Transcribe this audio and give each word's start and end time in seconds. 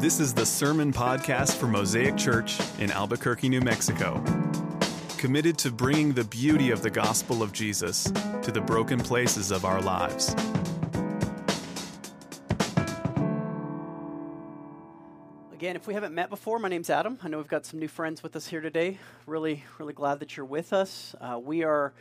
This 0.00 0.20
is 0.20 0.32
the 0.32 0.46
Sermon 0.46 0.92
Podcast 0.92 1.56
for 1.56 1.66
Mosaic 1.66 2.16
Church 2.16 2.60
in 2.78 2.92
Albuquerque, 2.92 3.48
New 3.48 3.60
Mexico. 3.60 4.22
Committed 5.16 5.58
to 5.58 5.72
bringing 5.72 6.12
the 6.12 6.22
beauty 6.22 6.70
of 6.70 6.82
the 6.82 6.88
gospel 6.88 7.42
of 7.42 7.52
Jesus 7.52 8.04
to 8.04 8.52
the 8.52 8.60
broken 8.60 9.00
places 9.00 9.50
of 9.50 9.64
our 9.64 9.82
lives. 9.82 10.36
Again, 15.52 15.74
if 15.74 15.88
we 15.88 15.94
haven't 15.94 16.14
met 16.14 16.30
before, 16.30 16.60
my 16.60 16.68
name's 16.68 16.90
Adam. 16.90 17.18
I 17.24 17.26
know 17.26 17.38
we've 17.38 17.48
got 17.48 17.66
some 17.66 17.80
new 17.80 17.88
friends 17.88 18.22
with 18.22 18.36
us 18.36 18.46
here 18.46 18.60
today. 18.60 18.98
Really, 19.26 19.64
really 19.80 19.94
glad 19.94 20.20
that 20.20 20.36
you're 20.36 20.46
with 20.46 20.72
us. 20.72 21.16
Uh, 21.20 21.40
we 21.42 21.64
are 21.64 21.92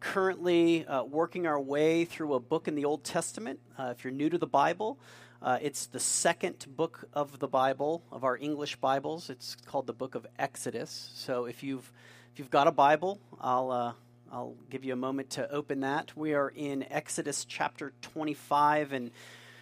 currently 0.00 0.86
uh, 0.86 1.04
working 1.04 1.46
our 1.46 1.58
way 1.58 2.04
through 2.04 2.34
a 2.34 2.40
book 2.40 2.68
in 2.68 2.74
the 2.74 2.84
Old 2.84 3.02
Testament. 3.02 3.60
Uh, 3.78 3.94
if 3.96 4.04
you're 4.04 4.12
new 4.12 4.28
to 4.28 4.36
the 4.36 4.46
Bible, 4.46 4.98
uh, 5.46 5.58
it's 5.62 5.86
the 5.86 6.00
second 6.00 6.66
book 6.76 7.04
of 7.12 7.38
the 7.38 7.46
Bible 7.46 8.02
of 8.10 8.24
our 8.24 8.36
English 8.36 8.74
Bibles. 8.76 9.30
It's 9.30 9.56
called 9.64 9.86
the 9.86 9.92
Book 9.92 10.16
of 10.16 10.26
Exodus. 10.40 11.12
So 11.14 11.44
if 11.44 11.62
you've 11.62 11.88
if 12.32 12.40
you've 12.40 12.50
got 12.50 12.66
a 12.66 12.72
Bible, 12.72 13.20
I'll 13.40 13.70
uh, 13.70 13.92
I'll 14.32 14.56
give 14.70 14.84
you 14.84 14.92
a 14.92 14.96
moment 14.96 15.30
to 15.30 15.48
open 15.48 15.82
that. 15.82 16.16
We 16.16 16.34
are 16.34 16.48
in 16.48 16.84
Exodus 16.90 17.44
chapter 17.44 17.92
25 18.02 18.92
and 18.92 19.12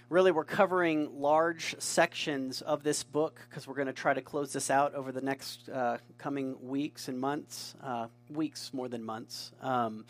really 0.08 0.32
we're 0.32 0.44
covering 0.44 1.20
large 1.20 1.76
sections 1.78 2.62
of 2.62 2.82
this 2.82 3.04
book 3.04 3.42
because 3.50 3.66
we're 3.66 3.74
going 3.74 3.86
to 3.86 3.92
try 3.92 4.14
to 4.14 4.22
close 4.22 4.54
this 4.54 4.70
out 4.70 4.94
over 4.94 5.12
the 5.12 5.20
next 5.20 5.68
uh, 5.68 5.98
coming 6.16 6.66
weeks 6.66 7.08
and 7.08 7.20
months 7.20 7.74
uh, 7.82 8.06
weeks 8.30 8.72
more 8.72 8.88
than 8.88 9.04
months 9.04 9.52
um, 9.60 10.06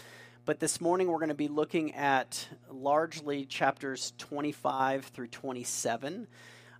but 0.46 0.60
this 0.60 0.78
morning 0.78 1.08
we're 1.08 1.18
going 1.18 1.28
to 1.30 1.34
be 1.34 1.48
looking 1.48 1.94
at 1.94 2.48
largely 2.70 3.46
chapters 3.46 4.12
25 4.18 5.06
through 5.06 5.28
27 5.28 6.26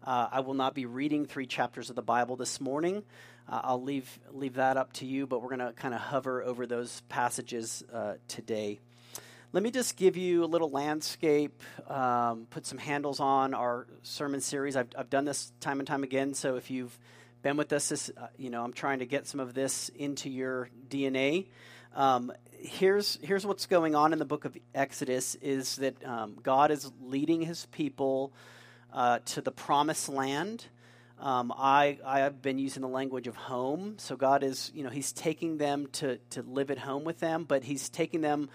uh, 0.05 0.29
i 0.31 0.41
will 0.41 0.55
not 0.55 0.75
be 0.75 0.84
reading 0.84 1.25
three 1.25 1.47
chapters 1.47 1.89
of 1.89 1.97
the 1.97 2.03
bible 2.03 2.37
this 2.37 2.61
morning 2.61 3.03
uh, 3.48 3.61
i'll 3.65 3.83
leave 3.83 4.19
leave 4.33 4.55
that 4.55 4.77
up 4.77 4.93
to 4.93 5.06
you 5.06 5.27
but 5.27 5.41
we're 5.41 5.48
going 5.48 5.67
to 5.67 5.73
kind 5.73 5.95
of 5.95 6.01
hover 6.01 6.43
over 6.43 6.67
those 6.67 7.01
passages 7.09 7.83
uh, 7.93 8.15
today 8.29 8.79
let 9.53 9.62
me 9.62 9.71
just 9.71 9.97
give 9.97 10.17
you 10.17 10.43
a 10.43 10.47
little 10.47 10.69
landscape, 10.69 11.62
um, 11.87 12.49
put 12.51 12.67
some 12.67 12.77
handles 12.77 13.21
on 13.21 13.55
our 13.55 13.87
sermon 14.03 14.41
series. 14.41 14.75
I've, 14.75 14.89
I've 14.99 15.11
done 15.11 15.27
this 15.27 15.53
time 15.61 15.78
and 15.78 15.87
time 15.87 16.03
again, 16.03 16.34
so 16.34 16.56
if 16.56 16.73
you've 16.73 16.99
been 17.41 17.56
with 17.56 17.73
us, 17.73 17.91
this, 17.91 18.11
uh, 18.21 18.27
you 18.37 18.51
know, 18.51 18.65
I'm 18.65 18.73
trying 18.73 18.99
to 18.99 19.06
get 19.06 19.28
some 19.28 19.39
of 19.39 19.55
this 19.55 19.91
into 19.91 20.28
your 20.28 20.71
DNA. 20.89 21.47
Um, 21.95 22.33
here's 22.65 23.19
here's 23.23 23.47
what's 23.47 23.67
going 23.67 23.95
on 23.95 24.12
in 24.12 24.19
the 24.19 24.25
book 24.25 24.45
of 24.45 24.57
Exodus: 24.75 25.34
is 25.37 25.77
that 25.77 26.05
um, 26.05 26.39
God 26.43 26.71
is 26.71 26.91
leading 27.01 27.43
His 27.43 27.67
people 27.67 28.33
uh, 28.93 29.21
to 29.27 29.41
the 29.41 29.53
promised 29.53 30.09
land. 30.09 30.65
Um, 31.21 31.53
I 31.56 31.98
I 32.05 32.21
have 32.21 32.43
been 32.43 32.59
using 32.59 32.83
the 32.83 32.89
language 32.89 33.27
of 33.27 33.37
home, 33.37 33.97
so 33.98 34.17
God 34.17 34.43
is 34.43 34.73
you 34.75 34.83
know 34.83 34.91
He's 34.91 35.12
taking 35.12 35.59
them 35.59 35.89
to 35.93 36.19
to 36.31 36.43
live 36.43 36.71
at 36.71 36.79
home 36.79 37.05
with 37.05 37.21
them, 37.21 37.45
but 37.45 37.65
He's 37.65 37.89
taking 37.89 38.21
them 38.21 38.48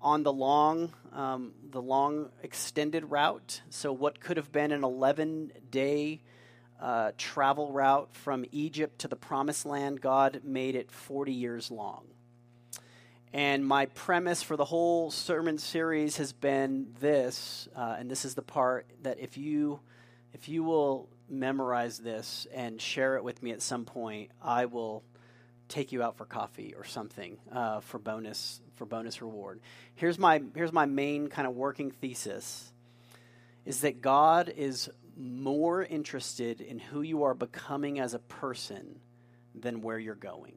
on 0.00 0.22
the 0.22 0.32
long, 0.32 0.92
um, 1.12 1.52
the 1.70 1.80
long 1.80 2.30
extended 2.42 3.10
route. 3.10 3.62
So, 3.70 3.92
what 3.92 4.20
could 4.20 4.36
have 4.36 4.52
been 4.52 4.70
an 4.70 4.84
11 4.84 5.52
day 5.70 6.20
uh, 6.80 7.12
travel 7.16 7.72
route 7.72 8.10
from 8.12 8.44
Egypt 8.52 9.00
to 9.00 9.08
the 9.08 9.16
Promised 9.16 9.64
Land, 9.64 10.00
God 10.00 10.42
made 10.44 10.74
it 10.74 10.92
40 10.92 11.32
years 11.32 11.70
long. 11.70 12.04
And 13.32 13.66
my 13.66 13.86
premise 13.86 14.42
for 14.42 14.56
the 14.56 14.64
whole 14.64 15.10
sermon 15.10 15.58
series 15.58 16.16
has 16.16 16.32
been 16.32 16.88
this, 17.00 17.68
uh, 17.76 17.96
and 17.98 18.10
this 18.10 18.24
is 18.24 18.34
the 18.34 18.42
part 18.42 18.86
that 19.02 19.18
if 19.18 19.36
you 19.36 19.80
if 20.32 20.48
you 20.48 20.62
will 20.62 21.08
memorize 21.28 21.98
this 21.98 22.46
and 22.54 22.80
share 22.80 23.16
it 23.16 23.24
with 23.24 23.42
me 23.42 23.52
at 23.52 23.62
some 23.62 23.84
point, 23.84 24.30
I 24.42 24.66
will 24.66 25.02
take 25.68 25.92
you 25.92 26.02
out 26.02 26.16
for 26.16 26.24
coffee 26.24 26.74
or 26.76 26.84
something 26.84 27.38
uh, 27.52 27.80
for 27.80 27.98
bonus 27.98 28.60
for 28.76 28.86
bonus 28.86 29.20
reward. 29.20 29.60
Here's 29.94 30.18
my 30.18 30.42
here's 30.54 30.72
my 30.72 30.86
main 30.86 31.28
kind 31.28 31.48
of 31.48 31.54
working 31.54 31.90
thesis 31.90 32.72
is 33.64 33.80
that 33.80 34.00
God 34.00 34.52
is 34.54 34.88
more 35.16 35.82
interested 35.82 36.60
in 36.60 36.78
who 36.78 37.02
you 37.02 37.24
are 37.24 37.34
becoming 37.34 37.98
as 37.98 38.14
a 38.14 38.18
person 38.18 39.00
than 39.54 39.80
where 39.80 39.98
you're 39.98 40.14
going. 40.14 40.54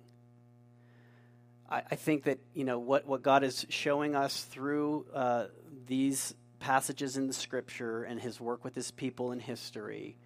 I, 1.70 1.84
I 1.92 1.96
think 1.96 2.24
that 2.24 2.40
you 2.54 2.64
know 2.64 2.80
what 2.80 3.06
what 3.06 3.22
God 3.22 3.44
is 3.44 3.66
showing 3.70 4.16
us 4.16 4.44
through 4.44 5.06
uh, 5.14 5.46
these 5.86 6.34
passages 6.60 7.18
in 7.18 7.28
the 7.28 7.34
Scripture 7.34 8.04
and 8.04 8.20
His 8.20 8.42
work 8.42 8.64
with 8.64 8.76
His 8.76 8.92
people 8.92 9.32
in 9.32 9.40
history 9.40 10.18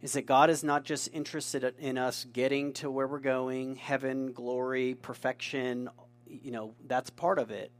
is 0.00 0.12
that 0.12 0.26
God 0.26 0.48
is 0.48 0.62
not 0.62 0.84
just 0.84 1.08
interested 1.12 1.74
in 1.78 1.98
us 1.98 2.24
getting 2.32 2.72
to 2.74 2.90
where 2.90 3.08
we're 3.08 3.18
going, 3.18 3.74
heaven, 3.74 4.32
glory, 4.32 4.94
perfection, 4.94 5.88
you 6.26 6.52
know, 6.52 6.74
that's 6.86 7.10
part 7.10 7.38
of 7.38 7.50
it. 7.50 7.72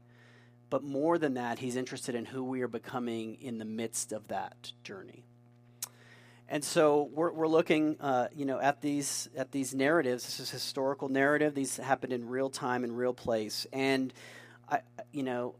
But 0.69 0.83
more 0.83 1.17
than 1.17 1.35
that, 1.35 1.59
he's 1.59 1.75
interested 1.75 2.15
in 2.15 2.25
who 2.25 2.43
we 2.43 2.61
are 2.61 2.67
becoming 2.67 3.35
in 3.41 3.57
the 3.57 3.65
midst 3.65 4.11
of 4.11 4.27
that 4.27 4.73
journey. 4.83 5.28
And 6.51 6.63
so 6.63 7.07
we're, 7.13 7.31
we're 7.31 7.47
looking, 7.47 7.97
uh, 7.99 8.29
you 8.35 8.43
know, 8.43 8.59
at 8.59 8.81
these 8.81 9.29
at 9.37 9.51
these 9.51 9.75
narratives. 9.75 10.25
This 10.25 10.39
is 10.39 10.49
historical 10.49 11.07
narrative. 11.07 11.53
These 11.53 11.77
happened 11.77 12.11
in 12.11 12.27
real 12.27 12.49
time 12.49 12.83
in 12.83 12.95
real 12.95 13.13
place. 13.13 13.67
And 13.71 14.11
I, 14.67 14.79
you 15.11 15.21
know, 15.21 15.53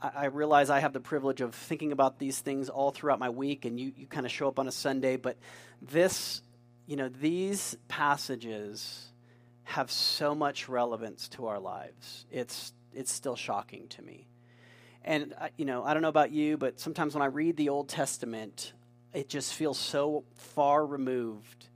I, 0.00 0.10
I 0.14 0.24
realize 0.26 0.70
I 0.70 0.78
have 0.78 0.92
the 0.92 1.00
privilege 1.00 1.40
of 1.40 1.56
thinking 1.56 1.90
about 1.90 2.20
these 2.20 2.38
things 2.38 2.68
all 2.68 2.92
throughout 2.92 3.18
my 3.18 3.30
week, 3.30 3.64
and 3.64 3.80
you, 3.80 3.92
you 3.96 4.06
kind 4.06 4.24
of 4.24 4.30
show 4.30 4.46
up 4.46 4.60
on 4.60 4.68
a 4.68 4.72
Sunday. 4.72 5.16
But 5.16 5.38
this, 5.80 6.40
you 6.86 6.94
know, 6.94 7.08
these 7.08 7.76
passages 7.88 9.08
have 9.64 9.90
so 9.90 10.36
much 10.36 10.68
relevance 10.68 11.28
to 11.30 11.48
our 11.48 11.58
lives. 11.58 12.26
It's 12.30 12.72
it's 12.94 13.10
still 13.10 13.34
shocking 13.34 13.88
to 13.88 14.02
me. 14.02 14.28
And 15.04 15.34
you 15.56 15.64
know, 15.64 15.82
I 15.82 15.94
don't 15.94 16.02
know 16.02 16.08
about 16.08 16.30
you, 16.30 16.56
but 16.58 16.78
sometimes 16.78 17.14
when 17.14 17.22
I 17.22 17.26
read 17.26 17.56
the 17.56 17.70
Old 17.70 17.88
Testament, 17.88 18.72
it 19.12 19.28
just 19.28 19.54
feels 19.54 19.78
so 19.78 20.24
far 20.34 20.84
removed 20.86 21.68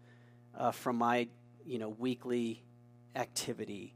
uh, 0.57 0.71
from 0.71 0.97
my 0.97 1.29
you 1.65 1.79
know 1.79 1.89
weekly 1.89 2.63
activity 3.15 3.95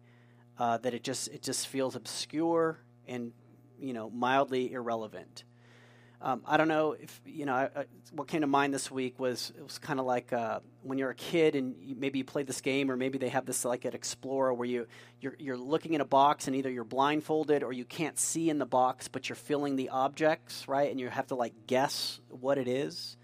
uh, 0.59 0.77
that 0.79 0.95
it 0.95 1.03
just 1.03 1.29
it 1.29 1.43
just 1.43 1.69
feels 1.69 1.97
obscure 1.97 2.79
and 3.07 3.33
you 3.79 3.93
know 3.93 4.11
mildly 4.11 4.73
irrelevant. 4.73 5.45
Um, 6.23 6.43
I 6.47 6.59
don't 6.59 6.69
know 6.69 6.93
if 6.93 7.19
you 7.25 7.47
know. 7.47 7.55
I, 7.55 7.71
I, 7.75 7.85
what 8.13 8.29
came 8.29 8.43
to 8.43 8.47
mind 8.47 8.75
this 8.75 8.91
week 8.91 9.19
was 9.19 9.55
it 9.57 9.63
was 9.63 9.79
kind 9.79 9.99
of 9.99 10.05
like 10.05 10.35
uh, 10.35 10.61
when 10.83 10.99
you're 10.99 11.09
a 11.09 11.15
kid 11.15 11.55
and 11.55 11.75
you, 11.81 11.95
maybe 11.95 12.19
you 12.19 12.25
play 12.25 12.43
this 12.43 12.61
game, 12.61 12.91
or 12.91 12.97
maybe 12.97 13.17
they 13.17 13.31
have 13.31 13.47
this 13.47 13.65
like 13.65 13.87
at 13.87 13.95
Explora 13.95 14.55
where 14.55 14.69
you 14.69 14.87
you're, 15.23 15.35
you're 15.39 15.57
looking 15.57 15.95
in 15.95 16.03
a 16.03 16.07
box 16.07 16.47
and 16.47 16.55
either 16.55 16.71
you're 16.71 16.85
blindfolded 16.85 17.63
or 17.63 17.73
you 17.73 17.87
can't 17.87 18.19
see 18.19 18.51
in 18.51 18.59
the 18.59 18.67
box, 18.67 19.09
but 19.09 19.31
you're 19.31 19.37
filling 19.37 19.77
the 19.77 19.89
objects 19.89 20.69
right, 20.69 20.91
and 20.91 21.01
you 21.01 21.09
have 21.09 21.29
to 21.29 21.37
like 21.37 21.55
guess 21.67 22.21
what 22.29 22.59
it 22.59 22.69
is. 22.69 23.17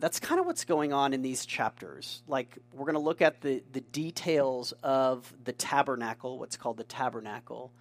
That's 0.00 0.20
kind 0.20 0.40
of 0.40 0.46
what's 0.46 0.64
going 0.64 0.92
on 0.92 1.12
in 1.12 1.22
these 1.22 1.46
chapters. 1.46 2.22
Like 2.26 2.56
we're 2.72 2.86
going 2.86 2.94
to 2.94 3.00
look 3.00 3.22
at 3.22 3.40
the 3.40 3.62
the 3.72 3.80
details 3.80 4.72
of 4.82 5.32
the 5.44 5.52
tabernacle, 5.52 6.38
what's 6.38 6.56
called 6.56 6.76
the 6.76 6.84
tabernacle, 6.84 7.72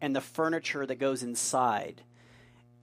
and 0.00 0.14
the 0.14 0.20
furniture 0.20 0.86
that 0.86 0.96
goes 0.96 1.22
inside 1.22 2.02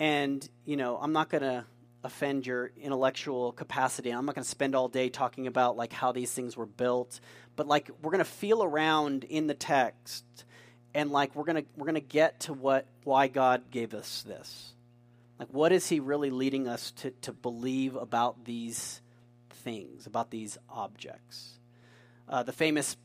and, 0.02 0.50
you 0.66 0.78
know, 0.78 0.98
I'm 1.00 1.14
not 1.14 1.30
going 1.30 1.44
to 1.44 1.64
offend 2.04 2.48
your 2.48 2.72
intellectual 2.82 3.52
capacity. 3.52 4.10
I'm 4.10 4.26
not 4.26 4.34
going 4.34 4.44
to 4.44 4.50
spend 4.50 4.74
all 4.74 4.88
day 4.88 5.10
talking 5.10 5.46
about 5.46 5.78
like 5.78 5.94
how 5.94 6.12
these 6.12 6.32
things 6.32 6.58
were 6.58 6.66
built, 6.66 7.20
but 7.56 7.68
like 7.68 7.92
we're 8.02 8.10
going 8.10 8.18
to 8.18 8.26
feel 8.26 8.64
around 8.64 9.26
in 9.26 9.46
the 9.46 9.54
text 9.54 10.26
and 10.96 11.12
like 11.12 11.36
we're 11.36 11.44
going 11.44 11.64
to 11.64 11.70
we're 11.78 11.86
going 11.86 11.94
to 11.94 12.02
get 12.02 12.40
to 12.42 12.54
what 12.54 12.88
why 13.04 13.28
God 13.28 13.70
gave 13.70 13.94
us 13.94 14.24
this. 14.24 14.74
Like 15.42 15.50
what 15.54 15.72
is 15.72 15.90
he 15.90 16.00
really 16.00 16.30
leading 16.30 16.68
us 16.68 16.92
to 16.98 17.10
to 17.22 17.34
believe 17.34 17.96
about 17.96 18.46
these 18.46 19.02
things, 19.50 20.06
about 20.06 20.30
these 20.30 20.60
objects? 20.70 21.58
Uh, 22.30 22.44
the 22.44 22.52
famous 22.52 22.96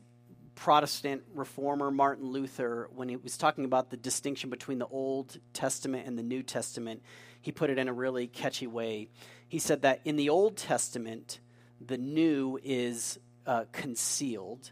Protestant 0.53 1.23
reformer 1.33 1.89
Martin 1.89 2.27
Luther, 2.27 2.91
when 2.93 3.09
he 3.09 3.15
was 3.15 3.39
talking 3.39 3.65
about 3.65 3.89
the 3.89 3.97
distinction 3.97 4.51
between 4.51 4.77
the 4.77 4.85
Old 4.85 5.39
Testament 5.53 6.05
and 6.05 6.15
the 6.15 6.21
New 6.21 6.43
Testament, 6.43 7.01
he 7.41 7.51
put 7.51 7.71
it 7.71 7.79
in 7.79 7.87
a 7.87 7.93
really 7.93 8.27
catchy 8.27 8.67
way. 8.67 9.09
He 9.47 9.57
said 9.57 9.81
that 9.81 10.01
in 10.05 10.15
the 10.15 10.29
Old 10.29 10.57
Testament, 10.57 11.39
the 11.83 11.97
new 11.97 12.59
is 12.63 13.17
uh, 13.47 13.65
concealed, 13.71 14.69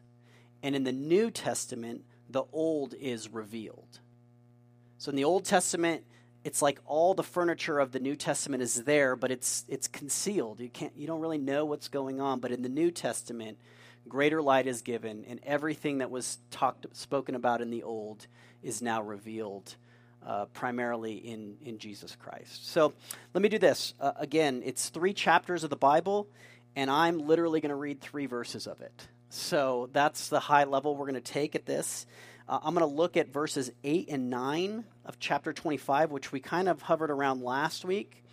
and 0.61 0.75
in 0.75 0.83
the 0.83 0.91
New 0.91 1.31
Testament, 1.31 2.03
the 2.29 2.43
old 2.53 2.93
is 2.93 3.27
revealed. 3.27 4.01
So 4.99 5.09
in 5.09 5.15
the 5.15 5.23
Old 5.23 5.45
Testament, 5.45 6.03
it's 6.45 6.61
like 6.61 6.79
all 6.85 7.15
the 7.15 7.23
furniture 7.23 7.79
of 7.79 7.91
the 7.91 7.99
New 7.99 8.15
Testament 8.15 8.61
is 8.61 8.83
there, 8.83 9.15
but 9.15 9.31
it's 9.31 9.65
it's 9.67 9.87
concealed. 9.87 10.59
You 10.59 10.69
can't 10.69 10.93
you 10.95 11.07
don't 11.07 11.19
really 11.19 11.39
know 11.39 11.65
what's 11.65 11.87
going 11.87 12.21
on. 12.21 12.39
But 12.39 12.51
in 12.51 12.61
the 12.61 12.69
New 12.69 12.91
Testament, 12.91 13.57
greater 14.07 14.43
light 14.43 14.67
is 14.67 14.83
given, 14.83 15.25
and 15.27 15.39
everything 15.43 15.97
that 15.97 16.11
was 16.11 16.37
talked 16.51 16.85
spoken 16.95 17.33
about 17.33 17.61
in 17.61 17.71
the 17.71 17.81
old 17.81 18.27
is 18.63 18.81
now 18.81 19.01
revealed. 19.01 19.75
Uh, 20.25 20.45
primarily 20.45 21.13
in, 21.13 21.55
in 21.63 21.77
Jesus 21.77 22.15
Christ. 22.15 22.71
So 22.71 22.95
let 23.35 23.43
me 23.43 23.47
do 23.47 23.59
this. 23.59 23.93
Uh, 23.99 24.13
again, 24.17 24.63
it's 24.65 24.89
three 24.89 25.13
chapters 25.13 25.63
of 25.63 25.69
the 25.69 25.75
Bible, 25.75 26.27
and 26.75 26.89
I'm 26.89 27.19
literally 27.27 27.61
going 27.61 27.69
to 27.69 27.75
read 27.75 28.01
three 28.01 28.25
verses 28.25 28.65
of 28.65 28.81
it. 28.81 29.07
So 29.29 29.87
that's 29.93 30.29
the 30.29 30.39
high 30.39 30.63
level 30.63 30.95
we're 30.95 31.05
going 31.05 31.13
to 31.13 31.21
take 31.21 31.53
at 31.53 31.67
this. 31.67 32.07
Uh, 32.47 32.59
I'm 32.61 32.75
going 32.75 32.87
to 32.87 32.95
look 32.95 33.17
at 33.17 33.29
verses 33.29 33.71
8 33.83 34.09
and 34.09 34.29
9 34.29 34.83
of 35.05 35.19
chapter 35.19 35.51
25, 35.51 36.11
which 36.11 36.31
we 36.31 36.39
kind 36.39 36.69
of 36.69 36.81
hovered 36.81 37.09
around 37.09 37.41
last 37.41 37.83
week. 37.83 38.23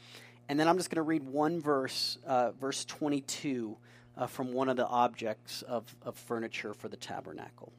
And 0.48 0.60
then 0.60 0.68
I'm 0.68 0.76
just 0.76 0.90
going 0.90 0.96
to 0.96 1.02
read 1.02 1.22
one 1.22 1.60
verse, 1.60 2.18
uh, 2.26 2.50
verse 2.52 2.84
22, 2.84 3.76
uh, 4.18 4.26
from 4.26 4.52
one 4.52 4.68
of 4.68 4.76
the 4.76 4.86
objects 4.86 5.62
of, 5.62 5.84
of 6.02 6.16
furniture 6.16 6.74
for 6.74 6.88
the 6.88 6.96
tabernacle. 6.96 7.72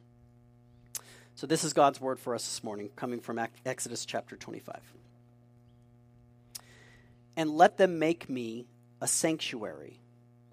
So 1.36 1.46
this 1.46 1.62
is 1.62 1.72
God's 1.72 2.00
word 2.00 2.18
for 2.18 2.34
us 2.34 2.44
this 2.44 2.64
morning, 2.64 2.90
coming 2.96 3.20
from 3.20 3.38
Exodus 3.64 4.04
chapter 4.04 4.36
25. 4.36 4.80
And 7.36 7.50
let 7.50 7.76
them 7.76 8.00
make 8.00 8.28
me 8.28 8.66
a 9.00 9.06
sanctuary, 9.06 10.00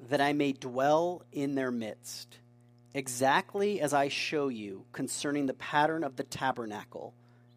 that 0.10 0.22
I 0.22 0.34
may 0.34 0.52
dwell 0.52 1.24
in 1.32 1.56
their 1.56 1.72
midst 1.72 2.38
exactly 2.94 3.82
as 3.82 3.94
I 3.94 4.08
show 4.08 4.48
you 4.48 4.86
concerning 4.92 5.46
the 5.46 5.54
pattern 5.54 6.04
of 6.04 6.16
the 6.16 6.24
tabernacle 6.24 7.14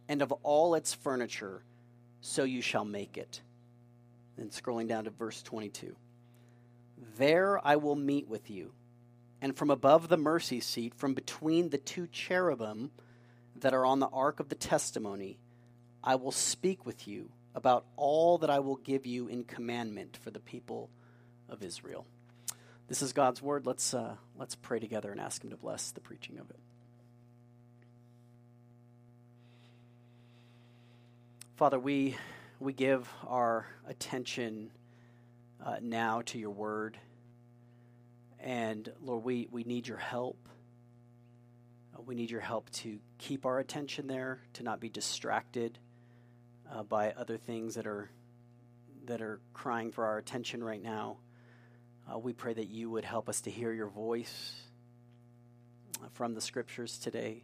and 0.09 0.23
of 0.23 0.33
all 0.43 0.75
its 0.75 0.95
furniture, 0.95 1.65
so 2.21 2.45
you 2.45 2.61
shall 2.61 2.85
make 2.85 3.17
it. 3.17 3.41
Then 4.37 4.51
scrolling 4.51 4.89
down 4.89 5.05
to 5.05 5.11
verse 5.11 5.43
22. 5.43 5.97
There 7.17 7.65
I 7.67 7.77
will 7.77 7.97
meet 7.97 8.29
with 8.29 8.51
you, 8.51 8.73
and 9.41 9.57
from 9.57 9.71
above 9.71 10.09
the 10.09 10.17
mercy 10.17 10.61
seat, 10.61 10.95
from 10.95 11.15
between 11.15 11.71
the 11.71 11.79
two 11.79 12.07
cherubim 12.07 12.91
that 13.57 13.75
are 13.75 13.87
on 13.87 14.01
the 14.01 14.09
ark 14.09 14.41
of 14.41 14.49
the 14.49 14.55
testimony, 14.55 15.39
I 16.03 16.17
will 16.17 16.33
speak 16.33 16.85
with 16.85 17.09
you 17.09 17.31
about 17.55 17.87
all 17.97 18.39
that 18.39 18.51
I 18.51 18.59
will 18.59 18.77
give 18.77 19.07
you 19.07 19.29
in 19.29 19.45
commandment 19.45 20.19
for 20.21 20.31
the 20.31 20.41
people 20.41 20.91
of 21.49 21.63
Israel. 21.63 22.07
This 22.87 23.01
is 23.01 23.15
God's 23.15 23.41
word. 23.41 23.67
Let's, 23.67 23.95
uh, 23.95 24.17
let's 24.37 24.57
pray 24.57 24.79
together 24.79 25.11
and 25.11 25.19
ask 25.19 25.43
Him 25.43 25.51
to 25.51 25.57
bless 25.57 25.91
the 25.93 26.01
preaching 26.01 26.39
of 26.39 26.51
it. 26.51 26.59
Father, 31.57 31.79
we, 31.79 32.17
we 32.61 32.75
give 32.75 33.11
our 33.27 33.67
attention 33.87 34.71
uh, 35.65 35.77
now 35.81 36.21
to 36.27 36.39
your 36.39 36.51
word. 36.51 36.99
And 38.39 38.93
Lord, 39.03 39.25
we, 39.25 39.49
we 39.51 39.65
need 39.65 39.89
your 39.89 39.97
help. 39.97 40.37
Uh, 41.97 42.03
we 42.03 42.15
need 42.15 42.31
your 42.31 42.43
help 42.43 42.69
to 42.71 42.99
keep 43.17 43.47
our 43.47 43.61
attention 43.61 44.09
there, 44.09 44.41
to 44.55 44.63
not 44.63 44.79
be 44.79 44.91
distracted 44.91 45.79
uh, 46.71 46.83
by 46.83 47.13
other 47.13 47.39
things 47.39 47.77
that 47.77 47.87
are, 47.87 48.11
that 49.07 49.23
are 49.23 49.41
crying 49.55 49.91
for 49.91 50.05
our 50.05 50.19
attention 50.19 50.63
right 50.63 50.83
now. 50.83 51.17
Uh, 52.13 52.19
we 52.19 52.33
pray 52.33 52.53
that 52.53 52.69
you 52.69 52.91
would 52.91 53.05
help 53.05 53.29
us 53.29 53.41
to 53.43 53.51
hear 53.51 53.73
your 53.73 53.89
voice 53.89 54.53
uh, 56.03 56.09
from 56.13 56.35
the 56.35 56.41
scriptures 56.41 56.99
today, 56.99 57.43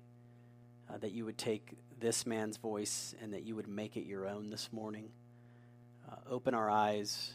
uh, 0.88 0.98
that 0.98 1.12
you 1.12 1.24
would 1.24 1.38
take 1.38 1.76
this 1.98 2.26
man's 2.26 2.56
voice 2.56 3.14
and 3.22 3.32
that 3.32 3.42
you 3.44 3.56
would 3.56 3.68
make 3.68 3.96
it 3.96 4.04
your 4.04 4.28
own 4.28 4.50
this 4.50 4.68
morning. 4.72 5.08
Uh, 6.10 6.16
open 6.28 6.54
our 6.54 6.70
eyes, 6.70 7.32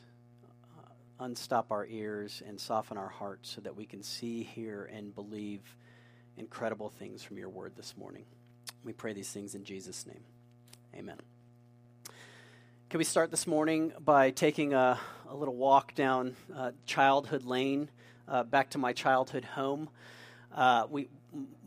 uh, 0.78 1.24
unstop 1.24 1.72
our 1.72 1.86
ears, 1.88 2.44
and 2.46 2.60
soften 2.60 2.98
our 2.98 3.10
hearts 3.10 3.50
so 3.50 3.62
that 3.62 3.76
we 3.76 3.86
can 3.86 4.04
see, 4.04 4.44
hear, 4.44 4.90
and 4.94 5.16
believe 5.16 5.62
incredible 6.38 6.90
things 6.90 7.24
from 7.24 7.38
your 7.38 7.50
word 7.50 7.74
this 7.76 7.96
morning. 7.98 8.26
We 8.84 8.94
pray 8.94 9.14
these 9.14 9.30
things 9.30 9.56
in 9.56 9.64
Jesus' 9.64 10.06
name. 10.06 10.24
Amen. 10.96 11.18
Can 12.88 13.00
we 13.00 13.04
start 13.04 13.32
this 13.32 13.48
morning 13.48 13.94
by 14.00 14.30
taking 14.30 14.76
a, 14.76 15.00
a 15.28 15.36
little 15.36 15.56
walk 15.56 15.96
down 15.96 16.36
uh, 16.56 16.72
childhood 16.86 17.44
lane 17.44 17.90
uh, 18.28 18.44
back 18.44 18.70
to 18.70 18.78
my 18.78 18.94
childhood 18.94 19.44
home? 19.44 19.90
Uh, 20.54 20.86
we, 20.88 21.10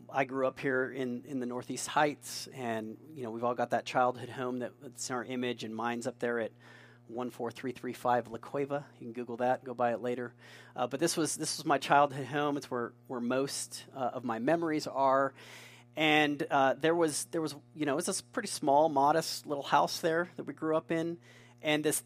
I 0.09 0.23
grew 0.23 0.47
up 0.47 0.61
here 0.61 0.89
in, 0.89 1.23
in 1.27 1.41
the 1.41 1.45
Northeast 1.45 1.87
Heights, 1.87 2.47
and 2.55 2.95
you 3.13 3.23
know 3.23 3.31
we've 3.31 3.43
all 3.43 3.53
got 3.53 3.71
that 3.71 3.85
childhood 3.85 4.29
home 4.29 4.59
that's 4.59 5.09
in 5.09 5.15
our 5.15 5.25
image, 5.25 5.65
and 5.65 5.75
mine's 5.75 6.07
up 6.07 6.19
there 6.19 6.39
at 6.39 6.51
14335 7.09 8.29
La 8.29 8.37
Cueva. 8.37 8.85
You 8.99 9.07
can 9.07 9.13
Google 9.13 9.37
that, 9.37 9.65
go 9.65 9.73
by 9.73 9.91
it 9.91 10.01
later. 10.01 10.33
Uh, 10.73 10.87
but 10.87 11.01
this 11.01 11.17
was 11.17 11.35
this 11.35 11.57
was 11.57 11.65
my 11.65 11.77
childhood 11.77 12.27
home. 12.27 12.55
It's 12.55 12.71
where 12.71 12.93
where 13.07 13.19
most 13.19 13.83
uh, 13.93 14.11
of 14.13 14.23
my 14.23 14.39
memories 14.39 14.87
are 14.87 15.33
and 15.95 16.45
uh, 16.49 16.75
there 16.79 16.95
was 16.95 17.25
there 17.31 17.41
was 17.41 17.55
you 17.75 17.85
know 17.85 17.93
it 17.93 17.95
was 17.95 18.05
this 18.05 18.21
pretty 18.21 18.47
small, 18.47 18.89
modest 18.89 19.45
little 19.45 19.63
house 19.63 19.99
there 19.99 20.29
that 20.37 20.43
we 20.43 20.53
grew 20.53 20.75
up 20.75 20.91
in, 20.91 21.17
and 21.61 21.83
this 21.83 22.03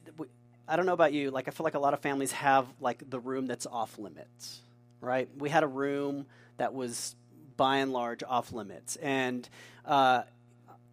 I 0.67 0.75
don't 0.75 0.85
know 0.85 0.93
about 0.93 1.13
you, 1.13 1.31
like 1.31 1.47
I 1.47 1.51
feel 1.51 1.63
like 1.63 1.75
a 1.75 1.79
lot 1.79 1.93
of 1.93 1.99
families 1.99 2.31
have 2.31 2.67
like 2.79 3.09
the 3.09 3.19
room 3.19 3.47
that's 3.47 3.65
off 3.65 3.97
limits, 3.99 4.61
right? 5.01 5.29
We 5.37 5.49
had 5.49 5.63
a 5.63 5.67
room 5.67 6.25
that 6.57 6.73
was 6.73 7.15
by 7.57 7.77
and 7.77 7.91
large 7.91 8.23
off 8.23 8.51
limits, 8.51 8.95
and 8.97 9.47
uh, 9.85 10.23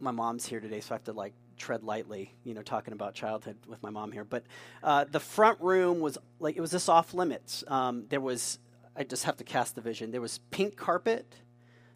my 0.01 0.11
mom's 0.11 0.47
here 0.47 0.61
today, 0.61 0.81
so 0.81 0.95
I 0.95 0.97
have 0.97 1.05
to 1.05 1.13
like 1.13 1.35
tread 1.57 1.85
lightly, 1.85 2.35
you 2.43 2.55
know, 2.55 2.63
talking 2.63 2.93
about 2.93 3.15
childhood 3.15 3.57
with 3.69 3.83
my 3.83 3.91
mom 3.91 4.11
here. 4.11 4.25
But 4.25 4.45
uh, 4.83 5.05
the 5.05 5.21
front 5.21 5.61
room 5.61 6.01
was 6.01 6.19
like 6.41 6.57
it 6.57 6.61
was 6.61 6.73
just 6.73 6.89
off 6.89 7.15
limits. 7.15 7.63
Um, 7.69 8.07
there 8.09 8.21
was 8.21 8.59
I 8.97 9.05
just 9.05 9.25
have 9.25 9.37
to 9.37 9.45
cast 9.45 9.77
the 9.77 9.81
vision. 9.81 10.11
There 10.11 10.21
was 10.21 10.39
pink 10.51 10.77
carpet 10.77 11.33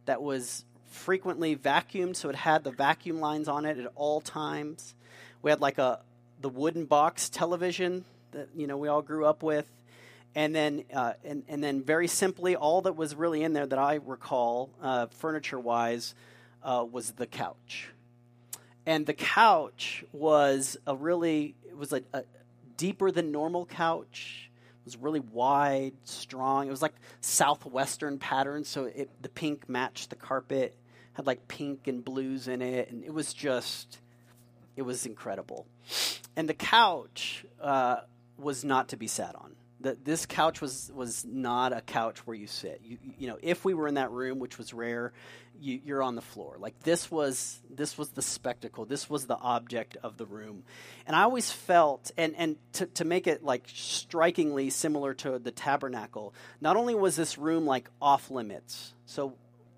that 0.04 0.22
was 0.22 0.64
frequently 0.94 1.56
vacuumed, 1.56 2.16
so 2.16 2.28
it 2.30 2.36
had 2.36 2.64
the 2.64 2.70
vacuum 2.70 3.20
lines 3.20 3.48
on 3.48 3.66
it 3.66 3.78
at 3.78 3.90
all 3.96 4.20
times. 4.20 4.94
We 5.42 5.50
had 5.50 5.60
like 5.60 5.78
a 5.78 6.00
the 6.40 6.48
wooden 6.48 6.84
box 6.86 7.28
television 7.28 8.04
that 8.32 8.48
you 8.56 8.66
know 8.66 8.76
we 8.76 8.88
all 8.88 9.02
grew 9.02 9.26
up 9.26 9.42
with, 9.42 9.66
and 10.34 10.54
then 10.54 10.84
uh, 10.94 11.14
and 11.24 11.42
and 11.48 11.62
then 11.62 11.82
very 11.82 12.08
simply, 12.08 12.56
all 12.56 12.82
that 12.82 12.96
was 12.96 13.14
really 13.14 13.42
in 13.42 13.52
there 13.52 13.66
that 13.66 13.78
I 13.78 14.00
recall, 14.04 14.70
uh, 14.80 15.06
furniture 15.06 15.60
wise, 15.60 16.14
uh, 16.62 16.86
was 16.90 17.12
the 17.12 17.26
couch, 17.26 17.90
and 18.86 19.04
the 19.04 19.14
couch 19.14 20.04
was 20.12 20.76
a 20.86 20.96
really 20.96 21.54
it 21.68 21.76
was 21.76 21.92
a, 21.92 22.02
a 22.12 22.24
deeper 22.76 23.10
than 23.10 23.32
normal 23.32 23.66
couch 23.66 24.50
It 24.80 24.86
was 24.86 24.96
really 24.96 25.20
wide, 25.20 25.92
strong. 26.04 26.66
It 26.66 26.70
was 26.70 26.82
like 26.82 26.94
southwestern 27.20 28.18
pattern, 28.18 28.64
so 28.64 28.84
it, 28.84 29.10
the 29.22 29.28
pink 29.28 29.68
matched 29.68 30.10
the 30.10 30.16
carpet 30.16 30.76
had 31.14 31.26
like 31.26 31.48
pink 31.48 31.88
and 31.88 32.04
blues 32.04 32.46
in 32.46 32.62
it, 32.62 32.90
and 32.90 33.04
it 33.04 33.12
was 33.12 33.32
just, 33.32 34.00
it 34.76 34.82
was 34.82 35.06
incredible. 35.06 35.66
And 36.36 36.48
the 36.48 36.54
couch 36.54 37.44
uh, 37.60 37.98
was 38.36 38.64
not 38.64 38.88
to 38.90 38.96
be 38.96 39.06
sat 39.06 39.34
on. 39.34 39.56
The, 39.80 39.98
this 40.02 40.24
couch 40.24 40.60
was 40.60 40.90
was 40.94 41.24
not 41.26 41.72
a 41.72 41.82
couch 41.82 42.26
where 42.26 42.34
you 42.34 42.46
sit. 42.46 42.80
You, 42.82 42.96
you 43.18 43.28
know, 43.28 43.38
if 43.42 43.64
we 43.64 43.74
were 43.74 43.86
in 43.86 43.94
that 43.94 44.10
room, 44.10 44.38
which 44.38 44.56
was 44.56 44.72
rare, 44.72 45.12
you, 45.60 45.78
you're 45.84 46.02
on 46.02 46.14
the 46.14 46.22
floor. 46.22 46.56
Like 46.58 46.80
this 46.80 47.10
was 47.10 47.60
this 47.70 47.98
was 47.98 48.10
the 48.10 48.22
spectacle. 48.22 48.86
This 48.86 49.10
was 49.10 49.26
the 49.26 49.36
object 49.36 49.96
of 50.02 50.16
the 50.16 50.26
room, 50.26 50.64
and 51.06 51.14
I 51.14 51.22
always 51.22 51.50
felt 51.50 52.10
and 52.16 52.34
and 52.36 52.56
to 52.74 52.86
to 52.86 53.04
make 53.04 53.26
it 53.26 53.44
like 53.44 53.64
strikingly 53.72 54.70
similar 54.70 55.12
to 55.14 55.38
the 55.38 55.50
tabernacle. 55.50 56.34
Not 56.60 56.76
only 56.76 56.94
was 56.94 57.16
this 57.16 57.36
room 57.36 57.66
like 57.66 57.90
off 58.00 58.30
limits, 58.30 58.94
so 59.04 59.34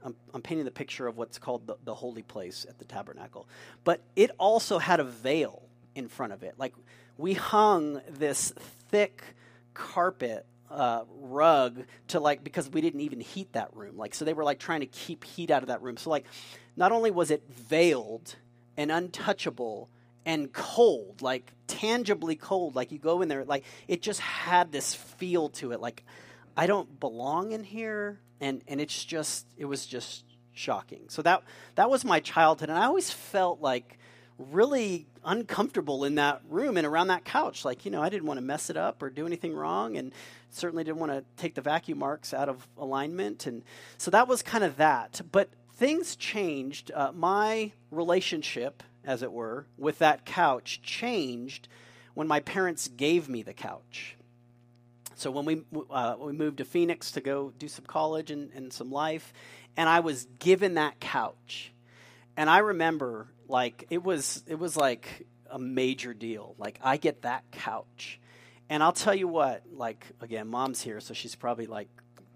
I'm, 0.06 0.14
I'm 0.32 0.40
painting 0.40 0.64
the 0.64 0.70
picture 0.70 1.08
of 1.08 1.16
what's 1.16 1.38
called 1.38 1.66
the, 1.66 1.76
the 1.84 1.94
holy 1.94 2.22
place 2.22 2.64
at 2.68 2.78
the 2.78 2.84
tabernacle. 2.84 3.48
But 3.82 4.00
it 4.14 4.30
also 4.38 4.78
had 4.78 5.00
a 5.00 5.04
veil 5.04 5.62
in 5.96 6.08
front 6.08 6.32
of 6.32 6.44
it. 6.44 6.54
Like 6.56 6.75
we 7.18 7.34
hung 7.34 8.00
this 8.08 8.52
thick 8.88 9.25
carpet 9.75 10.46
uh, 10.70 11.02
rug 11.20 11.84
to 12.08 12.20
like 12.20 12.44
because 12.44 12.70
we 12.70 12.80
didn't 12.80 13.00
even 13.00 13.20
heat 13.20 13.52
that 13.54 13.75
room. 13.75 13.96
Like 13.96 14.14
so 14.14 14.25
they 14.25 14.32
were 14.32 14.44
like 14.44 14.60
trying 14.60 14.80
to 14.80 14.86
keep 14.86 15.25
heat 15.25 15.50
out 15.50 15.62
of 15.62 15.68
that 15.68 15.82
room. 15.82 15.96
So 15.96 16.10
like 16.10 16.25
not 16.76 16.92
only 16.92 17.10
was 17.10 17.32
it 17.32 17.42
veiled 17.50 18.36
and 18.76 18.92
untouchable 18.92 19.88
and 20.25 20.52
cold, 20.52 21.20
like 21.20 21.52
tangibly 21.66 22.36
cold, 22.36 22.76
like 22.76 22.92
you 22.92 22.98
go 22.98 23.22
in 23.22 23.28
there, 23.28 23.44
like 23.44 23.64
it 23.88 24.02
just 24.02 24.20
had 24.20 24.70
this 24.70 24.94
feel 24.94 25.48
to 25.50 25.72
it, 25.72 25.80
like 25.80 26.04
I 26.56 26.66
don't 26.66 27.00
belong 27.00 27.52
in 27.52 27.64
here 27.64 28.20
and 28.40 28.62
and 28.68 28.80
it's 28.80 29.04
just 29.04 29.46
it 29.56 29.64
was 29.64 29.86
just 29.86 30.24
shocking. 30.52 31.04
So 31.08 31.22
that 31.22 31.42
that 31.74 31.90
was 31.90 32.04
my 32.04 32.20
childhood, 32.20 32.68
and 32.68 32.78
I 32.78 32.86
always 32.86 33.10
felt 33.10 33.60
like 33.60 33.98
really 34.38 35.06
uncomfortable 35.24 36.04
in 36.04 36.16
that 36.16 36.42
room 36.48 36.76
and 36.76 36.86
around 36.86 37.08
that 37.08 37.24
couch. 37.24 37.64
Like 37.64 37.84
you 37.84 37.90
know, 37.90 38.02
I 38.02 38.08
didn't 38.08 38.26
want 38.26 38.38
to 38.38 38.44
mess 38.44 38.70
it 38.70 38.76
up 38.76 39.02
or 39.02 39.10
do 39.10 39.26
anything 39.26 39.54
wrong, 39.54 39.96
and 39.96 40.12
certainly 40.50 40.84
didn't 40.84 40.98
want 40.98 41.12
to 41.12 41.24
take 41.36 41.54
the 41.54 41.60
vacuum 41.60 41.98
marks 41.98 42.34
out 42.34 42.48
of 42.48 42.66
alignment. 42.76 43.46
And 43.46 43.62
so 43.98 44.10
that 44.10 44.28
was 44.28 44.42
kind 44.42 44.64
of 44.64 44.76
that. 44.76 45.20
But 45.30 45.50
things 45.74 46.16
changed. 46.16 46.90
Uh, 46.94 47.12
my 47.14 47.72
relationship, 47.90 48.82
as 49.04 49.22
it 49.22 49.32
were, 49.32 49.66
with 49.76 49.98
that 49.98 50.24
couch 50.24 50.80
changed 50.82 51.68
when 52.14 52.26
my 52.26 52.40
parents 52.40 52.88
gave 52.88 53.28
me 53.28 53.42
the 53.42 53.52
couch. 53.52 54.16
So 55.16 55.30
when 55.30 55.44
we 55.44 55.62
uh, 55.90 56.16
we 56.18 56.32
moved 56.32 56.58
to 56.58 56.64
Phoenix 56.64 57.11
to 57.12 57.20
go 57.20 57.52
do 57.58 57.68
some 57.68 57.87
college 57.87 58.30
and, 58.30 58.52
and 58.54 58.73
some 58.73 58.90
life, 58.92 59.32
and 59.76 59.88
I 59.88 60.00
was 60.00 60.26
given 60.38 60.75
that 60.75 61.00
couch, 61.00 61.73
and 62.37 62.49
I 62.49 62.58
remember 62.58 63.28
like 63.49 63.87
it 63.90 64.04
was 64.04 64.44
it 64.46 64.58
was 64.58 64.76
like 64.76 65.26
a 65.50 65.58
major 65.58 66.12
deal. 66.12 66.54
Like 66.58 66.78
I 66.82 66.99
get 66.99 67.23
that 67.23 67.50
couch, 67.50 68.20
And 68.68 68.82
I'll 68.82 68.92
tell 68.92 69.14
you 69.14 69.28
what, 69.28 69.62
like, 69.73 70.06
again, 70.20 70.49
mom's 70.49 70.82
here, 70.82 71.00
so 71.00 71.14
she's 71.14 71.35
probably 71.35 71.66
like, 71.66 71.88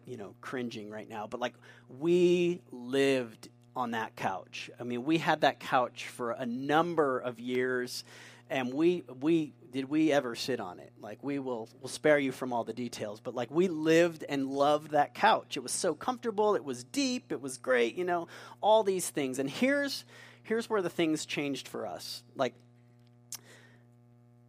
you 0.07 0.17
know, 0.17 0.35
cringing 0.41 0.91
right 0.91 1.09
now. 1.09 1.27
But 1.27 1.41
like, 1.41 1.55
we 1.89 2.63
lived 2.71 3.49
on 3.75 3.93
that 3.93 4.15
couch. 4.17 4.71
I 4.79 4.85
mean, 4.85 5.05
we 5.05 5.19
had 5.19 5.41
that 5.41 5.59
couch 5.59 6.07
for 6.07 6.31
a 6.33 6.47
number 6.47 7.19
of 7.19 7.41
years, 7.41 8.05
and 8.51 8.75
we 8.75 9.05
we 9.21 9.55
did 9.71 9.89
we 9.89 10.13
ever 10.13 10.35
sit 10.35 10.59
on 10.59 10.81
it? 10.81 10.93
Like, 11.01 11.23
we 11.23 11.39
will 11.39 11.69
will 11.81 11.89
spare 11.89 12.19
you 12.19 12.33
from 12.33 12.53
all 12.53 12.65
the 12.65 12.73
details, 12.73 13.21
but 13.21 13.35
like, 13.35 13.51
we 13.51 13.69
lived 13.69 14.25
and 14.29 14.49
loved 14.49 14.91
that 14.91 15.15
couch. 15.15 15.57
It 15.57 15.61
was 15.61 15.73
so 15.73 15.95
comfortable. 15.95 16.57
It 16.57 16.65
was 16.65 16.83
deep. 16.85 17.31
It 17.31 17.41
was 17.41 17.57
great. 17.57 17.97
You 17.97 18.05
know, 18.05 18.29
all 18.61 18.83
these 18.83 19.09
things. 19.09 19.39
And 19.39 19.49
here's 19.49 20.05
here's 20.43 20.69
where 20.69 20.83
the 20.83 20.91
things 20.91 21.25
changed 21.25 21.69
for 21.69 21.87
us. 21.87 22.23
Like, 22.35 22.55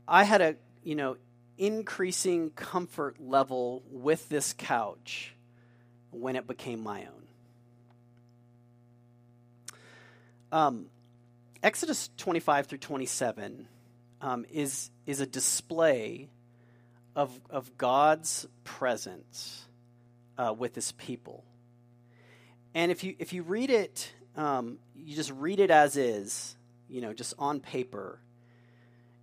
I 0.07 0.23
had 0.23 0.41
a 0.41 0.55
you 0.83 0.95
know 0.95 1.17
increasing 1.57 2.49
comfort 2.49 3.17
level 3.21 3.83
with 3.91 4.27
this 4.29 4.53
couch 4.53 5.35
when 6.09 6.35
it 6.35 6.47
became 6.47 6.81
my 6.81 7.05
own. 7.05 7.27
Um, 10.51 10.85
Exodus 11.63 12.09
25 12.17 12.65
through 12.65 12.79
27 12.79 13.67
um, 14.21 14.45
is, 14.51 14.89
is 15.05 15.19
a 15.19 15.25
display 15.25 16.29
of, 17.15 17.37
of 17.49 17.77
God's 17.77 18.47
presence 18.63 19.65
uh, 20.37 20.53
with 20.57 20.75
his 20.75 20.91
people. 20.93 21.43
And 22.73 22.91
if 22.91 23.03
you, 23.03 23.15
if 23.19 23.33
you 23.33 23.43
read 23.43 23.69
it, 23.69 24.13
um, 24.37 24.77
you 24.95 25.15
just 25.15 25.31
read 25.31 25.59
it 25.59 25.71
as 25.71 25.97
is, 25.97 26.55
you 26.87 27.01
know, 27.01 27.13
just 27.13 27.33
on 27.37 27.59
paper, 27.59 28.19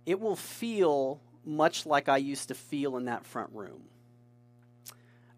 it 0.05 0.19
will 0.19 0.35
feel 0.35 1.21
much 1.45 1.85
like 1.85 2.09
I 2.09 2.17
used 2.17 2.49
to 2.49 2.55
feel 2.55 2.97
in 2.97 3.05
that 3.05 3.25
front 3.25 3.51
room. 3.53 3.83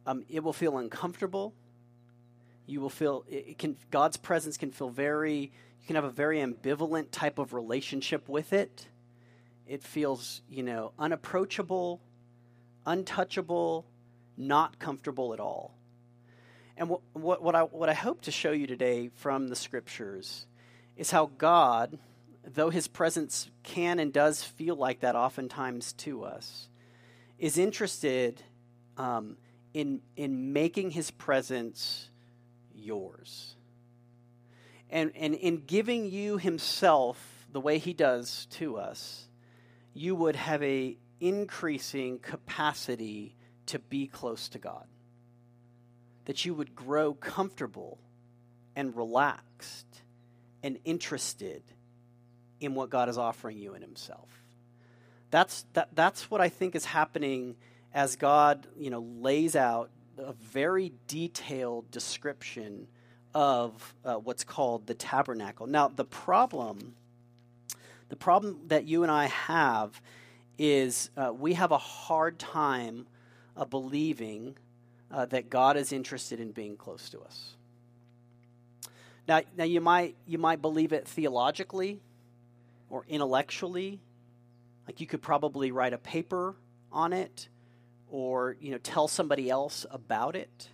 Um, 0.05 0.25
it 0.29 0.43
will 0.43 0.53
feel 0.53 0.77
uncomfortable. 0.77 1.53
You 2.65 2.81
will 2.81 2.89
feel 2.89 3.23
it 3.29 3.57
can 3.57 3.77
God's 3.91 4.17
presence 4.17 4.57
can 4.57 4.71
feel 4.71 4.89
very 4.89 5.51
you 5.81 5.87
can 5.87 5.95
have 5.95 6.05
a 6.05 6.09
very 6.09 6.39
ambivalent 6.39 7.07
type 7.11 7.37
of 7.37 7.53
relationship 7.53 8.27
with 8.27 8.53
it. 8.53 8.87
It 9.71 9.83
feels, 9.83 10.41
you 10.49 10.63
know, 10.63 10.91
unapproachable, 10.99 12.01
untouchable, 12.85 13.85
not 14.35 14.79
comfortable 14.79 15.33
at 15.33 15.39
all. 15.39 15.73
And 16.75 16.89
what, 16.89 16.99
what, 17.13 17.41
what, 17.41 17.55
I, 17.55 17.61
what 17.61 17.87
I 17.87 17.93
hope 17.93 18.23
to 18.23 18.31
show 18.31 18.51
you 18.51 18.67
today 18.67 19.11
from 19.15 19.47
the 19.47 19.55
scriptures 19.55 20.45
is 20.97 21.09
how 21.09 21.31
God, 21.37 21.97
though 22.43 22.69
his 22.69 22.89
presence 22.89 23.49
can 23.63 23.99
and 23.99 24.11
does 24.11 24.43
feel 24.43 24.75
like 24.75 24.99
that 24.99 25.15
oftentimes 25.15 25.93
to 25.93 26.25
us, 26.25 26.67
is 27.39 27.57
interested 27.57 28.43
um, 28.97 29.37
in, 29.73 30.01
in 30.17 30.51
making 30.51 30.91
his 30.91 31.11
presence 31.11 32.09
yours. 32.75 33.55
And, 34.89 35.13
and 35.15 35.33
in 35.33 35.63
giving 35.65 36.11
you 36.11 36.37
himself 36.37 37.47
the 37.53 37.61
way 37.61 37.77
he 37.77 37.93
does 37.93 38.47
to 38.57 38.75
us, 38.75 39.29
you 39.93 40.15
would 40.15 40.35
have 40.35 40.61
a 40.63 40.97
increasing 41.19 42.19
capacity 42.19 43.35
to 43.67 43.79
be 43.79 44.07
close 44.07 44.49
to 44.49 44.59
God. 44.59 44.85
That 46.25 46.45
you 46.45 46.53
would 46.53 46.75
grow 46.75 47.13
comfortable 47.13 47.99
and 48.75 48.95
relaxed 48.95 50.01
and 50.63 50.79
interested 50.85 51.63
in 52.59 52.75
what 52.75 52.89
God 52.89 53.09
is 53.09 53.17
offering 53.17 53.57
you 53.57 53.73
in 53.73 53.81
himself. 53.81 54.29
That's 55.31 55.65
that, 55.73 55.89
that's 55.93 56.29
what 56.29 56.41
I 56.41 56.49
think 56.49 56.75
is 56.75 56.85
happening 56.85 57.55
as 57.93 58.15
God, 58.15 58.67
you 58.77 58.89
know, 58.89 59.01
lays 59.01 59.55
out 59.55 59.89
a 60.17 60.33
very 60.33 60.93
detailed 61.07 61.89
description 61.91 62.87
of 63.33 63.95
uh, 64.03 64.15
what's 64.15 64.43
called 64.43 64.87
the 64.87 64.93
tabernacle. 64.93 65.67
Now, 65.67 65.87
the 65.87 66.05
problem, 66.05 66.95
the 68.11 68.17
problem 68.17 68.59
that 68.67 68.83
you 68.83 69.03
and 69.03 69.11
I 69.11 69.27
have, 69.27 70.01
is 70.57 71.09
uh, 71.15 71.31
we 71.33 71.53
have 71.53 71.71
a 71.71 71.77
hard 71.77 72.37
time 72.37 73.07
uh, 73.55 73.63
believing 73.63 74.57
uh, 75.09 75.27
that 75.27 75.49
God 75.49 75.77
is 75.77 75.93
interested 75.93 76.41
in 76.41 76.51
being 76.51 76.75
close 76.75 77.09
to 77.11 77.21
us. 77.21 77.55
Now, 79.29 79.39
now 79.55 79.63
you 79.63 79.79
might 79.79 80.17
you 80.27 80.37
might 80.37 80.61
believe 80.61 80.91
it 80.91 81.07
theologically 81.07 82.01
or 82.89 83.05
intellectually, 83.07 84.01
like 84.87 84.99
you 84.99 85.07
could 85.07 85.21
probably 85.21 85.71
write 85.71 85.93
a 85.93 85.97
paper 85.97 86.57
on 86.91 87.13
it 87.13 87.47
or 88.09 88.57
you 88.59 88.71
know 88.71 88.77
tell 88.79 89.07
somebody 89.07 89.49
else 89.49 89.85
about 89.89 90.35
it 90.35 90.67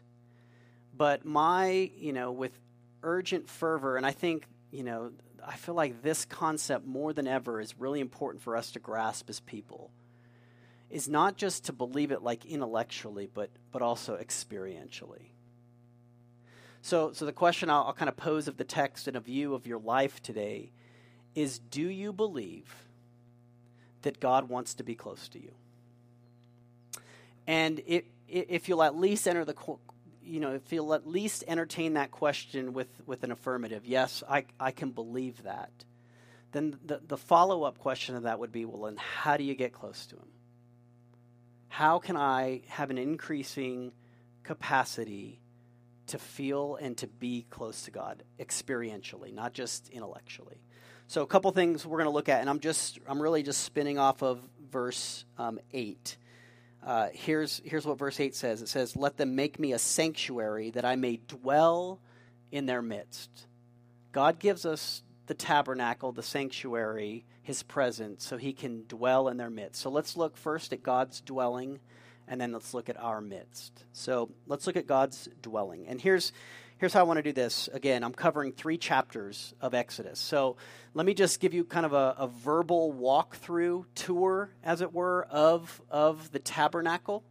but 0.98 1.24
my 1.24 1.92
you 1.96 2.12
know 2.12 2.32
with 2.32 2.58
urgent 3.04 3.48
fervor 3.48 3.96
and 3.96 4.08
i 4.08 4.12
think 4.12 4.48
you 4.72 4.82
know 4.82 5.12
i 5.48 5.56
feel 5.56 5.76
like 5.76 6.04
this 6.04 6.26
concept 6.26 6.86
more 6.86 7.14
than 7.14 7.26
ever 7.26 7.62
is 7.62 7.80
really 7.80 8.02
important 8.02 8.44
for 8.44 8.56
us 8.56 8.72
to 8.72 8.80
grasp 8.80 9.30
as 9.30 9.40
people. 9.40 9.90
Is 10.90 11.10
not 11.10 11.36
just 11.36 11.66
to 11.66 11.74
believe 11.74 12.12
it 12.12 12.22
like 12.22 12.46
intellectually 12.46 13.30
but 13.34 13.50
but 13.72 13.82
also 13.82 14.18
experientially. 14.18 15.32
So 16.82 17.12
so 17.14 17.26
the 17.26 17.34
question 17.34 17.70
i'll, 17.70 17.86
I'll 17.86 17.94
kind 17.94 18.10
of 18.10 18.18
pose 18.18 18.48
of 18.48 18.58
the 18.58 18.64
text 18.64 19.08
and 19.08 19.18
a 19.18 19.22
view 19.22 19.54
of 19.54 19.66
your 19.66 19.80
life 19.80 20.22
today 20.22 20.72
is 21.34 21.60
do 21.60 21.88
you 21.88 22.14
believe 22.14 22.74
that 24.04 24.20
god 24.20 24.50
wants 24.50 24.76
to 24.76 24.84
be 24.84 24.96
close 24.96 25.28
to 25.30 25.40
you? 25.40 25.52
And 27.48 27.82
it, 27.88 28.06
if 28.28 28.68
you'll 28.68 28.84
at 28.84 28.98
least 28.98 29.28
enter 29.28 29.46
the, 29.46 29.56
you 30.28 30.40
know, 30.40 30.54
if 30.54 30.72
you'll 30.72 30.94
at 30.94 31.08
least 31.08 31.44
entertain 31.48 31.94
that 31.94 32.12
question 32.12 32.74
with, 32.74 32.90
with 33.06 33.24
an 33.24 33.32
affirmative, 33.32 33.86
yes, 33.86 34.24
I, 34.28 34.46
I 34.60 34.72
can 34.72 34.92
believe 34.92 35.44
that, 35.44 35.72
then 36.52 36.78
the, 36.86 37.02
the 37.06 37.18
follow 37.18 37.64
up 37.64 37.78
question 37.78 38.16
of 38.16 38.24
that 38.24 38.40
would 38.40 38.52
be, 38.52 38.66
well, 38.66 38.84
then 38.84 38.98
how 38.98 39.38
do 39.38 39.44
you 39.44 39.56
get 39.56 39.74
close 39.74 40.06
to 40.08 40.16
him? 40.16 40.28
How 41.70 42.00
can 42.00 42.18
I 42.18 42.62
have 42.68 42.90
an 42.90 42.98
increasing 42.98 43.92
capacity 44.44 45.40
to 46.08 46.18
feel 46.18 46.78
and 46.78 46.98
to 46.98 47.08
be 47.08 47.46
close 47.50 47.84
to 47.84 47.92
God 47.92 48.24
experientially, 48.40 49.34
not 49.34 49.54
just 49.54 49.90
intellectually? 49.90 50.62
So, 51.08 51.22
a 51.22 51.28
couple 51.28 51.52
things 51.52 51.86
we're 51.86 51.98
going 51.98 52.10
to 52.10 52.14
look 52.14 52.28
at, 52.28 52.42
and 52.42 52.50
I'm 52.50 52.60
just, 52.60 53.00
I'm 53.08 53.22
really 53.22 53.44
just 53.44 53.64
spinning 53.64 53.98
off 53.98 54.24
of 54.24 54.42
verse 54.72 55.24
um, 55.38 55.60
8 55.72 56.18
uh, 56.88 57.10
here's, 57.14 57.62
here's 57.66 57.86
what 57.86 58.00
verse 58.00 58.18
8 58.18 58.34
says 58.34 58.62
it 58.62 58.70
says, 58.70 58.96
Let 58.96 59.18
them 59.18 59.36
make 59.36 59.60
me 59.60 59.74
a 59.74 59.80
sanctuary 59.80 60.72
that 60.72 60.86
I 60.86 60.96
may 60.96 61.20
dwell 61.28 62.00
in 62.50 62.66
their 62.66 62.82
midst. 62.82 63.30
God 64.14 64.40
gives 64.40 64.66
us 64.66 65.04
the 65.26 65.34
tabernacle, 65.34 66.14
the 66.14 66.24
sanctuary, 66.24 67.26
his 67.44 67.62
presence, 67.62 68.26
so 68.26 68.38
he 68.38 68.54
can 68.54 68.86
dwell 68.88 69.28
in 69.28 69.36
their 69.36 69.50
midst. 69.50 69.82
So 69.82 69.90
let's 69.90 70.16
look 70.16 70.38
first 70.38 70.72
at 70.72 70.82
God's 70.82 71.20
dwelling, 71.20 71.82
and 72.26 72.40
then 72.40 72.54
let's 72.54 72.74
look 72.74 72.88
at 72.88 72.98
our 72.98 73.20
midst. 73.20 73.84
So 73.92 74.30
let's 74.48 74.66
look 74.66 74.78
at 74.78 74.88
God's 74.88 75.28
dwelling. 75.42 75.88
And 75.88 76.00
here's 76.00 76.32
here's 76.78 76.94
how 76.94 77.00
I 77.00 77.04
want 77.04 77.18
to 77.18 77.24
do 77.24 77.34
this. 77.34 77.70
Again, 77.74 78.04
I'm 78.04 78.14
covering 78.14 78.52
three 78.52 78.78
chapters 78.78 79.54
of 79.62 79.74
Exodus. 79.74 80.20
So 80.20 80.58
let 80.94 81.06
me 81.06 81.14
just 81.14 81.40
give 81.40 81.54
you 81.54 81.64
kind 81.64 81.86
of 81.86 81.94
a, 81.94 82.16
a 82.18 82.28
verbal 82.28 82.94
walkthrough 82.94 83.86
tour, 83.96 84.52
as 84.64 84.82
it 84.82 84.94
were, 84.94 85.28
of, 85.30 85.82
of 85.90 86.32
the 86.32 86.40
tabernacle. 86.40 87.24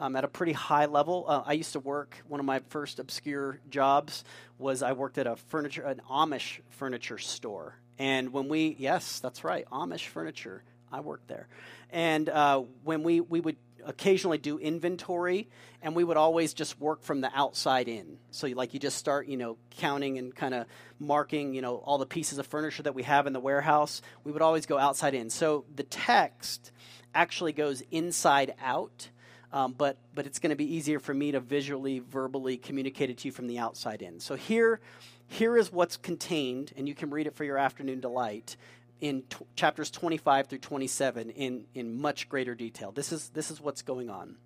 Um, 0.00 0.14
at 0.14 0.22
a 0.22 0.28
pretty 0.28 0.52
high 0.52 0.86
level. 0.86 1.24
Uh, 1.26 1.42
I 1.44 1.54
used 1.54 1.72
to 1.72 1.80
work. 1.80 2.22
One 2.28 2.38
of 2.38 2.46
my 2.46 2.60
first 2.68 3.00
obscure 3.00 3.58
jobs 3.68 4.22
was 4.56 4.80
I 4.80 4.92
worked 4.92 5.18
at 5.18 5.26
a 5.26 5.34
furniture, 5.34 5.82
an 5.82 6.00
Amish 6.08 6.60
furniture 6.68 7.18
store. 7.18 7.74
And 7.98 8.32
when 8.32 8.48
we, 8.48 8.76
yes, 8.78 9.18
that's 9.18 9.42
right, 9.42 9.66
Amish 9.72 10.06
furniture. 10.06 10.62
I 10.92 11.00
worked 11.00 11.26
there. 11.26 11.48
And 11.90 12.28
uh, 12.28 12.62
when 12.84 13.02
we 13.02 13.20
we 13.20 13.40
would 13.40 13.56
occasionally 13.88 14.36
do 14.38 14.58
inventory, 14.58 15.48
and 15.82 15.96
we 15.96 16.04
would 16.04 16.18
always 16.18 16.52
just 16.52 16.78
work 16.78 17.02
from 17.02 17.22
the 17.22 17.30
outside 17.34 17.88
in. 17.88 18.18
So, 18.30 18.46
like, 18.48 18.74
you 18.74 18.78
just 18.78 18.98
start, 18.98 19.26
you 19.26 19.38
know, 19.38 19.56
counting 19.70 20.18
and 20.18 20.32
kind 20.32 20.54
of 20.54 20.66
marking, 21.00 21.54
you 21.54 21.62
know, 21.62 21.76
all 21.76 21.96
the 21.96 22.06
pieces 22.06 22.38
of 22.38 22.46
furniture 22.46 22.82
that 22.82 22.94
we 22.94 23.02
have 23.04 23.26
in 23.26 23.32
the 23.32 23.40
warehouse. 23.40 24.02
We 24.22 24.30
would 24.30 24.42
always 24.42 24.66
go 24.66 24.78
outside 24.78 25.14
in. 25.14 25.30
So, 25.30 25.64
the 25.74 25.84
text 25.84 26.70
actually 27.14 27.52
goes 27.52 27.82
inside 27.90 28.54
out. 28.62 29.08
Um, 29.50 29.72
but 29.72 29.96
but 30.14 30.26
it's 30.26 30.38
going 30.38 30.50
to 30.50 30.56
be 30.56 30.74
easier 30.74 31.00
for 31.00 31.14
me 31.14 31.32
to 31.32 31.40
visually, 31.40 32.00
verbally 32.00 32.58
communicate 32.58 33.08
it 33.08 33.16
to 33.18 33.28
you 33.28 33.32
from 33.32 33.46
the 33.46 33.58
outside 33.58 34.02
in. 34.02 34.20
So 34.20 34.34
here, 34.34 34.78
here 35.26 35.56
is 35.56 35.72
what's 35.72 35.96
contained, 35.96 36.74
and 36.76 36.86
you 36.86 36.94
can 36.94 37.08
read 37.08 37.26
it 37.26 37.34
for 37.34 37.44
your 37.44 37.56
afternoon 37.56 38.00
delight 38.00 38.58
in 39.00 39.22
t- 39.22 39.36
chapters 39.56 39.90
25 39.90 40.48
through 40.48 40.58
27 40.58 41.30
in, 41.30 41.64
in 41.74 42.00
much 42.00 42.28
greater 42.28 42.54
detail. 42.54 42.92
This 42.92 43.12
is, 43.12 43.28
this 43.30 43.50
is 43.50 43.60
what's 43.60 43.82
going 43.82 44.10
on. 44.10 44.36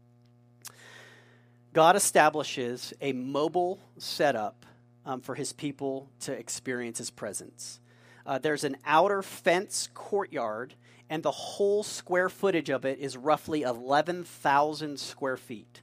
God 1.72 1.96
establishes 1.96 2.92
a 3.00 3.12
mobile 3.12 3.80
setup 3.96 4.66
um, 5.06 5.20
for 5.20 5.34
his 5.34 5.52
people 5.52 6.10
to 6.20 6.32
experience 6.32 6.98
his 6.98 7.10
presence. 7.10 7.80
Uh, 8.26 8.38
there's 8.38 8.64
an 8.64 8.76
outer 8.84 9.22
fence 9.22 9.88
courtyard, 9.94 10.74
and 11.08 11.22
the 11.22 11.30
whole 11.30 11.82
square 11.82 12.28
footage 12.28 12.70
of 12.70 12.84
it 12.84 12.98
is 12.98 13.16
roughly 13.16 13.62
11,000 13.62 15.00
square 15.00 15.36
feet. 15.36 15.80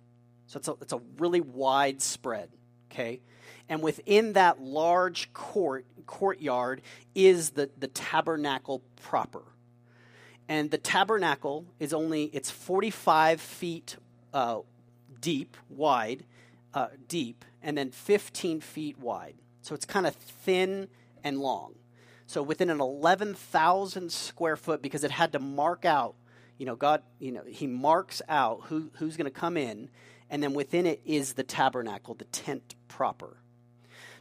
So 0.47 0.57
it's 0.57 0.67
a, 0.67 0.75
it's 0.81 0.93
a 0.93 1.01
really 1.17 1.41
wide 1.41 2.01
spread, 2.01 2.49
okay? 2.91 3.21
And 3.67 3.81
within 3.81 4.33
that 4.33 4.61
large 4.61 5.33
court 5.33 5.85
courtyard 6.09 6.81
is 7.13 7.51
the, 7.51 7.69
the 7.77 7.87
tabernacle 7.87 8.81
proper. 9.03 9.43
And 10.47 10.71
the 10.71 10.79
tabernacle 10.79 11.67
is 11.79 11.93
only, 11.93 12.23
it's 12.33 12.49
45 12.49 13.39
feet 13.39 13.95
uh, 14.33 14.61
deep, 15.21 15.55
wide, 15.69 16.25
uh, 16.73 16.87
deep, 17.07 17.45
and 17.61 17.77
then 17.77 17.91
15 17.91 18.59
feet 18.59 18.97
wide. 18.97 19.35
So 19.61 19.75
it's 19.75 19.85
kind 19.85 20.07
of 20.07 20.15
thin 20.15 20.87
and 21.23 21.39
long. 21.39 21.75
So 22.25 22.41
within 22.41 22.71
an 22.71 22.81
11,000 22.81 24.11
square 24.11 24.55
foot, 24.55 24.81
because 24.81 25.03
it 25.03 25.11
had 25.11 25.33
to 25.33 25.39
mark 25.39 25.85
out, 25.85 26.15
you 26.57 26.65
know, 26.65 26.75
God, 26.75 27.03
you 27.19 27.31
know, 27.31 27.43
He 27.47 27.67
marks 27.67 28.23
out 28.27 28.61
who, 28.63 28.89
who's 28.95 29.15
going 29.15 29.31
to 29.31 29.39
come 29.39 29.57
in, 29.57 29.89
and 30.31 30.41
then 30.41 30.55
within 30.55 30.87
it 30.87 31.01
is 31.05 31.33
the 31.33 31.43
tabernacle, 31.43 32.15
the 32.15 32.25
tent 32.25 32.73
proper. 32.87 33.37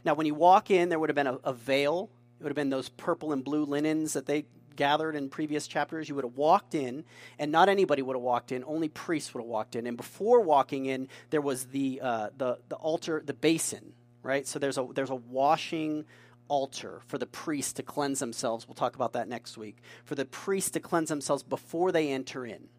Now, 0.05 0.13
when 0.13 0.25
you 0.25 0.35
walk 0.35 0.71
in, 0.71 0.89
there 0.89 0.99
would 0.99 1.09
have 1.09 1.15
been 1.15 1.27
a, 1.27 1.39
a 1.43 1.53
veil. 1.53 2.09
It 2.39 2.43
would 2.43 2.49
have 2.49 2.55
been 2.55 2.69
those 2.69 2.89
purple 2.89 3.33
and 3.33 3.43
blue 3.43 3.65
linens 3.65 4.13
that 4.13 4.25
they 4.25 4.45
gathered 4.75 5.15
in 5.15 5.29
previous 5.29 5.67
chapters. 5.67 6.07
You 6.07 6.15
would 6.15 6.23
have 6.23 6.37
walked 6.37 6.73
in, 6.73 7.03
and 7.37 7.51
not 7.51 7.67
anybody 7.67 8.01
would 8.01 8.15
have 8.15 8.23
walked 8.23 8.51
in. 8.51 8.63
Only 8.65 8.87
priests 8.87 9.33
would 9.33 9.41
have 9.41 9.49
walked 9.49 9.75
in. 9.75 9.85
And 9.85 9.97
before 9.97 10.39
walking 10.39 10.85
in, 10.85 11.09
there 11.31 11.41
was 11.41 11.65
the 11.65 11.99
uh, 12.01 12.29
the 12.37 12.59
the 12.69 12.77
altar, 12.77 13.21
the 13.25 13.33
basin, 13.33 13.93
right? 14.23 14.47
So 14.47 14.57
there's 14.57 14.77
a 14.77 14.87
there's 14.93 15.09
a 15.09 15.15
washing 15.15 16.05
altar 16.47 17.01
for 17.07 17.17
the 17.17 17.25
priests 17.27 17.73
to 17.73 17.83
cleanse 17.83 18.19
themselves. 18.19 18.67
We'll 18.67 18.75
talk 18.75 18.95
about 18.95 19.13
that 19.13 19.27
next 19.27 19.57
week. 19.57 19.77
For 20.05 20.15
the 20.15 20.25
priests 20.25 20.71
to 20.71 20.79
cleanse 20.79 21.09
themselves 21.09 21.43
before 21.43 21.91
they 21.91 22.09
enter 22.09 22.45
in. 22.45 22.69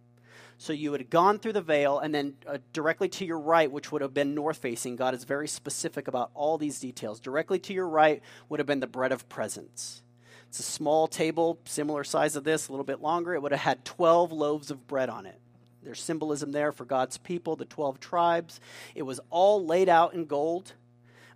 So 0.60 0.74
you 0.74 0.90
would 0.90 1.00
have 1.00 1.08
gone 1.08 1.38
through 1.38 1.54
the 1.54 1.62
veil, 1.62 2.00
and 2.00 2.14
then 2.14 2.34
uh, 2.46 2.58
directly 2.74 3.08
to 3.08 3.24
your 3.24 3.38
right, 3.38 3.72
which 3.72 3.90
would 3.90 4.02
have 4.02 4.12
been 4.12 4.34
north 4.34 4.58
facing, 4.58 4.94
God 4.94 5.14
is 5.14 5.24
very 5.24 5.48
specific 5.48 6.06
about 6.06 6.30
all 6.34 6.58
these 6.58 6.78
details. 6.78 7.18
Directly 7.18 7.58
to 7.60 7.72
your 7.72 7.88
right 7.88 8.22
would 8.50 8.60
have 8.60 8.66
been 8.66 8.80
the 8.80 8.86
bread 8.86 9.10
of 9.10 9.26
presence. 9.30 10.02
It's 10.48 10.60
a 10.60 10.62
small 10.62 11.08
table, 11.08 11.58
similar 11.64 12.04
size 12.04 12.36
of 12.36 12.44
this, 12.44 12.68
a 12.68 12.72
little 12.72 12.84
bit 12.84 13.00
longer. 13.00 13.32
It 13.32 13.40
would 13.40 13.52
have 13.52 13.62
had 13.62 13.86
12 13.86 14.32
loaves 14.32 14.70
of 14.70 14.86
bread 14.86 15.08
on 15.08 15.24
it. 15.24 15.40
There's 15.82 15.98
symbolism 15.98 16.52
there 16.52 16.72
for 16.72 16.84
God's 16.84 17.16
people, 17.16 17.56
the 17.56 17.64
12 17.64 17.98
tribes. 17.98 18.60
It 18.94 19.04
was 19.04 19.18
all 19.30 19.64
laid 19.64 19.88
out 19.88 20.12
in 20.12 20.26
gold. 20.26 20.74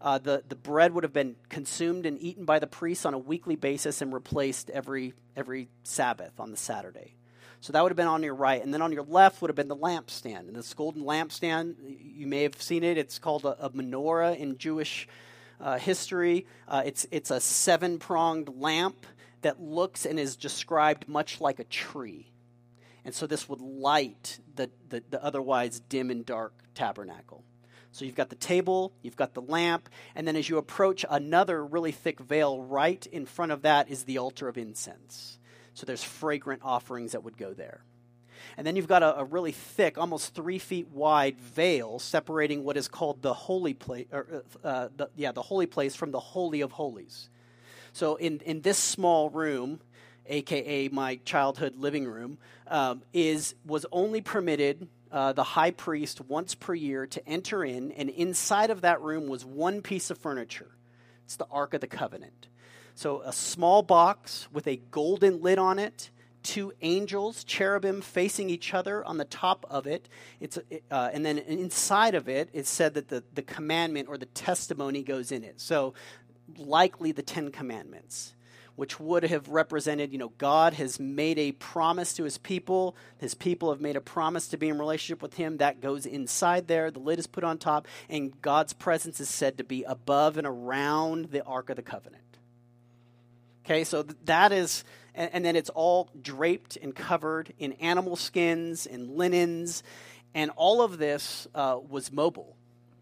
Uh, 0.02 0.18
the, 0.18 0.44
the 0.50 0.54
bread 0.54 0.92
would 0.92 1.02
have 1.02 1.14
been 1.14 1.36
consumed 1.48 2.04
and 2.04 2.20
eaten 2.20 2.44
by 2.44 2.58
the 2.58 2.66
priests 2.66 3.06
on 3.06 3.14
a 3.14 3.18
weekly 3.18 3.56
basis 3.56 4.02
and 4.02 4.12
replaced 4.12 4.68
every, 4.68 5.14
every 5.34 5.70
Sabbath 5.82 6.38
on 6.38 6.50
the 6.50 6.58
Saturday. 6.58 7.14
So 7.64 7.72
that 7.72 7.82
would 7.82 7.92
have 7.92 7.96
been 7.96 8.08
on 8.08 8.22
your 8.22 8.34
right. 8.34 8.62
And 8.62 8.74
then 8.74 8.82
on 8.82 8.92
your 8.92 9.04
left 9.04 9.40
would 9.40 9.48
have 9.48 9.56
been 9.56 9.68
the 9.68 9.76
lampstand. 9.76 10.48
And 10.48 10.54
this 10.54 10.74
golden 10.74 11.02
lampstand, 11.02 11.76
you 12.14 12.26
may 12.26 12.42
have 12.42 12.60
seen 12.60 12.84
it. 12.84 12.98
It's 12.98 13.18
called 13.18 13.46
a, 13.46 13.56
a 13.58 13.70
menorah 13.70 14.36
in 14.36 14.58
Jewish 14.58 15.08
uh, 15.58 15.78
history. 15.78 16.46
Uh, 16.68 16.82
it's, 16.84 17.06
it's 17.10 17.30
a 17.30 17.40
seven 17.40 17.98
pronged 17.98 18.50
lamp 18.54 19.06
that 19.40 19.62
looks 19.62 20.04
and 20.04 20.20
is 20.20 20.36
described 20.36 21.08
much 21.08 21.40
like 21.40 21.58
a 21.58 21.64
tree. 21.64 22.30
And 23.02 23.14
so 23.14 23.26
this 23.26 23.48
would 23.48 23.62
light 23.62 24.40
the, 24.56 24.68
the, 24.90 25.02
the 25.08 25.24
otherwise 25.24 25.80
dim 25.80 26.10
and 26.10 26.26
dark 26.26 26.52
tabernacle. 26.74 27.44
So 27.92 28.04
you've 28.04 28.14
got 28.14 28.28
the 28.28 28.36
table, 28.36 28.92
you've 29.00 29.16
got 29.16 29.32
the 29.32 29.40
lamp, 29.40 29.88
and 30.14 30.28
then 30.28 30.36
as 30.36 30.50
you 30.50 30.58
approach 30.58 31.06
another 31.08 31.64
really 31.64 31.92
thick 31.92 32.20
veil, 32.20 32.60
right 32.60 33.06
in 33.06 33.24
front 33.24 33.52
of 33.52 33.62
that 33.62 33.88
is 33.88 34.04
the 34.04 34.18
altar 34.18 34.48
of 34.48 34.58
incense. 34.58 35.38
So 35.74 35.86
there's 35.86 36.02
fragrant 36.02 36.62
offerings 36.64 37.12
that 37.12 37.22
would 37.24 37.36
go 37.36 37.52
there. 37.52 37.82
And 38.56 38.66
then 38.66 38.76
you've 38.76 38.88
got 38.88 39.02
a, 39.02 39.20
a 39.20 39.24
really 39.24 39.52
thick, 39.52 39.98
almost 39.98 40.34
three 40.34 40.58
feet 40.58 40.88
wide 40.88 41.40
veil 41.40 41.98
separating 41.98 42.64
what 42.64 42.76
is 42.76 42.88
called 42.88 43.22
the 43.22 43.34
holy 43.34 43.74
place, 43.74 44.06
or, 44.12 44.44
uh, 44.64 44.66
uh, 44.66 44.88
the, 44.96 45.10
yeah, 45.16 45.32
the 45.32 45.42
holy 45.42 45.66
place 45.66 45.94
from 45.94 46.10
the 46.10 46.20
holy 46.20 46.60
of 46.60 46.72
holies. 46.72 47.28
So 47.92 48.16
in 48.16 48.40
in 48.40 48.60
this 48.60 48.78
small 48.78 49.30
room, 49.30 49.80
aka 50.26 50.88
my 50.88 51.16
childhood 51.24 51.76
living 51.76 52.06
room, 52.06 52.38
um, 52.66 53.02
is 53.12 53.54
was 53.64 53.86
only 53.92 54.20
permitted 54.20 54.88
uh, 55.12 55.32
the 55.32 55.44
high 55.44 55.70
priest 55.70 56.20
once 56.20 56.54
per 56.54 56.74
year 56.74 57.06
to 57.06 57.28
enter 57.28 57.64
in, 57.64 57.92
and 57.92 58.10
inside 58.10 58.70
of 58.70 58.80
that 58.80 59.00
room 59.00 59.28
was 59.28 59.44
one 59.44 59.80
piece 59.80 60.10
of 60.10 60.18
furniture. 60.18 60.70
It's 61.24 61.36
the 61.36 61.46
Ark 61.50 61.72
of 61.72 61.80
the 61.80 61.86
Covenant. 61.86 62.48
So, 62.94 63.22
a 63.22 63.32
small 63.32 63.82
box 63.82 64.48
with 64.52 64.66
a 64.66 64.76
golden 64.90 65.42
lid 65.42 65.58
on 65.58 65.78
it, 65.78 66.10
two 66.42 66.72
angels, 66.82 67.42
cherubim 67.42 68.00
facing 68.00 68.50
each 68.50 68.72
other 68.72 69.04
on 69.04 69.18
the 69.18 69.24
top 69.24 69.66
of 69.68 69.86
it. 69.86 70.08
It's, 70.40 70.58
uh, 70.90 71.10
and 71.12 71.26
then 71.26 71.38
inside 71.38 72.14
of 72.14 72.28
it, 72.28 72.50
it 72.52 72.66
said 72.66 72.94
that 72.94 73.08
the, 73.08 73.24
the 73.34 73.42
commandment 73.42 74.08
or 74.08 74.16
the 74.16 74.26
testimony 74.26 75.02
goes 75.02 75.32
in 75.32 75.42
it. 75.42 75.60
So, 75.60 75.94
likely 76.56 77.12
the 77.12 77.22
Ten 77.22 77.50
Commandments 77.50 78.34
which 78.76 78.98
would 78.98 79.22
have 79.22 79.48
represented, 79.48 80.12
you 80.12 80.18
know, 80.18 80.32
God 80.38 80.74
has 80.74 80.98
made 80.98 81.38
a 81.38 81.52
promise 81.52 82.12
to 82.14 82.24
his 82.24 82.38
people. 82.38 82.96
His 83.18 83.34
people 83.34 83.70
have 83.70 83.80
made 83.80 83.96
a 83.96 84.00
promise 84.00 84.48
to 84.48 84.56
be 84.56 84.68
in 84.68 84.78
relationship 84.78 85.22
with 85.22 85.34
him. 85.34 85.58
That 85.58 85.80
goes 85.80 86.06
inside 86.06 86.66
there. 86.66 86.90
The 86.90 86.98
lid 86.98 87.18
is 87.18 87.26
put 87.26 87.44
on 87.44 87.58
top, 87.58 87.86
and 88.08 88.40
God's 88.42 88.72
presence 88.72 89.20
is 89.20 89.28
said 89.28 89.58
to 89.58 89.64
be 89.64 89.84
above 89.84 90.36
and 90.36 90.46
around 90.46 91.26
the 91.26 91.44
Ark 91.44 91.70
of 91.70 91.76
the 91.76 91.82
Covenant. 91.82 92.23
Okay, 93.64 93.84
so 93.84 94.02
that 94.26 94.52
is, 94.52 94.84
and, 95.14 95.42
then 95.44 95.56
it's 95.56 95.70
all 95.70 96.10
draped 96.20 96.76
and 96.76 96.94
covered 96.94 97.54
in 97.58 97.72
animal 97.74 98.14
skins 98.14 98.84
and 98.86 99.16
linens, 99.16 99.82
and 100.34 100.50
all 100.56 100.82
of 100.82 100.98
this 100.98 101.48
uh, 101.54 101.78
was 101.88 102.12
mobile. 102.12 102.56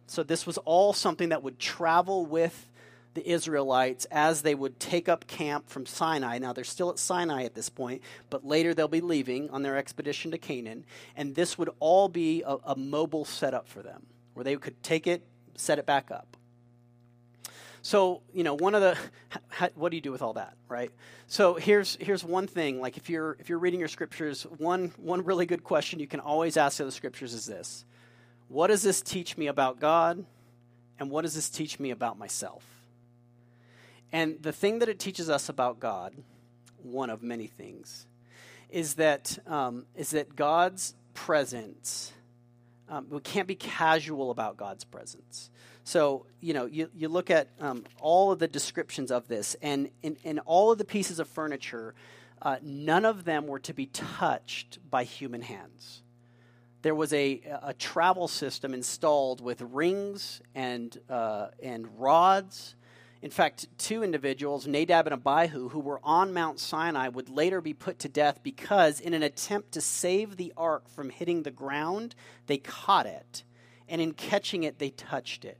So 0.07 0.23
this 0.23 0.47
was 0.47 0.59
all 0.59 0.93
something 0.93 1.31
that 1.31 1.43
would 1.43 1.59
travel 1.59 2.27
with 2.27 2.71
the 3.15 3.29
Israelites 3.29 4.07
as 4.11 4.43
they 4.43 4.55
would 4.55 4.79
take 4.79 5.09
up 5.09 5.27
camp 5.27 5.69
from 5.69 5.85
Sinai. 5.85 6.39
Now, 6.39 6.53
they're 6.53 6.65
still 6.65 6.91
at 6.91 6.99
Sinai 6.99 7.45
at 7.45 7.55
this 7.55 7.69
point, 7.69 8.03
but 8.31 8.47
later 8.47 8.73
they'll 8.73 8.89
be 8.89 9.01
leaving 9.01 9.51
on 9.51 9.63
their 9.63 9.77
expedition 9.77 10.31
to 10.31 10.39
Canaan. 10.39 10.85
And 11.17 11.35
this 11.35 11.59
would 11.59 11.71
all 11.81 12.09
be 12.09 12.43
a, 12.43 12.57
a 12.65 12.77
mobile 12.77 13.25
setup 13.25 13.69
for 13.69 13.83
them 13.83 14.07
where 14.35 14.45
they 14.45 14.57
could 14.57 14.81
take 14.83 15.07
it, 15.07 15.23
set 15.57 15.79
it 15.79 15.87
back 15.87 16.11
up. 16.11 16.37
So, 17.83 18.23
you 18.33 18.45
know, 18.45 18.55
one 18.55 18.77
of 18.77 18.81
the 18.81 18.97
what 19.75 19.91
do 19.91 19.97
you 19.97 20.01
do 20.01 20.13
with 20.13 20.23
all 20.23 20.35
that, 20.35 20.55
right? 20.69 20.91
So, 21.27 21.55
here's 21.55 21.97
here's 22.01 22.25
one 22.25 22.47
thing, 22.47 22.81
like 22.81 22.97
if 22.97 23.11
you're 23.11 23.37
if 23.41 23.49
you're 23.49 23.59
reading 23.59 23.81
your 23.81 23.89
scriptures, 23.89 24.45
one 24.59 24.93
one 24.97 25.25
really 25.25 25.47
good 25.47 25.65
question 25.65 25.99
you 25.99 26.07
can 26.07 26.21
always 26.21 26.57
ask 26.57 26.79
of 26.81 26.87
the 26.87 26.93
scriptures 26.93 27.35
is 27.35 27.45
this. 27.45 27.85
What 28.49 28.69
does 28.69 28.83
this 28.83 29.03
teach 29.03 29.37
me 29.37 29.49
about 29.49 29.81
God? 29.81 30.25
And 30.99 31.11
what 31.11 31.23
does 31.23 31.35
this 31.35 31.51
teach 31.51 31.81
me 31.81 31.91
about 31.91 32.19
myself? 32.19 32.65
And 34.13 34.41
the 34.41 34.53
thing 34.53 34.79
that 34.81 34.89
it 34.89 35.01
teaches 35.01 35.29
us 35.29 35.49
about 35.49 35.81
God, 35.81 36.15
one 36.83 37.11
of 37.11 37.23
many 37.23 37.49
things, 37.49 38.07
is 38.71 38.95
that 38.95 39.39
um, 39.49 39.87
is 39.97 40.11
that 40.11 40.37
God's 40.37 40.95
presence. 41.15 42.13
Um, 42.89 43.07
we 43.11 43.21
can't 43.21 43.49
be 43.49 43.55
casual 43.55 44.31
about 44.31 44.57
God's 44.57 44.85
presence. 44.85 45.51
So 45.85 46.27
you 46.41 46.55
know, 46.55 46.67
you, 46.67 46.91
you 46.95 47.09
look 47.09 47.31
at 47.31 47.49
um, 47.61 47.85
all 48.01 48.33
of 48.33 48.39
the 48.39 48.49
descriptions 48.49 49.11
of 49.11 49.29
this, 49.29 49.57
and 49.63 49.91
in, 50.03 50.17
in 50.25 50.39
all 50.41 50.73
of 50.73 50.79
the 50.79 50.85
pieces 50.85 51.19
of 51.19 51.29
furniture, 51.29 51.95
uh, 52.41 52.57
none 52.63 53.05
of 53.05 53.25
them 53.25 53.47
were 53.47 53.61
to 53.61 53.73
be 53.73 53.87
touched 53.87 54.79
by 54.91 55.05
human 55.05 55.43
hands. 55.43 56.03
There 56.83 56.95
was 56.95 57.13
a, 57.13 57.41
a 57.63 57.75
travel 57.75 58.27
system 58.27 58.75
installed 58.75 59.41
with 59.41 59.63
rings 59.63 60.41
and 60.55 60.99
uh, 61.09 61.49
and 61.63 61.87
rods 61.99 62.75
in 63.23 63.31
fact, 63.31 63.69
two 63.79 64.03
individuals, 64.03 64.67
Nadab 64.67 65.07
and 65.07 65.15
Abihu, 65.15 65.69
who 65.69 65.79
were 65.79 66.01
on 66.03 66.35
Mount 66.35 66.59
Sinai, 66.59 67.07
would 67.07 67.29
later 67.29 67.61
be 67.61 67.73
put 67.73 68.01
to 68.01 68.09
death 68.09 68.41
because, 68.43 68.99
in 68.99 69.15
an 69.15 69.23
attempt 69.23 69.73
to 69.73 69.81
save 69.81 70.37
the 70.37 70.53
ark 70.57 70.89
from 70.89 71.09
hitting 71.09 71.45
the 71.45 71.53
ground, 71.53 72.17
they 72.49 72.59
caught 72.59 73.07
it. 73.07 73.45
And 73.89 74.01
in 74.01 74.13
catching 74.13 74.65
it, 74.65 74.81
they 74.81 74.91
touched 74.91 75.45
it. 75.45 75.59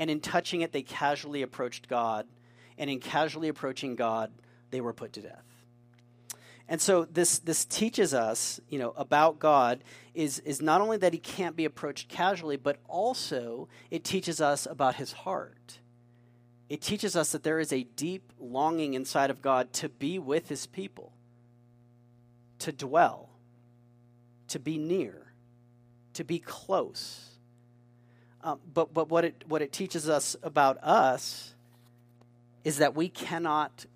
And 0.00 0.10
in 0.10 0.20
touching 0.20 0.62
it, 0.62 0.72
they 0.72 0.82
casually 0.82 1.42
approached 1.42 1.86
God. 1.88 2.26
And 2.76 2.90
in 2.90 2.98
casually 2.98 3.46
approaching 3.46 3.94
God, 3.94 4.32
they 4.72 4.80
were 4.80 4.92
put 4.92 5.12
to 5.12 5.20
death. 5.20 5.44
And 6.68 6.80
so 6.80 7.04
this 7.04 7.38
this 7.38 7.64
teaches 7.64 8.12
us, 8.14 8.60
you 8.68 8.80
know, 8.80 8.92
about 8.96 9.38
God 9.38 9.84
is 10.14 10.40
is 10.40 10.60
not 10.60 10.80
only 10.80 10.96
that 10.96 11.12
he 11.12 11.20
can't 11.20 11.54
be 11.54 11.64
approached 11.64 12.08
casually, 12.08 12.56
but 12.56 12.78
also 12.88 13.68
it 13.92 14.02
teaches 14.02 14.40
us 14.40 14.66
about 14.66 14.96
his 14.96 15.12
heart 15.12 15.78
it 16.70 16.80
teaches 16.80 17.16
us 17.16 17.32
that 17.32 17.42
there 17.42 17.58
is 17.58 17.72
a 17.72 17.82
deep 17.82 18.32
longing 18.38 18.94
inside 18.94 19.28
of 19.28 19.42
God 19.42 19.72
to 19.74 19.88
be 19.88 20.20
with 20.20 20.48
his 20.48 20.66
people, 20.66 21.12
to 22.60 22.70
dwell, 22.70 23.28
to 24.46 24.60
be 24.60 24.78
near, 24.78 25.32
to 26.14 26.22
be 26.22 26.38
close. 26.38 27.29
Um, 28.42 28.58
but 28.72 28.94
but 28.94 29.08
what 29.08 29.24
it, 29.24 29.44
what 29.46 29.62
it 29.62 29.72
teaches 29.72 30.08
us 30.08 30.36
about 30.42 30.78
us 30.82 31.54
is 32.64 32.78
that 32.78 32.94
we 32.94 33.08
cannot 33.08 33.86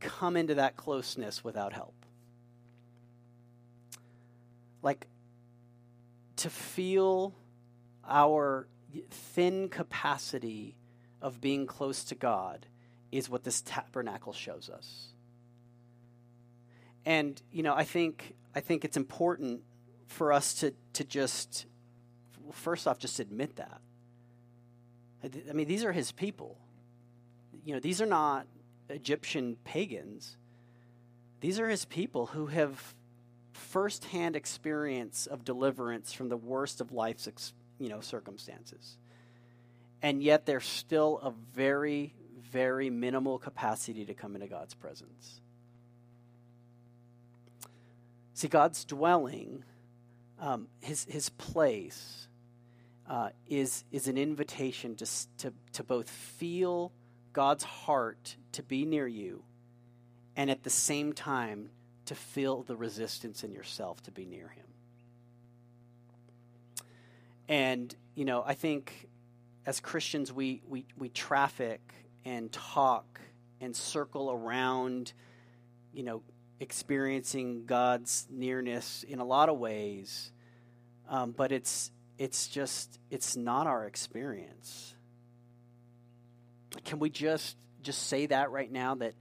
come 0.00 0.36
into 0.36 0.56
that 0.56 0.76
closeness 0.76 1.42
without 1.42 1.72
help. 1.72 1.94
like 4.84 5.06
to 6.36 6.50
feel 6.50 7.34
our 8.06 8.68
thin 9.10 9.68
capacity 9.68 10.76
of 11.20 11.40
being 11.40 11.66
close 11.66 12.04
to 12.04 12.14
God 12.14 12.66
is 13.10 13.28
what 13.28 13.42
this 13.42 13.62
tabernacle 13.62 14.32
shows 14.32 14.68
us. 14.68 15.08
And 17.06 17.40
you 17.50 17.62
know, 17.62 17.74
I 17.74 17.84
think 17.84 18.34
I 18.54 18.60
think 18.60 18.84
it's 18.84 18.96
important 18.96 19.62
for 20.06 20.32
us 20.32 20.54
to 20.54 20.74
to 20.92 21.04
just 21.04 21.66
first 22.52 22.86
off 22.86 22.98
just 22.98 23.20
admit 23.20 23.56
that. 23.56 23.80
I 25.48 25.52
mean, 25.52 25.66
these 25.66 25.84
are 25.84 25.92
his 25.92 26.12
people. 26.12 26.58
You 27.64 27.74
know, 27.74 27.80
these 27.80 28.02
are 28.02 28.06
not 28.06 28.46
Egyptian 28.90 29.56
pagans. 29.64 30.36
These 31.40 31.58
are 31.58 31.68
his 31.68 31.84
people 31.84 32.26
who 32.26 32.46
have 32.46 32.94
firsthand 33.54 34.36
experience 34.36 35.26
of 35.26 35.44
deliverance 35.44 36.12
from 36.12 36.28
the 36.28 36.36
worst 36.36 36.80
of 36.80 36.92
life's 36.92 37.52
you 37.78 37.88
know 37.88 38.00
circumstances 38.00 38.96
and 40.02 40.22
yet 40.22 40.44
there's 40.46 40.64
still 40.64 41.18
a 41.22 41.32
very 41.54 42.14
very 42.50 42.90
minimal 42.90 43.38
capacity 43.38 44.04
to 44.04 44.14
come 44.14 44.34
into 44.34 44.46
god's 44.46 44.74
presence 44.74 45.40
see 48.32 48.48
god's 48.48 48.84
dwelling 48.84 49.64
um, 50.40 50.66
his, 50.80 51.04
his 51.08 51.28
place 51.30 52.28
uh, 53.08 53.28
is, 53.46 53.84
is 53.92 54.08
an 54.08 54.16
invitation 54.16 54.96
to, 54.96 55.06
to, 55.38 55.52
to 55.72 55.82
both 55.82 56.08
feel 56.08 56.92
god's 57.32 57.64
heart 57.64 58.36
to 58.52 58.62
be 58.62 58.84
near 58.84 59.06
you 59.06 59.42
and 60.36 60.50
at 60.50 60.62
the 60.62 60.70
same 60.70 61.12
time 61.12 61.70
to 62.06 62.14
feel 62.14 62.62
the 62.62 62.76
resistance 62.76 63.44
in 63.44 63.52
yourself 63.52 64.02
to 64.02 64.10
be 64.10 64.24
near 64.24 64.48
him 64.48 64.64
and, 67.48 67.94
you 68.14 68.24
know, 68.24 68.42
I 68.44 68.54
think 68.54 69.08
as 69.66 69.80
Christians, 69.80 70.32
we, 70.32 70.62
we, 70.66 70.86
we 70.96 71.08
traffic 71.10 71.80
and 72.24 72.50
talk 72.50 73.20
and 73.60 73.74
circle 73.74 74.30
around, 74.30 75.12
you 75.92 76.02
know, 76.02 76.22
experiencing 76.60 77.66
God's 77.66 78.26
nearness 78.30 79.04
in 79.06 79.18
a 79.18 79.24
lot 79.24 79.48
of 79.48 79.58
ways. 79.58 80.30
Um, 81.08 81.32
but 81.32 81.52
it's, 81.52 81.90
it's 82.18 82.48
just, 82.48 82.98
it's 83.10 83.36
not 83.36 83.66
our 83.66 83.86
experience. 83.86 84.94
Can 86.84 86.98
we 86.98 87.10
just, 87.10 87.56
just 87.82 88.06
say 88.06 88.26
that 88.26 88.50
right 88.50 88.70
now 88.70 88.94
that 88.96 89.14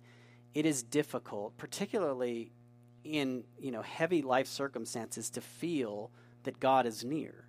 it 0.54 0.66
is 0.66 0.84
difficult, 0.84 1.58
particularly 1.58 2.52
in, 3.04 3.44
you 3.60 3.72
know, 3.72 3.82
heavy 3.82 4.22
life 4.22 4.48
circumstances 4.48 5.30
to 5.32 5.42
feel 5.42 6.12
that 6.44 6.60
God 6.60 6.86
is 6.86 7.04
near? 7.04 7.48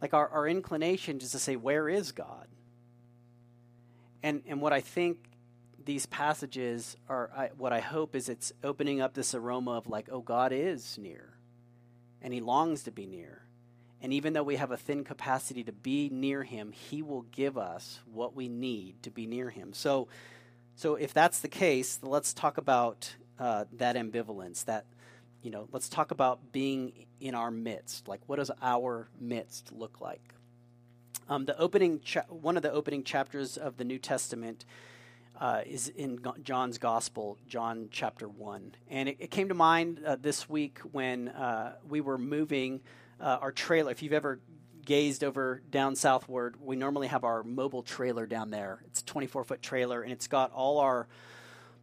like 0.00 0.14
our, 0.14 0.28
our 0.28 0.46
inclination 0.46 1.18
is 1.20 1.32
to 1.32 1.38
say, 1.38 1.56
Where 1.56 1.88
is 1.88 2.12
God? 2.12 2.46
And, 4.22 4.42
and 4.46 4.60
what 4.60 4.72
I 4.72 4.80
think 4.80 5.18
these 5.84 6.06
passages 6.06 6.96
are, 7.08 7.30
I, 7.36 7.50
what 7.56 7.72
I 7.72 7.80
hope 7.80 8.16
is 8.16 8.28
it's 8.28 8.52
opening 8.64 9.00
up 9.00 9.14
this 9.14 9.34
aroma 9.34 9.72
of 9.72 9.86
like, 9.86 10.08
oh, 10.10 10.20
God 10.20 10.52
is 10.52 10.98
near, 10.98 11.35
and 12.22 12.32
He 12.32 12.40
longs 12.40 12.82
to 12.84 12.90
be 12.90 13.06
near. 13.06 13.42
And 14.02 14.12
even 14.12 14.34
though 14.34 14.42
we 14.42 14.56
have 14.56 14.70
a 14.70 14.76
thin 14.76 15.04
capacity 15.04 15.64
to 15.64 15.72
be 15.72 16.08
near 16.10 16.42
Him, 16.42 16.72
He 16.72 17.02
will 17.02 17.22
give 17.32 17.56
us 17.56 18.00
what 18.12 18.34
we 18.34 18.48
need 18.48 19.02
to 19.02 19.10
be 19.10 19.26
near 19.26 19.50
Him. 19.50 19.72
So, 19.72 20.08
so 20.74 20.96
if 20.96 21.14
that's 21.14 21.40
the 21.40 21.48
case, 21.48 21.98
let's 22.02 22.34
talk 22.34 22.58
about 22.58 23.14
uh, 23.38 23.64
that 23.72 23.96
ambivalence, 23.96 24.64
that 24.66 24.84
you 25.42 25.50
know, 25.50 25.68
let's 25.70 25.88
talk 25.88 26.10
about 26.10 26.52
being 26.52 27.06
in 27.20 27.34
our 27.34 27.52
midst. 27.52 28.08
Like, 28.08 28.20
what 28.26 28.36
does 28.36 28.50
our 28.60 29.08
midst 29.20 29.70
look 29.70 30.00
like? 30.00 30.34
Um, 31.28 31.44
the 31.44 31.56
opening, 31.58 32.00
cha- 32.00 32.24
one 32.28 32.56
of 32.56 32.62
the 32.62 32.72
opening 32.72 33.04
chapters 33.04 33.56
of 33.56 33.76
the 33.76 33.84
New 33.84 33.98
Testament 33.98 34.64
uh, 35.40 35.62
is 35.66 35.88
in 35.88 36.20
John's 36.42 36.78
Gospel, 36.78 37.38
John 37.46 37.88
chapter 37.90 38.28
one, 38.28 38.74
and 38.88 39.08
it, 39.08 39.16
it 39.20 39.30
came 39.30 39.48
to 39.48 39.54
mind 39.54 40.02
uh, 40.04 40.16
this 40.16 40.48
week 40.48 40.78
when 40.92 41.28
uh, 41.28 41.76
we 41.88 42.00
were 42.00 42.18
moving 42.18 42.80
uh, 43.20 43.38
our 43.40 43.52
trailer. 43.52 43.90
If 43.90 44.02
you've 44.02 44.12
ever 44.12 44.40
gazed 44.84 45.24
over 45.24 45.62
down 45.70 45.96
southward, 45.96 46.56
we 46.60 46.76
normally 46.76 47.08
have 47.08 47.24
our 47.24 47.42
mobile 47.42 47.82
trailer 47.82 48.26
down 48.26 48.50
there. 48.50 48.82
It's 48.86 49.00
a 49.00 49.04
24 49.04 49.44
foot 49.44 49.62
trailer, 49.62 50.02
and 50.02 50.12
it's 50.12 50.28
got 50.28 50.52
all 50.52 50.78
our 50.78 51.06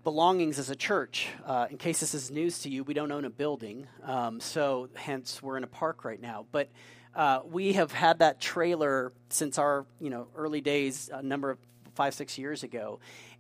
belongings 0.03 0.59
as 0.59 0.69
a 0.69 0.75
church. 0.75 1.27
Uh, 1.45 1.67
in 1.69 1.77
case 1.77 1.99
this 1.99 2.13
is 2.13 2.31
news 2.31 2.59
to 2.59 2.69
you, 2.69 2.83
we 2.83 2.93
don't 2.93 3.11
own 3.11 3.25
a 3.25 3.29
building, 3.29 3.87
um, 4.03 4.39
so 4.39 4.89
hence 4.95 5.41
we're 5.41 5.57
in 5.57 5.63
a 5.63 5.67
park 5.67 6.03
right 6.03 6.21
now. 6.21 6.45
But 6.51 6.69
uh, 7.15 7.41
we 7.45 7.73
have 7.73 7.91
had 7.91 8.19
that 8.19 8.41
trailer 8.41 9.13
since 9.29 9.57
our 9.57 9.85
you 9.99 10.09
know 10.09 10.27
early 10.35 10.61
days, 10.61 11.09
a 11.13 11.21
number 11.21 11.51
of 11.51 11.59
five 11.95 12.13
six 12.13 12.37
years 12.37 12.63
ago. 12.63 12.99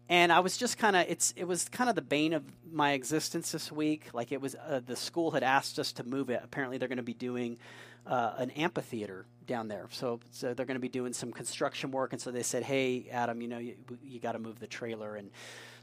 And 0.09 0.31
I 0.31 0.41
was 0.41 0.57
just 0.57 0.77
kind 0.77 0.95
of 0.95 1.05
it's 1.07 1.33
it 1.37 1.45
was 1.45 1.69
kind 1.69 1.89
of 1.89 1.95
the 1.95 2.01
bane 2.01 2.33
of 2.33 2.43
my 2.71 2.91
existence 2.91 3.51
this 3.51 3.71
week. 3.71 4.09
Like 4.13 4.31
it 4.31 4.41
was 4.41 4.55
uh, 4.55 4.81
the 4.85 4.95
school 4.95 5.31
had 5.31 5.43
asked 5.43 5.79
us 5.79 5.93
to 5.93 6.03
move 6.03 6.29
it. 6.29 6.41
Apparently 6.43 6.77
they're 6.77 6.89
going 6.89 6.97
to 6.97 7.03
be 7.03 7.13
doing 7.13 7.57
uh, 8.05 8.33
an 8.37 8.51
amphitheater 8.51 9.25
down 9.45 9.67
there. 9.67 9.87
So, 9.91 10.19
so 10.31 10.53
they're 10.53 10.65
going 10.65 10.75
to 10.75 10.81
be 10.81 10.89
doing 10.89 11.13
some 11.13 11.31
construction 11.31 11.91
work, 11.91 12.13
and 12.13 12.21
so 12.21 12.31
they 12.31 12.43
said, 12.43 12.63
"Hey, 12.63 13.07
Adam, 13.11 13.41
you 13.41 13.47
know, 13.47 13.57
you, 13.57 13.75
you 14.03 14.19
got 14.19 14.33
to 14.33 14.39
move 14.39 14.59
the 14.59 14.67
trailer." 14.67 15.15
And 15.15 15.31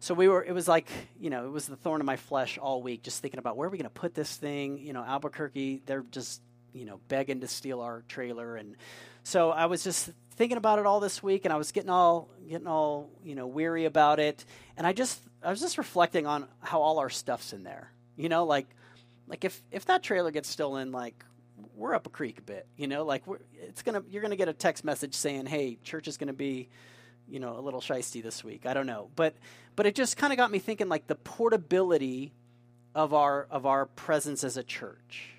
so 0.01 0.15
we 0.15 0.29
were. 0.29 0.43
It 0.43 0.53
was 0.53 0.69
like, 0.69 0.89
you 1.19 1.31
know, 1.31 1.47
it 1.47 1.51
was 1.51 1.67
the 1.67 1.77
thorn 1.77 2.01
in 2.01 2.07
my 2.07 2.17
flesh 2.17 2.59
all 2.59 2.83
week, 2.83 3.03
just 3.03 3.23
thinking 3.23 3.39
about 3.39 3.57
where 3.57 3.69
are 3.69 3.71
we 3.71 3.79
going 3.79 3.85
to 3.85 4.01
put 4.01 4.15
this 4.15 4.35
thing. 4.37 4.79
You 4.79 4.93
know, 4.93 5.03
Albuquerque, 5.03 5.83
they're 5.87 6.05
just, 6.11 6.41
you 6.73 6.85
know, 6.85 7.01
begging 7.09 7.41
to 7.41 7.49
steal 7.49 7.81
our 7.81 8.03
trailer, 8.09 8.57
and 8.57 8.77
so 9.23 9.51
I 9.51 9.67
was 9.67 9.85
just 9.85 10.11
thinking 10.41 10.57
about 10.57 10.79
it 10.79 10.87
all 10.87 11.01
this 11.01 11.23
week, 11.23 11.45
and 11.45 11.53
I 11.53 11.59
was 11.59 11.71
getting 11.71 11.91
all, 11.91 12.31
getting 12.49 12.67
all, 12.67 13.11
you 13.23 13.35
know, 13.35 13.47
weary 13.47 13.85
about 13.85 14.19
it, 14.19 14.43
and 14.75 14.87
I 14.87 14.95
just, 14.95 15.21
I 15.43 15.51
was 15.51 15.61
just 15.61 15.77
reflecting 15.77 16.27
on 16.27 16.47
how 16.61 16.81
all 16.81 16.99
our 16.99 17.11
stuff's 17.11 17.53
in 17.53 17.63
there. 17.63 17.93
You 18.17 18.31
know, 18.31 18.47
like, 18.47 18.67
like 19.29 19.45
if 19.45 19.63
if 19.71 19.85
that 19.85 20.03
trailer 20.03 20.31
gets 20.31 20.49
stolen, 20.49 20.93
like 20.93 21.27
we're 21.77 21.95
up 21.95 22.07
a 22.07 22.09
creek 22.09 22.39
a 22.39 22.41
bit, 22.41 22.67
you 22.79 22.87
know, 22.87 23.05
like 23.05 23.27
we're 23.27 23.41
it's 23.53 23.83
gonna 23.83 24.03
you're 24.09 24.23
gonna 24.23 24.35
get 24.35 24.49
a 24.49 24.55
text 24.55 24.83
message 24.83 25.13
saying, 25.13 25.45
"Hey, 25.45 25.77
church 25.85 26.09
is 26.09 26.17
gonna 26.17 26.33
be, 26.33 26.71
you 27.29 27.39
know, 27.39 27.59
a 27.59 27.61
little 27.61 27.83
shisty 27.83 28.23
this 28.23 28.43
week." 28.43 28.65
I 28.65 28.73
don't 28.73 28.87
know, 28.87 29.11
but 29.17 29.35
but 29.77 29.85
it 29.85 29.95
just 29.95 30.17
kind 30.17 30.33
of 30.33 30.39
got 30.39 30.51
me 30.51 30.59
thinking, 30.59 30.89
like 30.89 31.07
the 31.07 31.17
portability 31.17 32.33
of 32.95 33.13
our 33.13 33.47
of 33.51 33.67
our 33.67 33.85
presence 33.85 34.43
as 34.43 34.57
a 34.57 34.63
church, 34.63 35.35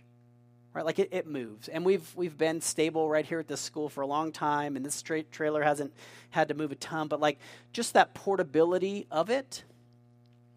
right? 0.73 0.85
Like 0.85 0.99
it, 0.99 1.09
it 1.11 1.27
moves, 1.27 1.67
and 1.67 1.85
we've 1.85 2.15
we've 2.15 2.37
been 2.37 2.61
stable 2.61 3.09
right 3.09 3.25
here 3.25 3.39
at 3.39 3.47
this 3.47 3.61
school 3.61 3.89
for 3.89 4.01
a 4.01 4.07
long 4.07 4.31
time, 4.31 4.75
and 4.75 4.85
this 4.85 4.95
straight 4.95 5.31
trailer 5.31 5.63
hasn't 5.63 5.93
had 6.29 6.47
to 6.49 6.53
move 6.53 6.71
a 6.71 6.75
ton, 6.75 7.07
but 7.07 7.19
like 7.19 7.39
just 7.73 7.93
that 7.93 8.13
portability 8.13 9.07
of 9.11 9.29
it 9.29 9.63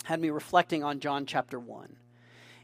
had 0.04 0.20
me 0.20 0.30
reflecting 0.30 0.84
on 0.84 1.00
John 1.00 1.26
chapter 1.26 1.58
one 1.58 1.96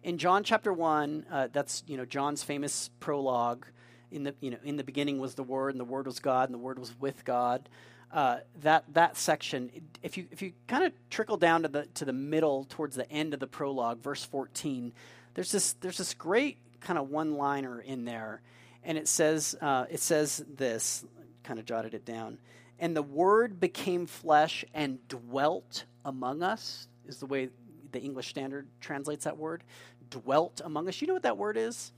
in 0.03 0.19
John 0.19 0.45
chapter 0.45 0.73
one, 0.73 1.27
uh, 1.31 1.49
that's 1.53 1.83
you 1.87 1.97
know 1.97 2.05
John's 2.05 2.43
famous 2.43 2.91
prologue. 3.01 3.67
In 4.11 4.25
the 4.25 4.35
you 4.41 4.51
know 4.51 4.59
in 4.65 4.77
the 4.77 4.85
beginning 4.85 5.19
was 5.19 5.35
the 5.35 5.43
Word, 5.43 5.73
and 5.73 5.81
the 5.81 5.85
Word 5.85 6.07
was 6.07 6.19
God, 6.19 6.49
and 6.49 6.55
the 6.55 6.63
Word 6.63 6.79
was 6.79 6.95
with 6.99 7.25
God. 7.25 7.69
Uh, 8.13 8.39
that 8.63 8.85
that 8.95 9.17
section, 9.17 9.71
if 10.03 10.17
you 10.17 10.27
if 10.33 10.43
you 10.43 10.53
kind 10.67 10.85
of 10.85 10.93
trickle 11.11 11.37
down 11.37 11.63
to 11.63 11.69
the 11.69 11.87
to 11.95 12.05
the 12.05 12.13
middle 12.13 12.65
towards 12.65 12.97
the 12.97 13.11
end 13.11 13.35
of 13.35 13.41
the 13.41 13.47
prologue, 13.47 14.03
verse 14.03 14.25
fourteen, 14.25 14.93
there's 15.35 15.53
this 15.53 15.75
there's 15.75 15.99
this 15.99 16.15
great 16.15 16.59
kind 16.81 16.99
of 16.99 17.11
one 17.11 17.37
liner 17.37 17.81
in 17.81 18.05
there, 18.05 18.43
and 18.83 18.97
it 18.99 19.09
says 19.09 19.57
uh, 19.61 19.87
it 19.91 20.01
says 20.01 20.45
this. 20.57 21.05
Kind 21.43 21.59
of 21.59 21.65
jotted 21.65 21.95
it 21.95 22.05
down. 22.05 22.39
And 22.79 22.95
the 22.95 23.03
Word 23.03 23.61
became 23.61 24.07
flesh 24.07 24.65
and 24.75 25.07
dwelt 25.09 25.85
among 26.05 26.43
us. 26.43 26.87
Is 27.07 27.19
the 27.19 27.27
way 27.27 27.49
the 27.93 28.01
English 28.01 28.29
Standard 28.29 28.67
translates 28.81 29.25
that 29.25 29.37
word, 29.37 29.65
dwelt 30.09 30.61
among 30.65 30.89
us. 30.89 31.01
You 31.01 31.07
know 31.07 31.15
what 31.15 31.23
that 31.23 31.37
word 31.37 31.57
is? 31.57 31.93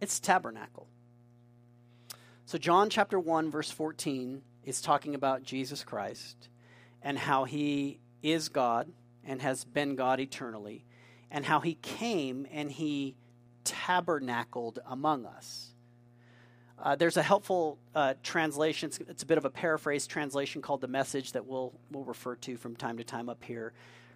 It's 0.00 0.20
tabernacle. 0.20 0.86
So, 2.46 2.56
John 2.56 2.88
chapter 2.88 3.18
1, 3.18 3.50
verse 3.50 3.70
14 3.70 4.42
is 4.64 4.80
talking 4.80 5.14
about 5.14 5.42
Jesus 5.42 5.84
Christ 5.84 6.48
and 7.02 7.18
how 7.18 7.44
he 7.44 7.98
is 8.22 8.48
God 8.48 8.90
and 9.24 9.42
has 9.42 9.64
been 9.64 9.96
God 9.96 10.20
eternally, 10.20 10.84
and 11.30 11.44
how 11.44 11.60
he 11.60 11.74
came 11.74 12.46
and 12.50 12.72
he 12.72 13.14
tabernacled 13.64 14.78
among 14.86 15.26
us. 15.26 15.72
Uh, 16.80 16.94
there's 16.94 17.16
a 17.16 17.22
helpful 17.22 17.78
uh, 17.94 18.14
translation. 18.22 18.88
It's, 18.88 18.98
it's, 19.08 19.22
a 19.24 19.26
bit 19.26 19.38
of 19.38 19.44
a 19.44 19.50
paraphrase 19.50 20.06
translation 20.06 20.62
called 20.62 20.80
the 20.80 20.88
Message 20.88 21.32
that 21.32 21.44
we'll 21.44 21.72
we'll 21.90 22.04
refer 22.04 22.36
to 22.36 22.56
from 22.56 22.76
time 22.76 22.98
to 22.98 23.04
time 23.04 23.28
up 23.28 23.42
here 23.42 23.72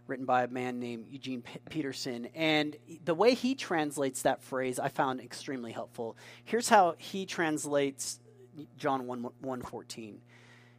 written 0.06 0.26
by 0.26 0.44
a 0.44 0.48
man 0.48 0.78
named 0.78 1.06
Eugene 1.08 1.42
P- 1.42 1.58
Peterson. 1.70 2.28
And 2.34 2.76
the 3.04 3.14
way 3.14 3.34
he 3.34 3.54
translates 3.54 4.22
that 4.22 4.42
phrase, 4.42 4.78
I 4.78 4.88
found 4.88 5.20
extremely 5.20 5.72
helpful. 5.72 6.16
Here's 6.44 6.68
how 6.68 6.94
he 6.98 7.24
translates 7.24 8.20
John 8.76 9.06
1, 9.06 9.22
114. 9.22 10.20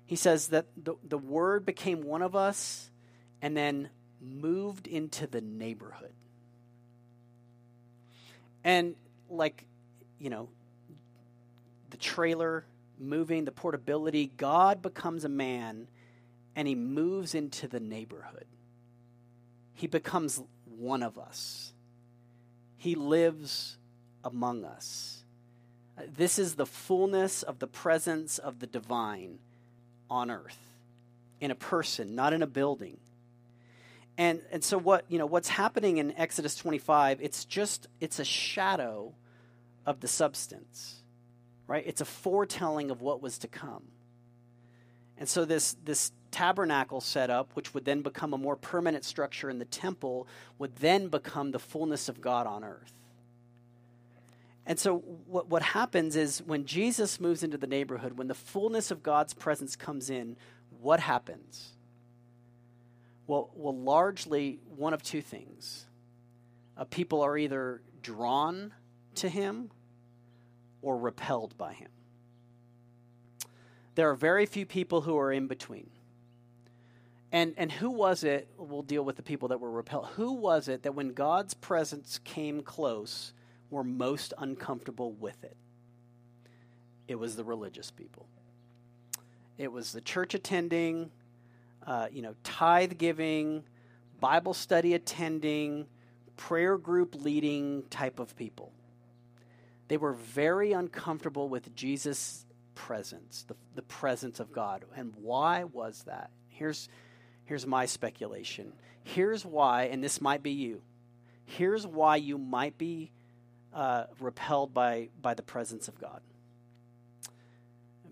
He 0.05 0.15
says 0.15 0.49
that 0.49 0.67
the, 0.77 0.95
the 1.07 1.17
word 1.17 1.65
became 1.65 2.03
one 2.03 2.21
of 2.21 2.35
us 2.35 2.91
and 3.41 3.55
then 3.55 3.89
moved 4.21 4.87
into 4.87 5.25
the 5.27 5.41
neighborhood. 5.41 6.13
And 8.63 8.95
like, 9.29 9.65
you 10.19 10.29
know, 10.29 10.49
the 11.89 11.97
trailer 11.97 12.65
moving, 12.99 13.45
the 13.45 13.51
portability, 13.51 14.31
God 14.37 14.81
becomes 14.81 15.25
a 15.25 15.29
man 15.29 15.87
and 16.55 16.67
he 16.67 16.75
moves 16.75 17.35
into 17.35 17.67
the 17.67 17.79
neighborhood. 17.79 18.45
He 19.73 19.87
becomes 19.87 20.41
one 20.77 21.03
of 21.03 21.17
us. 21.17 21.73
He 22.77 22.95
lives 22.95 23.77
among 24.23 24.63
us. 24.63 25.23
This 26.15 26.39
is 26.39 26.55
the 26.55 26.65
fullness 26.65 27.43
of 27.43 27.59
the 27.59 27.67
presence 27.67 28.37
of 28.37 28.59
the 28.59 28.67
divine 28.67 29.39
on 30.09 30.31
earth 30.31 30.57
in 31.39 31.51
a 31.51 31.55
person, 31.55 32.15
not 32.15 32.33
in 32.33 32.41
a 32.41 32.47
building. 32.47 32.97
And 34.17 34.41
and 34.51 34.63
so 34.63 34.77
what, 34.77 35.05
you 35.09 35.17
know, 35.17 35.25
what's 35.25 35.49
happening 35.49 35.97
in 35.97 36.15
Exodus 36.17 36.55
25, 36.55 37.21
it's 37.21 37.45
just 37.45 37.87
it's 37.99 38.19
a 38.19 38.25
shadow 38.25 39.13
of 39.85 39.99
the 39.99 40.07
substance. 40.07 41.01
Right? 41.67 41.83
It's 41.85 42.01
a 42.01 42.05
foretelling 42.05 42.91
of 42.91 43.01
what 43.01 43.21
was 43.21 43.37
to 43.39 43.47
come. 43.47 43.83
And 45.17 45.27
so 45.27 45.45
this 45.45 45.75
this 45.83 46.11
tabernacle 46.31 46.99
setup, 46.99 47.55
which 47.55 47.73
would 47.73 47.85
then 47.85 48.01
become 48.01 48.33
a 48.33 48.37
more 48.37 48.55
permanent 48.55 49.05
structure 49.05 49.49
in 49.49 49.59
the 49.59 49.65
temple, 49.65 50.27
would 50.57 50.75
then 50.77 51.07
become 51.07 51.51
the 51.51 51.59
fullness 51.59 52.09
of 52.09 52.19
God 52.19 52.45
on 52.47 52.63
earth. 52.63 52.93
And 54.65 54.79
so, 54.79 54.97
what, 55.27 55.49
what 55.49 55.61
happens 55.61 56.15
is 56.15 56.41
when 56.41 56.65
Jesus 56.65 57.19
moves 57.19 57.43
into 57.43 57.57
the 57.57 57.67
neighborhood, 57.67 58.17
when 58.17 58.27
the 58.27 58.33
fullness 58.33 58.91
of 58.91 59.03
God's 59.03 59.33
presence 59.33 59.75
comes 59.75 60.09
in, 60.09 60.37
what 60.81 60.99
happens? 60.99 61.73
Well, 63.33 63.49
well 63.55 63.75
largely 63.75 64.59
one 64.77 64.93
of 64.93 65.01
two 65.01 65.23
things. 65.23 65.87
Uh, 66.77 66.83
people 66.83 67.23
are 67.23 67.35
either 67.35 67.81
drawn 68.03 68.71
to 69.15 69.27
him 69.27 69.71
or 70.83 70.99
repelled 70.99 71.57
by 71.57 71.73
him. 71.73 71.89
There 73.95 74.07
are 74.11 74.15
very 74.15 74.45
few 74.45 74.67
people 74.67 75.01
who 75.01 75.17
are 75.17 75.31
in 75.31 75.47
between. 75.47 75.89
And, 77.31 77.55
and 77.57 77.71
who 77.71 77.89
was 77.89 78.23
it? 78.23 78.49
We'll 78.55 78.83
deal 78.83 79.03
with 79.03 79.15
the 79.15 79.23
people 79.23 79.47
that 79.47 79.59
were 79.59 79.71
repelled. 79.71 80.09
Who 80.09 80.33
was 80.33 80.67
it 80.67 80.83
that 80.83 80.93
when 80.93 81.13
God's 81.13 81.55
presence 81.55 82.19
came 82.23 82.61
close, 82.61 83.33
were 83.71 83.83
most 83.83 84.35
uncomfortable 84.37 85.11
with 85.13 85.43
it. 85.43 85.57
It 87.07 87.15
was 87.15 87.35
the 87.35 87.43
religious 87.43 87.89
people. 87.89 88.27
It 89.57 89.71
was 89.71 89.91
the 89.91 90.01
church 90.01 90.35
attending, 90.35 91.09
uh, 91.85 92.07
you 92.11 92.21
know, 92.21 92.35
tithe 92.43 92.97
giving, 92.97 93.63
Bible 94.19 94.53
study 94.53 94.93
attending, 94.93 95.87
prayer 96.37 96.77
group 96.77 97.15
leading 97.15 97.83
type 97.89 98.19
of 98.19 98.35
people. 98.35 98.71
They 99.87 99.97
were 99.97 100.13
very 100.13 100.71
uncomfortable 100.71 101.49
with 101.49 101.75
Jesus' 101.75 102.45
presence, 102.75 103.45
the, 103.47 103.55
the 103.75 103.81
presence 103.83 104.39
of 104.39 104.51
God. 104.51 104.85
And 104.95 105.13
why 105.15 105.65
was 105.65 106.03
that? 106.07 106.31
Here's, 106.47 106.89
here's 107.45 107.67
my 107.67 107.85
speculation. 107.85 108.73
Here's 109.03 109.45
why, 109.45 109.83
and 109.85 110.03
this 110.03 110.21
might 110.21 110.41
be 110.41 110.51
you. 110.51 110.81
Here's 111.45 111.85
why 111.85 112.15
you 112.15 112.37
might 112.37 112.77
be 112.77 113.11
uh, 113.73 114.05
repelled 114.19 114.73
by, 114.73 115.09
by 115.21 115.33
the 115.33 115.43
presence 115.43 115.87
of 115.87 115.99
God 115.99 116.21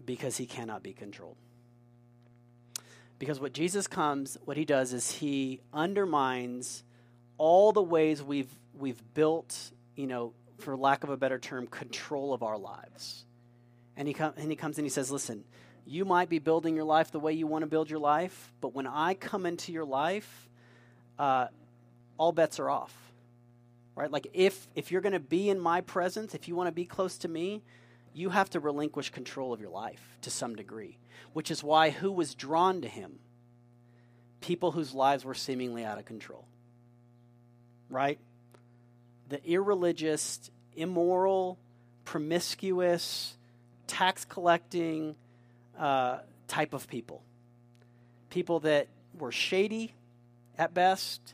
because 0.06 0.38
he 0.38 0.46
cannot 0.46 0.84
be 0.84 0.94
controlled. 0.94 1.38
Because 3.22 3.40
what 3.40 3.54
Jesus 3.54 3.86
comes, 3.86 4.36
what 4.46 4.58
he 4.58 4.66
does 4.66 4.94
is 4.94 5.12
he 5.12 5.62
undermines 5.72 6.84
all 7.38 7.72
the 7.72 7.82
ways 7.82 8.24
we've, 8.24 8.50
we've 8.74 9.00
built, 9.14 9.56
you 9.96 10.08
know, 10.08 10.34
for 10.58 10.76
lack 10.76 11.04
of 11.04 11.12
a 11.12 11.18
better 11.18 11.38
term, 11.38 11.68
control 11.68 12.34
of 12.34 12.42
our 12.42 12.58
lives. 12.58 13.24
And 13.96 14.08
he, 14.08 14.16
com- 14.16 14.34
and 14.38 14.50
he 14.50 14.56
comes 14.56 14.80
and 14.80 14.86
he 14.88 14.90
says, 14.90 15.12
Listen, 15.12 15.44
you 15.86 16.04
might 16.04 16.30
be 16.30 16.40
building 16.40 16.76
your 16.76 16.84
life 16.84 17.12
the 17.12 17.20
way 17.20 17.34
you 17.34 17.46
want 17.46 17.62
to 17.62 17.68
build 17.68 17.92
your 17.92 18.00
life, 18.00 18.52
but 18.60 18.74
when 18.74 18.88
I 18.88 19.14
come 19.14 19.46
into 19.46 19.72
your 19.72 19.86
life, 19.86 20.50
uh, 21.20 21.46
all 22.18 22.32
bets 22.32 22.60
are 22.60 22.72
off 22.72 22.92
right? 23.94 24.10
Like 24.10 24.28
if 24.34 24.68
if 24.74 24.92
you're 24.92 25.02
going 25.02 25.14
to 25.14 25.20
be 25.20 25.50
in 25.50 25.60
my 25.60 25.82
presence, 25.82 26.34
if 26.34 26.48
you 26.48 26.56
want 26.56 26.68
to 26.68 26.72
be 26.72 26.86
close 26.86 27.18
to 27.20 27.28
me, 27.28 27.62
you 28.14 28.30
have 28.30 28.50
to 28.52 28.60
relinquish 28.60 29.10
control 29.10 29.54
of 29.54 29.62
your 29.62 29.70
life 29.70 30.18
to 30.22 30.30
some 30.30 30.56
degree, 30.56 30.98
which 31.34 31.52
is 31.52 31.64
why 31.64 31.90
who 31.90 32.12
was 32.12 32.36
drawn 32.36 32.82
to 32.82 32.88
him? 32.88 33.20
People 34.42 34.72
whose 34.72 34.94
lives 34.94 35.24
were 35.24 35.34
seemingly 35.34 35.86
out 35.86 35.98
of 35.98 36.06
control. 36.06 36.46
Right? 37.90 38.20
The 39.30 39.44
irreligious, 39.46 40.50
immoral, 40.76 41.58
promiscuous, 42.06 43.38
tax 43.88 44.26
collecting 44.26 45.16
uh, 45.78 46.20
type 46.48 46.74
of 46.74 46.88
people. 46.88 47.24
People 48.30 48.62
that 48.62 48.88
were 49.18 49.32
shady 49.32 49.94
at 50.58 50.74
best, 50.74 51.34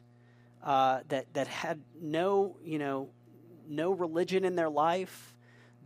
uh, 0.63 1.01
that 1.09 1.31
that 1.33 1.47
had 1.47 1.79
no 2.01 2.57
you 2.63 2.79
know 2.79 3.09
no 3.67 3.91
religion 3.91 4.45
in 4.45 4.55
their 4.55 4.69
life, 4.69 5.33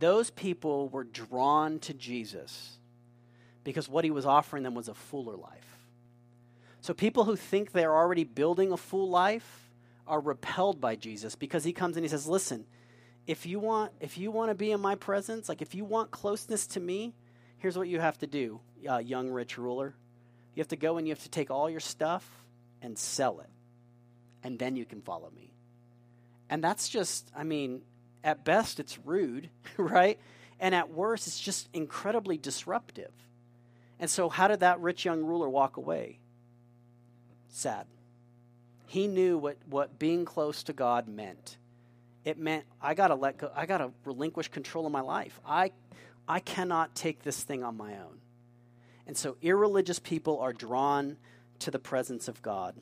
those 0.02 0.30
people 0.30 0.88
were 0.88 1.04
drawn 1.04 1.78
to 1.80 1.94
Jesus 1.94 2.78
because 3.64 3.88
what 3.88 4.04
he 4.04 4.10
was 4.10 4.26
offering 4.26 4.62
them 4.62 4.74
was 4.74 4.88
a 4.88 4.94
fuller 4.94 5.36
life. 5.36 5.78
So 6.80 6.92
people 6.92 7.24
who 7.24 7.36
think 7.36 7.72
they're 7.72 7.94
already 7.94 8.24
building 8.24 8.72
a 8.72 8.76
full 8.76 9.08
life 9.08 9.70
are 10.06 10.20
repelled 10.20 10.80
by 10.80 10.96
Jesus 10.96 11.36
because 11.36 11.62
he 11.62 11.72
comes 11.72 11.96
and 11.96 12.04
he 12.04 12.08
says, 12.08 12.26
"Listen, 12.26 12.66
if 13.26 13.46
you 13.46 13.60
want 13.60 13.92
if 14.00 14.18
you 14.18 14.30
want 14.30 14.50
to 14.50 14.54
be 14.54 14.72
in 14.72 14.80
my 14.80 14.96
presence, 14.96 15.48
like 15.48 15.62
if 15.62 15.74
you 15.74 15.84
want 15.84 16.10
closeness 16.10 16.66
to 16.68 16.80
me, 16.80 17.14
here's 17.58 17.78
what 17.78 17.86
you 17.88 18.00
have 18.00 18.18
to 18.18 18.26
do, 18.26 18.60
uh, 18.88 18.98
young 18.98 19.30
rich 19.30 19.56
ruler. 19.56 19.94
You 20.54 20.60
have 20.60 20.68
to 20.68 20.76
go 20.76 20.96
and 20.96 21.06
you 21.06 21.12
have 21.12 21.22
to 21.22 21.30
take 21.30 21.50
all 21.50 21.70
your 21.70 21.80
stuff 21.80 22.28
and 22.82 22.98
sell 22.98 23.40
it 23.40 23.48
and 24.42 24.58
then 24.58 24.76
you 24.76 24.84
can 24.84 25.00
follow 25.00 25.30
me. 25.30 25.52
And 26.50 26.62
that's 26.62 26.88
just, 26.88 27.30
I 27.34 27.44
mean, 27.44 27.82
at 28.24 28.44
best 28.44 28.80
it's 28.80 28.98
rude, 28.98 29.50
right? 29.76 30.18
And 30.60 30.74
at 30.74 30.90
worst 30.90 31.26
it's 31.26 31.40
just 31.40 31.68
incredibly 31.72 32.36
disruptive. 32.36 33.12
And 33.98 34.10
so, 34.10 34.28
how 34.28 34.48
did 34.48 34.60
that 34.60 34.80
rich 34.80 35.04
young 35.04 35.22
ruler 35.24 35.48
walk 35.48 35.76
away? 35.76 36.18
Sad. 37.48 37.86
He 38.86 39.06
knew 39.06 39.38
what, 39.38 39.56
what 39.68 39.98
being 39.98 40.24
close 40.24 40.62
to 40.64 40.72
God 40.72 41.08
meant. 41.08 41.56
It 42.24 42.38
meant 42.38 42.64
I 42.80 42.94
gotta 42.94 43.14
let 43.14 43.38
go, 43.38 43.50
I 43.54 43.66
gotta 43.66 43.90
relinquish 44.04 44.48
control 44.48 44.86
of 44.86 44.92
my 44.92 45.00
life. 45.00 45.40
I 45.46 45.72
I 46.28 46.40
cannot 46.40 46.94
take 46.94 47.22
this 47.22 47.42
thing 47.42 47.64
on 47.64 47.76
my 47.76 47.92
own. 47.94 48.20
And 49.06 49.16
so 49.16 49.36
irreligious 49.42 49.98
people 49.98 50.38
are 50.40 50.52
drawn 50.52 51.16
to 51.60 51.70
the 51.70 51.78
presence 51.78 52.28
of 52.28 52.42
God. 52.42 52.76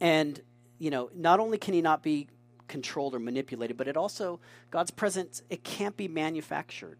And 0.00 0.40
you 0.78 0.90
know, 0.90 1.10
not 1.14 1.40
only 1.40 1.58
can 1.58 1.74
he 1.74 1.82
not 1.82 2.02
be 2.02 2.28
controlled 2.68 3.14
or 3.14 3.18
manipulated, 3.18 3.76
but 3.76 3.88
it 3.88 3.96
also, 3.96 4.40
God's 4.70 4.90
presence, 4.90 5.42
it 5.50 5.64
can't 5.64 5.96
be 5.96 6.08
manufactured. 6.08 6.98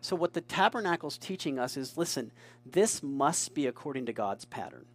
So, 0.00 0.16
what 0.16 0.32
the 0.32 0.40
tabernacle 0.40 1.08
is 1.08 1.18
teaching 1.18 1.58
us 1.58 1.76
is 1.76 1.96
listen, 1.96 2.32
this 2.64 3.02
must 3.02 3.54
be 3.54 3.66
according 3.66 4.06
to 4.06 4.12
God's 4.12 4.44
pattern. 4.44 4.86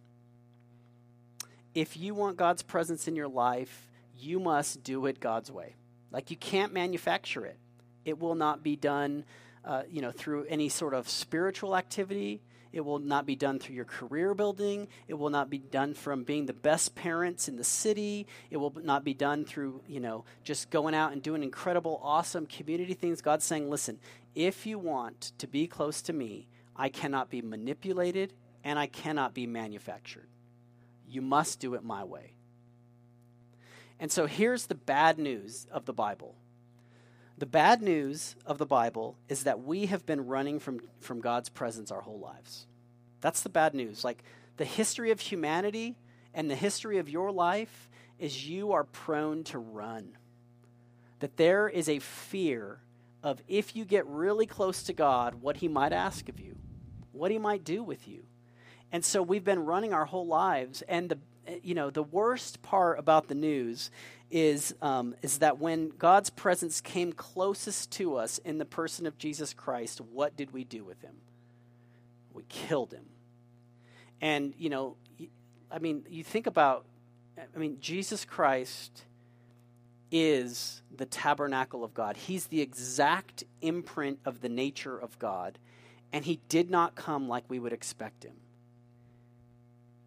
If 1.74 1.96
you 1.96 2.14
want 2.14 2.36
God's 2.36 2.62
presence 2.62 3.06
in 3.06 3.16
your 3.16 3.28
life, 3.28 3.88
you 4.18 4.40
must 4.40 4.82
do 4.82 5.06
it 5.06 5.20
God's 5.20 5.50
way. 5.50 5.74
Like, 6.10 6.30
you 6.30 6.36
can't 6.36 6.72
manufacture 6.72 7.44
it, 7.44 7.58
it 8.04 8.18
will 8.18 8.34
not 8.34 8.62
be 8.62 8.76
done. 8.76 9.24
Uh, 9.64 9.82
you 9.90 10.00
know, 10.00 10.12
through 10.12 10.44
any 10.44 10.68
sort 10.68 10.94
of 10.94 11.08
spiritual 11.08 11.76
activity. 11.76 12.40
It 12.76 12.84
will 12.84 12.98
not 12.98 13.24
be 13.24 13.36
done 13.36 13.58
through 13.58 13.74
your 13.74 13.86
career 13.86 14.34
building. 14.34 14.88
It 15.08 15.14
will 15.14 15.30
not 15.30 15.48
be 15.48 15.56
done 15.56 15.94
from 15.94 16.24
being 16.24 16.44
the 16.44 16.52
best 16.52 16.94
parents 16.94 17.48
in 17.48 17.56
the 17.56 17.64
city. 17.64 18.26
It 18.50 18.58
will 18.58 18.74
not 18.84 19.02
be 19.02 19.14
done 19.14 19.46
through, 19.46 19.80
you 19.88 19.98
know, 19.98 20.26
just 20.44 20.68
going 20.68 20.94
out 20.94 21.12
and 21.12 21.22
doing 21.22 21.42
incredible, 21.42 21.98
awesome 22.02 22.44
community 22.44 22.92
things. 22.92 23.22
God's 23.22 23.46
saying, 23.46 23.70
listen, 23.70 23.98
if 24.34 24.66
you 24.66 24.78
want 24.78 25.32
to 25.38 25.46
be 25.46 25.66
close 25.66 26.02
to 26.02 26.12
me, 26.12 26.48
I 26.76 26.90
cannot 26.90 27.30
be 27.30 27.40
manipulated 27.40 28.34
and 28.62 28.78
I 28.78 28.88
cannot 28.88 29.32
be 29.32 29.46
manufactured. 29.46 30.28
You 31.08 31.22
must 31.22 31.60
do 31.60 31.72
it 31.76 31.82
my 31.82 32.04
way. 32.04 32.34
And 33.98 34.12
so 34.12 34.26
here's 34.26 34.66
the 34.66 34.74
bad 34.74 35.18
news 35.18 35.66
of 35.72 35.86
the 35.86 35.94
Bible. 35.94 36.34
The 37.38 37.46
bad 37.46 37.82
news 37.82 38.34
of 38.46 38.56
the 38.56 38.66
Bible 38.66 39.16
is 39.28 39.44
that 39.44 39.62
we 39.62 39.86
have 39.86 40.06
been 40.06 40.26
running 40.26 40.58
from, 40.58 40.80
from 41.00 41.20
God's 41.20 41.50
presence 41.50 41.90
our 41.90 42.00
whole 42.00 42.18
lives. 42.18 42.66
That's 43.20 43.42
the 43.42 43.50
bad 43.50 43.74
news. 43.74 44.04
Like 44.04 44.24
the 44.56 44.64
history 44.64 45.10
of 45.10 45.20
humanity 45.20 45.96
and 46.32 46.50
the 46.50 46.54
history 46.54 46.96
of 46.98 47.10
your 47.10 47.30
life 47.30 47.90
is 48.18 48.48
you 48.48 48.72
are 48.72 48.84
prone 48.84 49.44
to 49.44 49.58
run. 49.58 50.16
That 51.20 51.36
there 51.36 51.68
is 51.68 51.88
a 51.88 51.98
fear 51.98 52.80
of 53.22 53.42
if 53.48 53.76
you 53.76 53.84
get 53.84 54.06
really 54.06 54.46
close 54.46 54.82
to 54.84 54.92
God, 54.92 55.36
what 55.36 55.58
He 55.58 55.68
might 55.68 55.92
ask 55.92 56.28
of 56.28 56.40
you, 56.40 56.56
what 57.12 57.30
He 57.30 57.38
might 57.38 57.64
do 57.64 57.82
with 57.82 58.08
you. 58.08 58.22
And 58.92 59.04
so 59.04 59.22
we've 59.22 59.44
been 59.44 59.64
running 59.64 59.92
our 59.92 60.04
whole 60.04 60.26
lives, 60.26 60.82
and 60.82 61.08
the 61.08 61.18
you 61.62 61.74
know, 61.74 61.90
the 61.90 62.02
worst 62.02 62.62
part 62.62 62.98
about 62.98 63.28
the 63.28 63.34
news 63.34 63.90
is, 64.30 64.74
um, 64.82 65.14
is 65.22 65.38
that 65.38 65.58
when 65.58 65.90
God's 65.90 66.30
presence 66.30 66.80
came 66.80 67.12
closest 67.12 67.90
to 67.92 68.16
us 68.16 68.38
in 68.38 68.58
the 68.58 68.64
person 68.64 69.06
of 69.06 69.18
Jesus 69.18 69.54
Christ, 69.54 70.00
what 70.00 70.36
did 70.36 70.52
we 70.52 70.64
do 70.64 70.84
with 70.84 71.00
him? 71.02 71.14
We 72.32 72.44
killed 72.48 72.92
him. 72.92 73.04
And, 74.20 74.54
you 74.58 74.70
know, 74.70 74.96
I 75.70 75.78
mean, 75.78 76.04
you 76.08 76.24
think 76.24 76.46
about, 76.46 76.86
I 77.38 77.58
mean, 77.58 77.78
Jesus 77.80 78.24
Christ 78.24 79.04
is 80.10 80.82
the 80.94 81.06
tabernacle 81.06 81.84
of 81.84 81.92
God. 81.94 82.16
He's 82.16 82.46
the 82.46 82.60
exact 82.60 83.44
imprint 83.60 84.20
of 84.24 84.40
the 84.40 84.48
nature 84.48 84.96
of 84.96 85.18
God, 85.18 85.58
and 86.12 86.24
he 86.24 86.40
did 86.48 86.70
not 86.70 86.94
come 86.94 87.28
like 87.28 87.44
we 87.48 87.58
would 87.58 87.72
expect 87.72 88.24
him. 88.24 88.36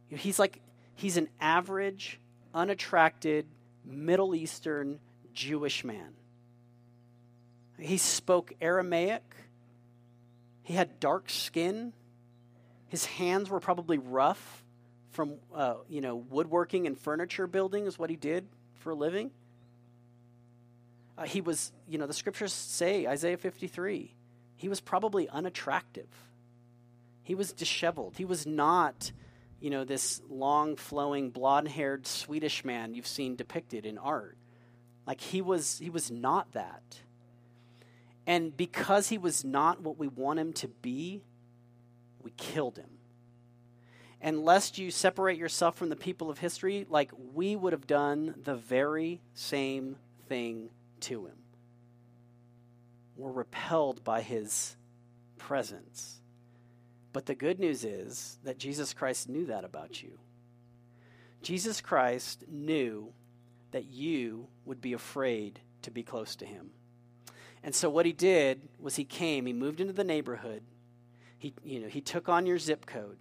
He's 0.09 0.39
like, 0.39 0.61
he's 0.99 1.17
an 1.17 1.29
average, 1.39 2.19
unattracted, 2.53 3.45
Middle 3.85 4.35
Eastern 4.35 4.99
Jewish 5.33 5.83
man. 5.83 6.13
He 7.79 7.97
spoke 7.97 8.53
Aramaic. 8.61 9.23
He 10.63 10.73
had 10.73 10.99
dark 10.99 11.29
skin. 11.29 11.93
His 12.89 13.05
hands 13.05 13.49
were 13.49 13.59
probably 13.59 13.97
rough 13.97 14.63
from, 15.11 15.35
uh, 15.55 15.75
you 15.87 16.01
know, 16.01 16.15
woodworking 16.15 16.85
and 16.85 16.99
furniture 16.99 17.47
building 17.47 17.87
is 17.87 17.97
what 17.97 18.09
he 18.09 18.15
did 18.15 18.47
for 18.75 18.91
a 18.91 18.95
living. 18.95 19.31
Uh, 21.17 21.23
he 21.23 21.41
was, 21.41 21.71
you 21.87 21.97
know, 21.97 22.07
the 22.07 22.13
scriptures 22.13 22.53
say, 22.53 23.07
Isaiah 23.07 23.37
53, 23.37 24.13
he 24.55 24.69
was 24.69 24.81
probably 24.81 25.29
unattractive. 25.29 26.09
He 27.23 27.35
was 27.35 27.53
disheveled. 27.53 28.15
He 28.17 28.25
was 28.25 28.45
not, 28.45 29.11
you 29.59 29.69
know, 29.69 29.83
this 29.83 30.21
long, 30.29 30.75
flowing, 30.75 31.31
blonde 31.31 31.67
haired 31.67 32.07
Swedish 32.07 32.63
man 32.63 32.93
you've 32.93 33.07
seen 33.07 33.35
depicted 33.35 33.85
in 33.85 33.97
art. 33.97 34.37
Like 35.05 35.21
he 35.21 35.41
was, 35.41 35.79
he 35.79 35.89
was 35.89 36.11
not 36.11 36.51
that. 36.53 36.83
And 38.27 38.55
because 38.55 39.09
he 39.09 39.17
was 39.17 39.43
not 39.43 39.81
what 39.81 39.97
we 39.97 40.07
want 40.07 40.39
him 40.39 40.53
to 40.53 40.67
be, 40.67 41.23
we 42.21 42.31
killed 42.37 42.77
him. 42.77 42.99
And 44.21 44.43
lest 44.43 44.77
you 44.77 44.91
separate 44.91 45.37
yourself 45.37 45.75
from 45.75 45.89
the 45.89 45.95
people 45.95 46.29
of 46.29 46.37
history, 46.37 46.85
like 46.89 47.11
we 47.33 47.55
would 47.55 47.73
have 47.73 47.87
done 47.87 48.35
the 48.43 48.55
very 48.55 49.21
same 49.33 49.95
thing 50.27 50.69
to 51.01 51.25
him. 51.25 51.37
We're 53.15 53.31
repelled 53.31 54.03
by 54.03 54.21
his 54.21 54.75
presence. 55.37 56.18
But 57.11 57.25
the 57.25 57.35
good 57.35 57.59
news 57.59 57.83
is 57.83 58.37
that 58.43 58.59
Jesus 58.59 58.93
Christ 58.93 59.29
knew 59.29 59.45
that 59.47 59.63
about 59.63 60.03
you. 60.03 60.19
Jesus 61.41 61.81
Christ 61.81 62.43
knew 62.47 63.13
that 63.71 63.85
you 63.85 64.47
would 64.65 64.81
be 64.81 64.93
afraid 64.93 65.59
to 65.83 65.91
be 65.91 66.03
close 66.03 66.35
to 66.37 66.45
him. 66.45 66.71
And 67.63 67.73
so 67.73 67.89
what 67.89 68.05
he 68.05 68.13
did 68.13 68.61
was 68.79 68.95
he 68.95 69.03
came, 69.03 69.45
he 69.45 69.53
moved 69.53 69.81
into 69.81 69.93
the 69.93 70.03
neighborhood. 70.03 70.63
He 71.37 71.53
you 71.63 71.79
know, 71.79 71.87
he 71.87 72.01
took 72.01 72.29
on 72.29 72.45
your 72.45 72.57
zip 72.57 72.85
code. 72.85 73.17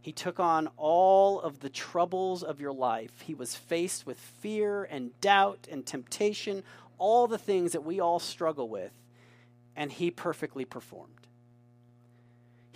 He 0.00 0.12
took 0.12 0.38
on 0.38 0.68
all 0.76 1.40
of 1.40 1.60
the 1.60 1.70
troubles 1.70 2.42
of 2.42 2.60
your 2.60 2.74
life. 2.74 3.22
He 3.22 3.34
was 3.34 3.54
faced 3.54 4.06
with 4.06 4.18
fear 4.18 4.84
and 4.84 5.18
doubt 5.22 5.66
and 5.70 5.84
temptation, 5.84 6.62
all 6.98 7.26
the 7.26 7.38
things 7.38 7.72
that 7.72 7.84
we 7.84 8.00
all 8.00 8.18
struggle 8.18 8.68
with, 8.68 8.92
and 9.74 9.90
he 9.90 10.10
perfectly 10.10 10.66
performed. 10.66 11.23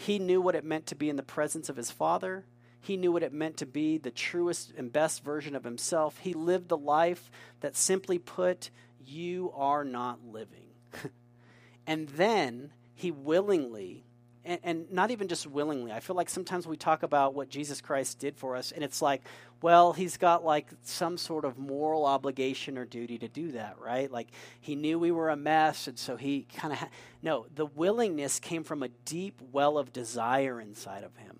He 0.00 0.20
knew 0.20 0.40
what 0.40 0.54
it 0.54 0.64
meant 0.64 0.86
to 0.86 0.94
be 0.94 1.10
in 1.10 1.16
the 1.16 1.24
presence 1.24 1.68
of 1.68 1.76
his 1.76 1.90
Father. 1.90 2.46
He 2.80 2.96
knew 2.96 3.10
what 3.10 3.24
it 3.24 3.32
meant 3.32 3.56
to 3.56 3.66
be 3.66 3.98
the 3.98 4.12
truest 4.12 4.72
and 4.76 4.92
best 4.92 5.24
version 5.24 5.56
of 5.56 5.64
himself. 5.64 6.18
He 6.18 6.34
lived 6.34 6.68
the 6.68 6.76
life 6.76 7.32
that 7.60 7.76
simply 7.76 8.16
put, 8.20 8.70
you 9.04 9.52
are 9.56 9.82
not 9.82 10.24
living. 10.24 10.68
and 11.86 12.08
then 12.10 12.70
he 12.94 13.10
willingly 13.10 14.04
and, 14.48 14.60
and, 14.64 14.90
not 14.90 15.10
even 15.10 15.28
just 15.28 15.46
willingly. 15.46 15.92
I 15.92 16.00
feel 16.00 16.16
like 16.16 16.30
sometimes 16.30 16.66
we 16.66 16.78
talk 16.78 17.02
about 17.02 17.34
what 17.34 17.50
Jesus 17.50 17.82
Christ 17.82 18.18
did 18.18 18.34
for 18.34 18.56
us, 18.56 18.72
and 18.72 18.82
it's 18.82 19.02
like, 19.02 19.22
well, 19.60 19.92
he's 19.92 20.16
got 20.16 20.42
like 20.42 20.68
some 20.82 21.18
sort 21.18 21.44
of 21.44 21.58
moral 21.58 22.06
obligation 22.06 22.78
or 22.78 22.86
duty 22.86 23.18
to 23.18 23.28
do 23.28 23.52
that, 23.52 23.76
right? 23.78 24.10
Like 24.10 24.28
he 24.60 24.74
knew 24.74 24.98
we 24.98 25.10
were 25.10 25.28
a 25.28 25.36
mess, 25.36 25.86
and 25.86 25.98
so 25.98 26.16
he 26.16 26.46
kind 26.56 26.72
of 26.72 26.78
ha- 26.78 26.88
no. 27.22 27.46
The 27.54 27.66
willingness 27.66 28.40
came 28.40 28.64
from 28.64 28.82
a 28.82 28.88
deep 28.88 29.40
well 29.52 29.76
of 29.76 29.92
desire 29.92 30.60
inside 30.60 31.04
of 31.04 31.14
him. 31.16 31.38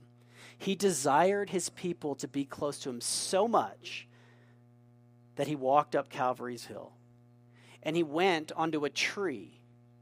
He 0.59 0.75
desired 0.75 1.51
his 1.51 1.71
people 1.71 2.15
to 2.17 2.29
be 2.29 2.45
close 2.45 2.79
to 2.81 2.91
him 2.91 3.01
so 3.01 3.49
much 3.49 4.07
that 5.37 5.47
he 5.47 5.57
walked 5.57 5.97
up 5.97 6.11
Calvary's 6.11 6.67
hill, 6.67 6.93
and 7.83 7.97
he 7.97 8.03
went 8.03 8.53
onto 8.53 8.85
a 8.85 8.91
tree 8.91 9.58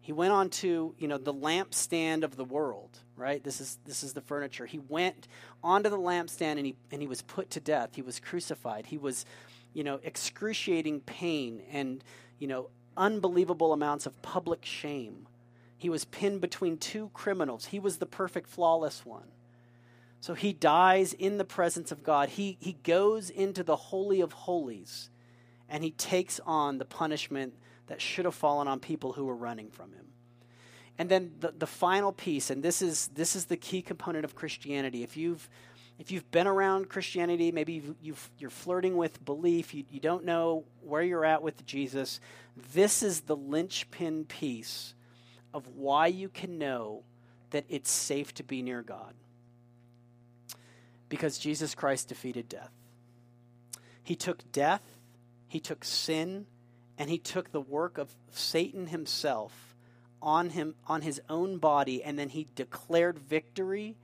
he 0.06 0.12
went 0.12 0.32
on 0.32 0.50
to, 0.50 0.94
you 1.00 1.08
know, 1.08 1.18
the 1.18 1.34
lampstand 1.34 2.22
of 2.22 2.36
the 2.36 2.44
world, 2.44 2.96
right? 3.16 3.42
This 3.42 3.60
is 3.60 3.80
this 3.84 4.04
is 4.04 4.12
the 4.12 4.20
furniture. 4.20 4.64
He 4.64 4.78
went 4.78 5.26
onto 5.64 5.90
the 5.90 5.98
lampstand 5.98 6.58
and 6.58 6.66
he 6.66 6.76
and 6.92 7.02
he 7.02 7.08
was 7.08 7.22
put 7.22 7.50
to 7.50 7.60
death. 7.60 7.96
He 7.96 8.02
was 8.02 8.20
crucified. 8.20 8.86
He 8.86 8.98
was, 8.98 9.26
you 9.74 9.82
know, 9.82 9.98
excruciating 10.04 11.00
pain 11.00 11.60
and, 11.72 12.04
you 12.38 12.46
know, 12.46 12.70
unbelievable 12.96 13.72
amounts 13.72 14.06
of 14.06 14.22
public 14.22 14.64
shame. 14.64 15.26
He 15.76 15.90
was 15.90 16.04
pinned 16.04 16.40
between 16.40 16.78
two 16.78 17.10
criminals. 17.12 17.64
He 17.64 17.80
was 17.80 17.96
the 17.96 18.06
perfect 18.06 18.48
flawless 18.48 19.04
one. 19.04 19.32
So 20.20 20.34
he 20.34 20.52
dies 20.52 21.14
in 21.14 21.38
the 21.38 21.44
presence 21.44 21.90
of 21.90 22.04
God. 22.04 22.28
He 22.28 22.58
he 22.60 22.74
goes 22.84 23.28
into 23.28 23.64
the 23.64 23.74
holy 23.74 24.20
of 24.20 24.32
holies 24.32 25.10
and 25.68 25.82
he 25.82 25.90
takes 25.90 26.38
on 26.46 26.78
the 26.78 26.84
punishment 26.84 27.54
that 27.86 28.00
should 28.00 28.24
have 28.24 28.34
fallen 28.34 28.68
on 28.68 28.80
people 28.80 29.12
who 29.12 29.24
were 29.24 29.36
running 29.36 29.70
from 29.70 29.92
him. 29.92 30.06
And 30.98 31.08
then 31.08 31.32
the, 31.40 31.52
the 31.56 31.66
final 31.66 32.12
piece, 32.12 32.50
and 32.50 32.62
this 32.62 32.80
is 32.80 33.08
this 33.08 33.36
is 33.36 33.46
the 33.46 33.56
key 33.56 33.82
component 33.82 34.24
of 34.24 34.34
Christianity. 34.34 35.02
If 35.02 35.16
you've 35.16 35.48
if 35.98 36.10
you've 36.10 36.30
been 36.30 36.46
around 36.46 36.88
Christianity, 36.88 37.52
maybe 37.52 37.82
you 38.02 38.14
are 38.44 38.50
flirting 38.50 38.96
with 38.96 39.24
belief, 39.24 39.72
you, 39.72 39.84
you 39.90 40.00
don't 40.00 40.24
know 40.24 40.64
where 40.82 41.02
you're 41.02 41.24
at 41.24 41.42
with 41.42 41.64
Jesus, 41.64 42.20
this 42.72 43.02
is 43.02 43.22
the 43.22 43.36
linchpin 43.36 44.26
piece 44.26 44.94
of 45.54 45.66
why 45.68 46.06
you 46.08 46.28
can 46.28 46.58
know 46.58 47.02
that 47.50 47.64
it's 47.70 47.90
safe 47.90 48.34
to 48.34 48.42
be 48.42 48.60
near 48.60 48.82
God. 48.82 49.14
Because 51.08 51.38
Jesus 51.38 51.74
Christ 51.74 52.08
defeated 52.08 52.48
death. 52.48 52.72
He 54.02 54.16
took 54.16 54.52
death, 54.52 54.82
he 55.48 55.60
took 55.60 55.82
sin, 55.82 56.46
and 56.98 57.10
he 57.10 57.18
took 57.18 57.52
the 57.52 57.60
work 57.60 57.98
of 57.98 58.14
Satan 58.30 58.86
himself 58.86 59.74
on 60.22 60.50
him 60.50 60.74
on 60.86 61.02
his 61.02 61.20
own 61.28 61.58
body 61.58 62.02
and 62.02 62.18
then 62.18 62.28
he 62.28 62.46
declared 62.54 63.18
victory 63.18 63.96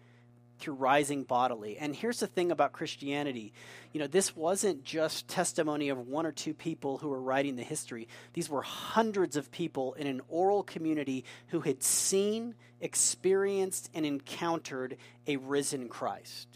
through 0.63 0.75
rising 0.75 1.25
bodily. 1.25 1.77
And 1.77 1.95
here's 1.95 2.21
the 2.21 2.29
thing 2.29 2.53
about 2.53 2.73
Christianity. 2.73 3.53
You 3.93 3.99
know, 3.99 4.07
this 4.07 4.37
wasn't 4.37 4.85
just 4.85 5.27
testimony 5.27 5.89
of 5.89 6.07
one 6.07 6.25
or 6.25 6.31
two 6.31 6.55
people 6.55 6.99
who 6.99 7.09
were 7.09 7.21
writing 7.21 7.57
the 7.57 7.65
history. 7.65 8.07
These 8.33 8.49
were 8.49 8.63
hundreds 8.63 9.37
of 9.37 9.51
people 9.51 9.95
in 9.95 10.07
an 10.07 10.21
oral 10.29 10.63
community 10.63 11.25
who 11.49 11.61
had 11.61 11.83
seen, 11.83 12.55
experienced, 12.81 13.91
and 13.93 14.07
encountered 14.07 14.99
a 15.27 15.37
risen 15.37 15.89
Christ. 15.89 16.47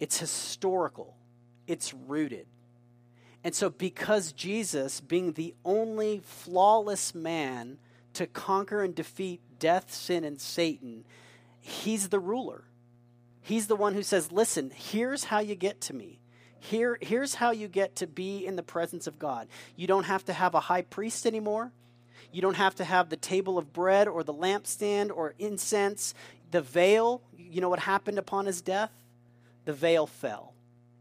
It's 0.00 0.18
historical, 0.18 1.14
it's 1.66 1.92
rooted. 1.92 2.46
And 3.42 3.54
so, 3.54 3.70
because 3.70 4.32
Jesus, 4.32 5.00
being 5.00 5.32
the 5.32 5.54
only 5.64 6.20
flawless 6.24 7.14
man 7.14 7.78
to 8.12 8.26
conquer 8.26 8.82
and 8.82 8.94
defeat 8.94 9.40
death, 9.58 9.92
sin, 9.92 10.24
and 10.24 10.40
Satan, 10.40 11.04
he's 11.60 12.10
the 12.10 12.18
ruler. 12.18 12.64
He's 13.40 13.66
the 13.66 13.76
one 13.76 13.94
who 13.94 14.02
says, 14.02 14.30
Listen, 14.30 14.70
here's 14.74 15.24
how 15.24 15.38
you 15.38 15.54
get 15.54 15.80
to 15.82 15.94
me. 15.94 16.20
Here, 16.58 16.98
here's 17.00 17.34
how 17.34 17.52
you 17.52 17.68
get 17.68 17.96
to 17.96 18.06
be 18.06 18.44
in 18.44 18.56
the 18.56 18.62
presence 18.62 19.06
of 19.06 19.18
God. 19.18 19.48
You 19.76 19.86
don't 19.86 20.04
have 20.04 20.24
to 20.26 20.32
have 20.34 20.54
a 20.54 20.60
high 20.60 20.82
priest 20.82 21.24
anymore. 21.24 21.72
You 22.32 22.42
don't 22.42 22.54
have 22.54 22.74
to 22.76 22.84
have 22.84 23.08
the 23.08 23.16
table 23.16 23.56
of 23.56 23.72
bread 23.72 24.06
or 24.06 24.22
the 24.22 24.34
lampstand 24.34 25.10
or 25.14 25.34
incense. 25.38 26.14
The 26.50 26.60
veil, 26.60 27.22
you 27.36 27.62
know 27.62 27.70
what 27.70 27.80
happened 27.80 28.18
upon 28.18 28.44
his 28.44 28.60
death? 28.60 28.92
The 29.64 29.72
veil 29.72 30.06
fell. 30.06 30.52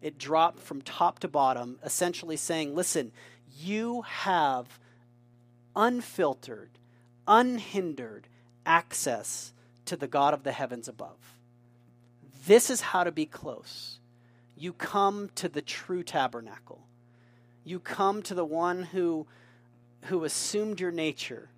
It 0.01 0.17
dropped 0.17 0.59
from 0.59 0.81
top 0.81 1.19
to 1.19 1.27
bottom, 1.27 1.79
essentially 1.83 2.37
saying, 2.37 2.75
listen, 2.75 3.11
you 3.57 4.03
have 4.03 4.79
unfiltered, 5.75 6.69
unhindered 7.27 8.27
access 8.65 9.53
to 9.85 9.95
the 9.95 10.07
God 10.07 10.33
of 10.33 10.43
the 10.43 10.51
heavens 10.51 10.87
above. 10.87 11.35
This 12.45 12.69
is 12.69 12.81
how 12.81 13.03
to 13.03 13.11
be 13.11 13.25
close. 13.25 13.99
You 14.55 14.73
come 14.73 15.29
to 15.35 15.49
the 15.49 15.61
true 15.61 16.03
tabernacle. 16.03 16.81
You 17.63 17.79
come 17.79 18.21
to 18.23 18.33
the 18.33 18.45
one 18.45 18.83
who, 18.83 19.27
who 20.05 20.23
assumed 20.23 20.79
your 20.79 20.91
nature. 20.91 21.49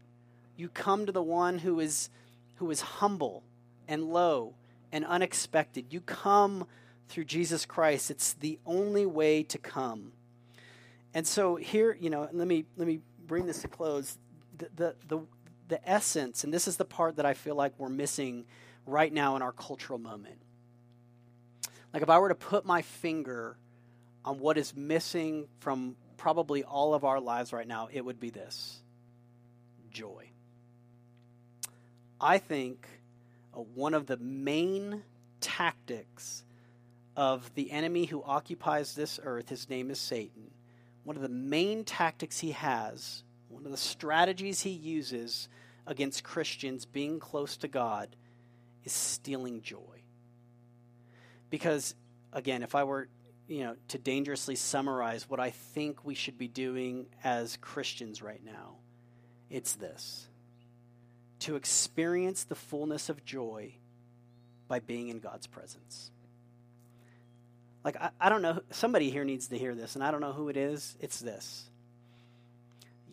You 0.58 0.70
come 0.70 1.06
to 1.06 1.12
the 1.12 1.22
one 1.22 1.60
who 1.60 1.80
is, 1.80 2.10
who 2.56 2.70
is 2.72 2.82
humble 2.82 3.44
and 3.88 4.12
low 4.12 4.54
and 4.92 5.06
unexpected. 5.06 5.86
You 5.90 6.02
come 6.02 6.68
through 7.12 7.26
Jesus 7.26 7.66
Christ. 7.66 8.10
It's 8.10 8.34
the 8.34 8.58
only 8.66 9.06
way 9.06 9.44
to 9.44 9.58
come. 9.58 10.14
And 11.14 11.28
so 11.28 11.58
here, 11.58 11.96
you 12.00 12.10
know, 12.10 12.28
let 12.32 12.48
me 12.48 12.66
let 12.78 12.88
me 12.88 13.02
bring 13.28 13.46
this 13.46 13.62
to 13.62 13.68
close. 13.68 14.18
The 14.58 14.70
the 14.76 14.96
the, 15.08 15.20
the 15.68 15.90
essence, 15.90 16.44
and 16.44 16.54
this 16.54 16.68
is 16.68 16.78
the 16.78 16.86
part 16.86 17.18
that 17.18 17.26
I 17.26 17.34
feel 17.34 17.56
like 17.56 17.74
we're 17.78 17.90
missing 17.90 18.46
right 18.86 19.12
now 19.12 19.36
in 19.36 19.42
our 19.42 19.52
cultural 19.52 20.00
moment. 20.00 20.38
Like 21.94 22.02
if 22.02 22.10
I 22.10 22.18
were 22.20 22.30
to 22.30 22.36
put 22.36 22.66
my 22.66 22.82
finger 22.82 23.58
on 24.24 24.40
what 24.40 24.58
is 24.58 24.76
missing 24.76 25.48
from 25.60 25.98
probably 26.16 26.64
all 26.64 26.94
of 26.94 27.04
our 27.04 27.20
lives 27.20 27.52
right 27.52 27.68
now, 27.68 27.90
it 27.92 28.06
would 28.06 28.20
be 28.20 28.30
this 28.30 28.80
joy. 29.92 30.30
I 32.20 32.38
think 32.38 32.88
uh, 33.54 33.60
one 33.60 33.94
of 33.94 34.06
the 34.06 34.18
main 34.18 35.04
tactics 35.42 36.44
of 37.22 37.54
the 37.54 37.70
enemy 37.70 38.06
who 38.06 38.24
occupies 38.24 38.96
this 38.96 39.20
earth, 39.24 39.48
his 39.48 39.70
name 39.70 39.92
is 39.92 40.00
Satan, 40.00 40.50
one 41.04 41.16
of 41.16 41.22
the 41.22 41.30
main 41.30 41.84
tactics 41.84 42.40
he 42.40 42.50
has, 42.50 43.22
one 43.48 43.64
of 43.64 43.70
the 43.70 43.78
strategies 43.78 44.62
he 44.62 44.72
uses 44.72 45.48
against 45.86 46.24
Christians 46.24 46.84
being 46.84 47.20
close 47.20 47.58
to 47.58 47.68
God 47.68 48.16
is 48.84 48.92
stealing 48.92 49.62
joy. 49.62 50.02
Because, 51.52 51.94
again, 52.34 52.64
if 52.64 52.74
I 52.74 52.86
were 52.86 53.08
you 53.48 53.66
know, 53.66 53.76
to 53.90 54.00
dangerously 54.00 54.56
summarize 54.56 55.30
what 55.30 55.40
I 55.40 55.52
think 55.52 56.04
we 56.04 56.16
should 56.16 56.40
be 56.40 56.48
doing 56.48 57.06
as 57.24 57.56
Christians 57.58 58.24
right 58.24 58.44
now, 58.44 58.78
it's 59.48 59.76
this 59.76 60.28
to 61.42 61.56
experience 61.56 62.46
the 62.46 62.56
fullness 62.56 63.10
of 63.10 63.24
joy 63.24 63.76
by 64.68 64.80
being 64.80 65.10
in 65.10 65.20
God's 65.20 65.46
presence. 65.46 66.10
Like, 67.84 67.96
I, 67.98 68.10
I 68.20 68.30
don't 68.30 68.42
know, 68.42 68.62
somebody 68.70 69.10
here 69.10 69.24
needs 69.24 69.48
to 69.48 69.58
hear 69.58 69.74
this, 69.76 69.96
and 69.96 70.04
I 70.04 70.12
don't 70.12 70.22
know 70.22 70.34
who 70.34 70.50
it 70.50 70.58
is. 70.58 70.96
It's 71.00 71.20
this 71.20 71.72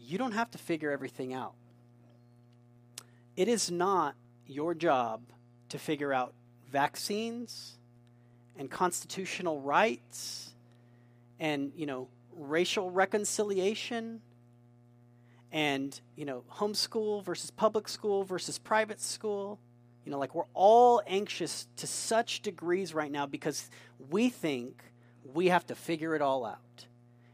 you 0.08 0.16
don't 0.16 0.32
have 0.32 0.50
to 0.50 0.58
figure 0.58 0.90
everything 0.90 1.34
out. 1.34 1.52
It 3.36 3.46
is 3.46 3.70
not 3.70 4.14
your 4.46 4.74
job 4.74 5.20
to 5.68 5.78
figure 5.78 6.14
out 6.14 6.32
vaccines 6.72 7.76
and 8.56 8.70
constitutional 8.70 9.60
rights 9.60 10.54
and, 11.38 11.72
you 11.76 11.84
know, 11.84 12.08
racial 12.34 12.90
reconciliation 12.90 14.22
and, 15.52 16.00
you 16.16 16.24
know, 16.24 16.42
homeschool 16.54 17.22
versus 17.22 17.50
public 17.50 17.86
school 17.86 18.24
versus 18.24 18.58
private 18.58 19.00
school. 19.00 19.58
You 20.08 20.12
know, 20.12 20.18
like 20.18 20.34
we're 20.34 20.44
all 20.54 21.02
anxious 21.06 21.66
to 21.76 21.86
such 21.86 22.40
degrees 22.40 22.94
right 22.94 23.12
now 23.12 23.26
because 23.26 23.68
we 24.08 24.30
think 24.30 24.82
we 25.34 25.48
have 25.48 25.66
to 25.66 25.74
figure 25.74 26.14
it 26.14 26.22
all 26.22 26.46
out. 26.46 26.86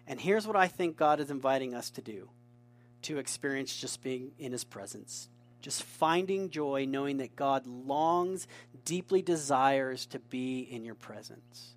And 0.09 0.20
here's 0.20 0.45
what 0.45 0.57
I 0.57 0.66
think 0.66 0.97
God 0.97 1.20
is 1.20 1.31
inviting 1.31 1.72
us 1.72 1.89
to 1.91 2.03
do 2.03 2.31
to 3.03 3.18
experience 3.18 3.77
just 3.77 4.03
being 4.03 4.33
in 4.41 4.51
His 4.51 4.64
presence, 4.64 5.29
just 5.61 5.85
finding 5.85 6.51
joy, 6.51 6.85
knowing 6.85 7.18
that 7.18 7.37
God 7.37 7.64
longs, 7.64 8.49
deeply 8.85 9.22
desires 9.22 10.05
to 10.07 10.18
be 10.18 10.62
in 10.62 10.85
your 10.85 10.97
presence. 10.97 11.77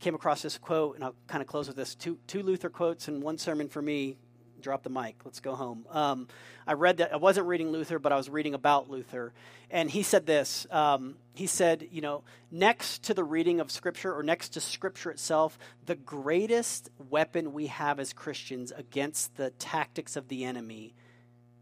I 0.00 0.04
came 0.04 0.14
across 0.14 0.42
this 0.42 0.58
quote, 0.58 0.94
and 0.94 1.02
I'll 1.02 1.16
kind 1.26 1.42
of 1.42 1.48
close 1.48 1.66
with 1.66 1.76
this 1.76 1.96
two, 1.96 2.18
two 2.28 2.44
Luther 2.44 2.70
quotes 2.70 3.08
and 3.08 3.20
one 3.20 3.36
sermon 3.36 3.68
for 3.68 3.82
me. 3.82 4.16
Drop 4.62 4.82
the 4.82 4.90
mic. 4.90 5.16
Let's 5.24 5.40
go 5.40 5.54
home. 5.54 5.86
Um, 5.90 6.28
I 6.66 6.74
read 6.74 6.98
that. 6.98 7.12
I 7.12 7.16
wasn't 7.16 7.46
reading 7.46 7.70
Luther, 7.70 7.98
but 7.98 8.12
I 8.12 8.16
was 8.16 8.30
reading 8.30 8.54
about 8.54 8.88
Luther. 8.88 9.32
And 9.70 9.90
he 9.90 10.02
said 10.02 10.26
this. 10.26 10.66
Um, 10.70 11.16
he 11.34 11.46
said, 11.46 11.88
you 11.90 12.00
know, 12.00 12.22
next 12.50 13.04
to 13.04 13.14
the 13.14 13.24
reading 13.24 13.60
of 13.60 13.70
Scripture 13.70 14.16
or 14.16 14.22
next 14.22 14.50
to 14.50 14.60
Scripture 14.60 15.10
itself, 15.10 15.58
the 15.86 15.96
greatest 15.96 16.90
weapon 17.10 17.52
we 17.52 17.66
have 17.66 17.98
as 17.98 18.12
Christians 18.12 18.72
against 18.72 19.36
the 19.36 19.50
tactics 19.50 20.16
of 20.16 20.28
the 20.28 20.44
enemy 20.44 20.94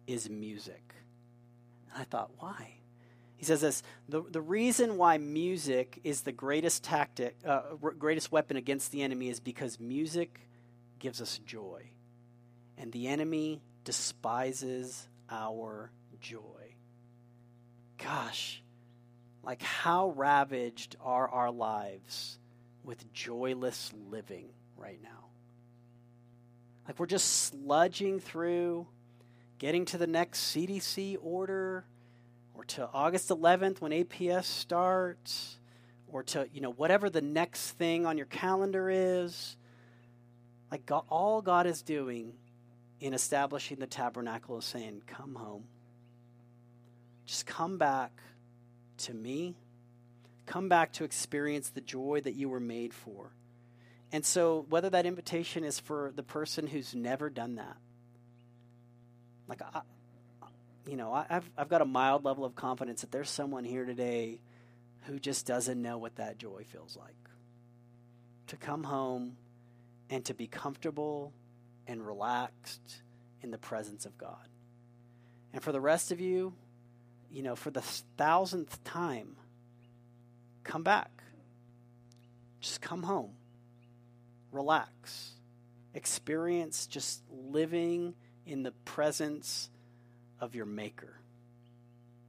is 0.06 0.28
music. 0.28 0.94
And 1.92 2.02
I 2.02 2.04
thought, 2.04 2.30
why? 2.38 2.74
He 3.36 3.46
says 3.46 3.62
this 3.62 3.82
the, 4.06 4.22
the 4.22 4.42
reason 4.42 4.98
why 4.98 5.16
music 5.16 5.98
is 6.04 6.20
the 6.20 6.32
greatest 6.32 6.84
tactic, 6.84 7.36
uh, 7.46 7.74
greatest 7.98 8.30
weapon 8.30 8.58
against 8.58 8.92
the 8.92 9.02
enemy 9.02 9.30
is 9.30 9.40
because 9.40 9.80
music 9.80 10.40
gives 10.98 11.22
us 11.22 11.38
joy. 11.38 11.90
And 12.80 12.90
the 12.90 13.08
enemy 13.08 13.60
despises 13.84 15.06
our 15.28 15.90
joy. 16.18 16.74
Gosh, 17.98 18.62
like 19.42 19.60
how 19.60 20.14
ravaged 20.16 20.96
are 21.02 21.28
our 21.28 21.50
lives 21.50 22.38
with 22.82 23.12
joyless 23.12 23.92
living 24.10 24.48
right 24.78 24.98
now? 25.02 25.26
Like 26.88 26.98
we're 26.98 27.04
just 27.04 27.52
sludging 27.52 28.22
through 28.22 28.86
getting 29.58 29.84
to 29.84 29.98
the 29.98 30.06
next 30.06 30.56
CDC 30.56 31.18
order 31.20 31.84
or 32.54 32.64
to 32.64 32.88
August 32.94 33.28
11th 33.28 33.82
when 33.82 33.92
APS 33.92 34.44
starts 34.44 35.58
or 36.08 36.22
to, 36.22 36.48
you 36.54 36.62
know, 36.62 36.72
whatever 36.72 37.10
the 37.10 37.20
next 37.20 37.72
thing 37.72 38.06
on 38.06 38.16
your 38.16 38.26
calendar 38.26 38.88
is. 38.88 39.58
Like 40.70 40.86
God, 40.86 41.04
all 41.10 41.42
God 41.42 41.66
is 41.66 41.82
doing 41.82 42.32
in 43.00 43.14
establishing 43.14 43.78
the 43.78 43.86
tabernacle 43.86 44.58
is 44.58 44.64
saying, 44.64 45.02
come 45.06 45.34
home. 45.34 45.64
Just 47.26 47.46
come 47.46 47.78
back 47.78 48.12
to 48.98 49.14
me. 49.14 49.56
Come 50.46 50.68
back 50.68 50.92
to 50.94 51.04
experience 51.04 51.70
the 51.70 51.80
joy 51.80 52.20
that 52.22 52.34
you 52.34 52.48
were 52.48 52.60
made 52.60 52.92
for. 52.92 53.32
And 54.12 54.26
so, 54.26 54.66
whether 54.68 54.90
that 54.90 55.06
invitation 55.06 55.62
is 55.62 55.78
for 55.78 56.12
the 56.14 56.24
person 56.24 56.66
who's 56.66 56.94
never 56.94 57.30
done 57.30 57.54
that, 57.56 57.76
like, 59.46 59.62
I, 59.62 59.82
you 60.86 60.96
know, 60.96 61.12
I, 61.12 61.26
have 61.28 61.48
I've 61.56 61.68
got 61.68 61.82
a 61.82 61.84
mild 61.84 62.24
level 62.24 62.44
of 62.44 62.56
confidence 62.56 63.02
that 63.02 63.12
there's 63.12 63.30
someone 63.30 63.64
here 63.64 63.84
today 63.84 64.40
who 65.02 65.20
just 65.20 65.46
doesn't 65.46 65.80
know 65.80 65.98
what 65.98 66.16
that 66.16 66.38
joy 66.38 66.64
feels 66.64 66.96
like. 66.96 67.14
To 68.48 68.56
come 68.56 68.82
home 68.82 69.36
and 70.10 70.24
to 70.24 70.34
be 70.34 70.48
comfortable 70.48 71.32
and 71.90 72.06
relaxed 72.06 73.02
in 73.42 73.50
the 73.50 73.58
presence 73.58 74.06
of 74.06 74.16
God. 74.16 74.46
And 75.52 75.60
for 75.60 75.72
the 75.72 75.80
rest 75.80 76.12
of 76.12 76.20
you, 76.20 76.54
you 77.32 77.42
know, 77.42 77.56
for 77.56 77.70
the 77.70 77.80
thousandth 78.16 78.82
time, 78.84 79.34
come 80.62 80.84
back. 80.84 81.10
Just 82.60 82.80
come 82.80 83.02
home. 83.02 83.32
Relax. 84.52 85.32
Experience 85.92 86.86
just 86.86 87.22
living 87.28 88.14
in 88.46 88.62
the 88.62 88.70
presence 88.84 89.68
of 90.38 90.54
your 90.54 90.66
maker. 90.66 91.18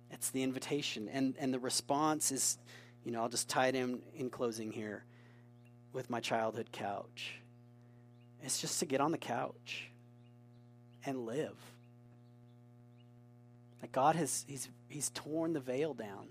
It's 0.09 0.31
the 0.31 0.41
invitation. 0.41 1.07
And, 1.07 1.35
and 1.37 1.53
the 1.53 1.59
response 1.59 2.31
is, 2.31 2.57
you 3.03 3.11
know, 3.11 3.21
I'll 3.21 3.29
just 3.29 3.47
tie 3.47 3.67
it 3.67 3.75
in 3.75 4.01
in 4.15 4.31
closing 4.31 4.71
here 4.71 5.05
with 5.93 6.09
my 6.09 6.19
childhood 6.19 6.71
couch. 6.71 7.35
It's 8.43 8.59
just 8.59 8.79
to 8.79 8.85
get 8.85 9.01
on 9.01 9.11
the 9.11 9.17
couch 9.17 9.89
and 11.05 11.25
live. 11.25 11.57
Like 13.81 13.91
God 13.91 14.15
has 14.15 14.45
he's 14.47 14.69
he's 14.87 15.09
torn 15.09 15.53
the 15.53 15.59
veil 15.59 15.93
down. 15.93 16.27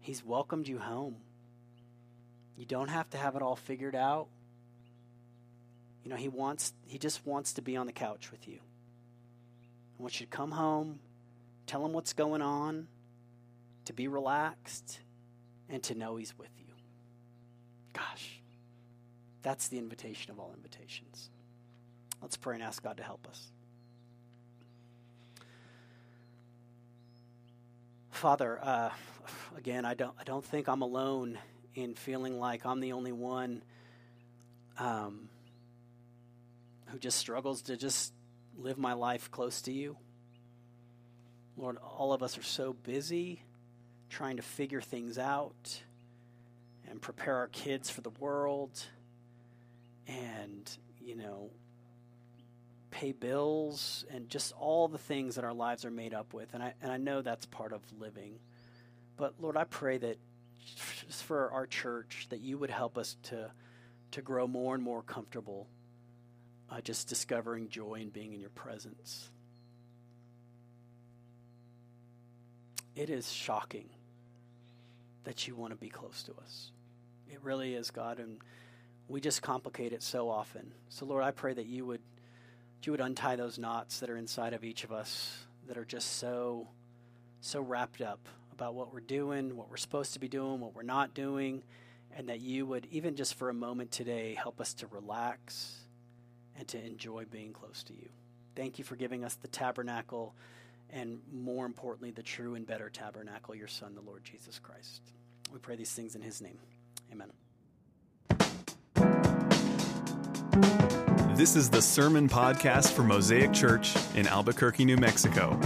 He's 0.00 0.24
welcomed 0.24 0.68
you 0.68 0.78
home. 0.78 1.16
You 2.56 2.66
don't 2.66 2.88
have 2.88 3.08
to 3.10 3.18
have 3.18 3.36
it 3.36 3.42
all 3.42 3.56
figured 3.56 3.96
out. 3.96 4.28
You 6.04 6.10
know, 6.10 6.16
he 6.16 6.28
wants 6.28 6.72
he 6.86 6.98
just 6.98 7.26
wants 7.26 7.54
to 7.54 7.62
be 7.62 7.76
on 7.76 7.86
the 7.86 7.92
couch 7.92 8.30
with 8.30 8.46
you. 8.46 8.58
I 9.98 10.02
want 10.02 10.20
you 10.20 10.26
to 10.26 10.30
come 10.30 10.50
home, 10.50 10.98
tell 11.66 11.84
him 11.84 11.92
what's 11.92 12.12
going 12.12 12.42
on, 12.42 12.88
to 13.86 13.92
be 13.92 14.08
relaxed, 14.08 15.00
and 15.68 15.82
to 15.84 15.94
know 15.94 16.16
he's 16.16 16.36
with 16.36 16.50
you. 16.58 16.74
Gosh, 17.92 18.40
that's 19.44 19.68
the 19.68 19.78
invitation 19.78 20.32
of 20.32 20.40
all 20.40 20.52
invitations. 20.56 21.28
Let's 22.20 22.36
pray 22.36 22.54
and 22.54 22.64
ask 22.64 22.82
God 22.82 22.96
to 22.96 23.02
help 23.02 23.28
us. 23.28 23.52
Father, 28.10 28.58
uh, 28.62 28.88
again, 29.56 29.84
I 29.84 29.92
don't, 29.92 30.14
I 30.18 30.24
don't 30.24 30.44
think 30.44 30.66
I'm 30.66 30.80
alone 30.80 31.38
in 31.74 31.94
feeling 31.94 32.40
like 32.40 32.64
I'm 32.64 32.80
the 32.80 32.92
only 32.94 33.12
one 33.12 33.62
um, 34.78 35.28
who 36.86 36.98
just 36.98 37.18
struggles 37.18 37.62
to 37.62 37.76
just 37.76 38.14
live 38.56 38.78
my 38.78 38.94
life 38.94 39.30
close 39.30 39.60
to 39.62 39.72
you. 39.72 39.98
Lord, 41.58 41.76
all 41.76 42.14
of 42.14 42.22
us 42.22 42.38
are 42.38 42.42
so 42.42 42.72
busy 42.72 43.42
trying 44.08 44.36
to 44.36 44.42
figure 44.42 44.80
things 44.80 45.18
out 45.18 45.82
and 46.88 47.02
prepare 47.02 47.36
our 47.36 47.48
kids 47.48 47.90
for 47.90 48.00
the 48.00 48.10
world 48.10 48.86
and, 50.06 50.70
you 51.00 51.16
know, 51.16 51.50
pay 52.90 53.12
bills 53.12 54.04
and 54.10 54.28
just 54.28 54.52
all 54.52 54.88
the 54.88 54.98
things 54.98 55.34
that 55.34 55.44
our 55.44 55.54
lives 55.54 55.84
are 55.84 55.90
made 55.90 56.14
up 56.14 56.32
with. 56.32 56.54
And 56.54 56.62
I, 56.62 56.74
and 56.80 56.92
I 56.92 56.96
know 56.96 57.22
that's 57.22 57.46
part 57.46 57.72
of 57.72 57.80
living. 57.98 58.38
But 59.16 59.34
Lord, 59.40 59.56
I 59.56 59.64
pray 59.64 59.98
that 59.98 60.18
just 61.06 61.24
for 61.24 61.50
our 61.50 61.66
church, 61.66 62.26
that 62.30 62.40
you 62.40 62.58
would 62.58 62.70
help 62.70 62.96
us 62.96 63.16
to, 63.24 63.50
to 64.12 64.22
grow 64.22 64.46
more 64.46 64.74
and 64.74 64.82
more 64.82 65.02
comfortable 65.02 65.68
uh, 66.70 66.80
just 66.80 67.08
discovering 67.08 67.68
joy 67.68 67.98
and 68.00 68.12
being 68.12 68.32
in 68.32 68.40
your 68.40 68.50
presence. 68.50 69.30
It 72.96 73.10
is 73.10 73.30
shocking 73.30 73.88
that 75.24 75.48
you 75.48 75.56
want 75.56 75.72
to 75.72 75.76
be 75.76 75.88
close 75.88 76.22
to 76.24 76.32
us. 76.42 76.70
It 77.30 77.40
really 77.42 77.74
is, 77.74 77.90
God, 77.90 78.18
and 78.18 78.38
we 79.08 79.20
just 79.20 79.42
complicate 79.42 79.92
it 79.92 80.02
so 80.02 80.28
often. 80.28 80.72
So, 80.88 81.06
Lord, 81.06 81.24
I 81.24 81.30
pray 81.30 81.54
that 81.54 81.66
you 81.66 81.84
would 81.86 82.00
you 82.82 82.92
would 82.92 83.00
untie 83.00 83.36
those 83.36 83.58
knots 83.58 84.00
that 84.00 84.10
are 84.10 84.16
inside 84.16 84.52
of 84.52 84.62
each 84.62 84.84
of 84.84 84.92
us 84.92 85.46
that 85.66 85.78
are 85.78 85.84
just 85.84 86.18
so 86.18 86.68
so 87.40 87.60
wrapped 87.60 88.00
up 88.00 88.28
about 88.52 88.74
what 88.74 88.92
we're 88.92 89.00
doing, 89.00 89.56
what 89.56 89.70
we're 89.70 89.76
supposed 89.76 90.12
to 90.14 90.20
be 90.20 90.28
doing, 90.28 90.60
what 90.60 90.74
we're 90.74 90.82
not 90.82 91.14
doing, 91.14 91.62
and 92.16 92.28
that 92.28 92.40
you 92.40 92.66
would 92.66 92.86
even 92.90 93.16
just 93.16 93.34
for 93.34 93.50
a 93.50 93.54
moment 93.54 93.90
today 93.90 94.34
help 94.34 94.60
us 94.60 94.74
to 94.74 94.86
relax 94.86 95.80
and 96.56 96.68
to 96.68 96.84
enjoy 96.84 97.24
being 97.24 97.52
close 97.52 97.82
to 97.82 97.92
you. 97.92 98.08
Thank 98.54 98.78
you 98.78 98.84
for 98.84 98.96
giving 98.96 99.24
us 99.24 99.34
the 99.34 99.48
tabernacle 99.48 100.34
and 100.90 101.20
more 101.32 101.66
importantly 101.66 102.12
the 102.12 102.22
true 102.22 102.54
and 102.54 102.66
better 102.66 102.88
tabernacle, 102.88 103.54
your 103.54 103.68
son 103.68 103.94
the 103.94 104.00
Lord 104.00 104.22
Jesus 104.24 104.58
Christ. 104.58 105.02
We 105.52 105.58
pray 105.58 105.76
these 105.76 105.92
things 105.92 106.14
in 106.14 106.22
his 106.22 106.40
name. 106.40 106.58
Amen. 107.12 107.32
This 111.36 111.56
is 111.56 111.68
the 111.68 111.82
Sermon 111.82 112.28
Podcast 112.28 112.92
for 112.92 113.02
Mosaic 113.02 113.52
Church 113.52 113.96
in 114.14 114.28
Albuquerque, 114.28 114.84
New 114.84 114.96
Mexico. 114.96 115.58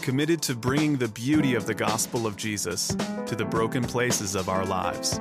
Committed 0.00 0.42
to 0.42 0.56
bringing 0.56 0.96
the 0.96 1.06
beauty 1.06 1.54
of 1.54 1.66
the 1.66 1.74
gospel 1.74 2.26
of 2.26 2.36
Jesus 2.36 2.88
to 3.26 3.36
the 3.36 3.44
broken 3.44 3.84
places 3.84 4.34
of 4.34 4.48
our 4.48 4.66
lives. 4.66 5.20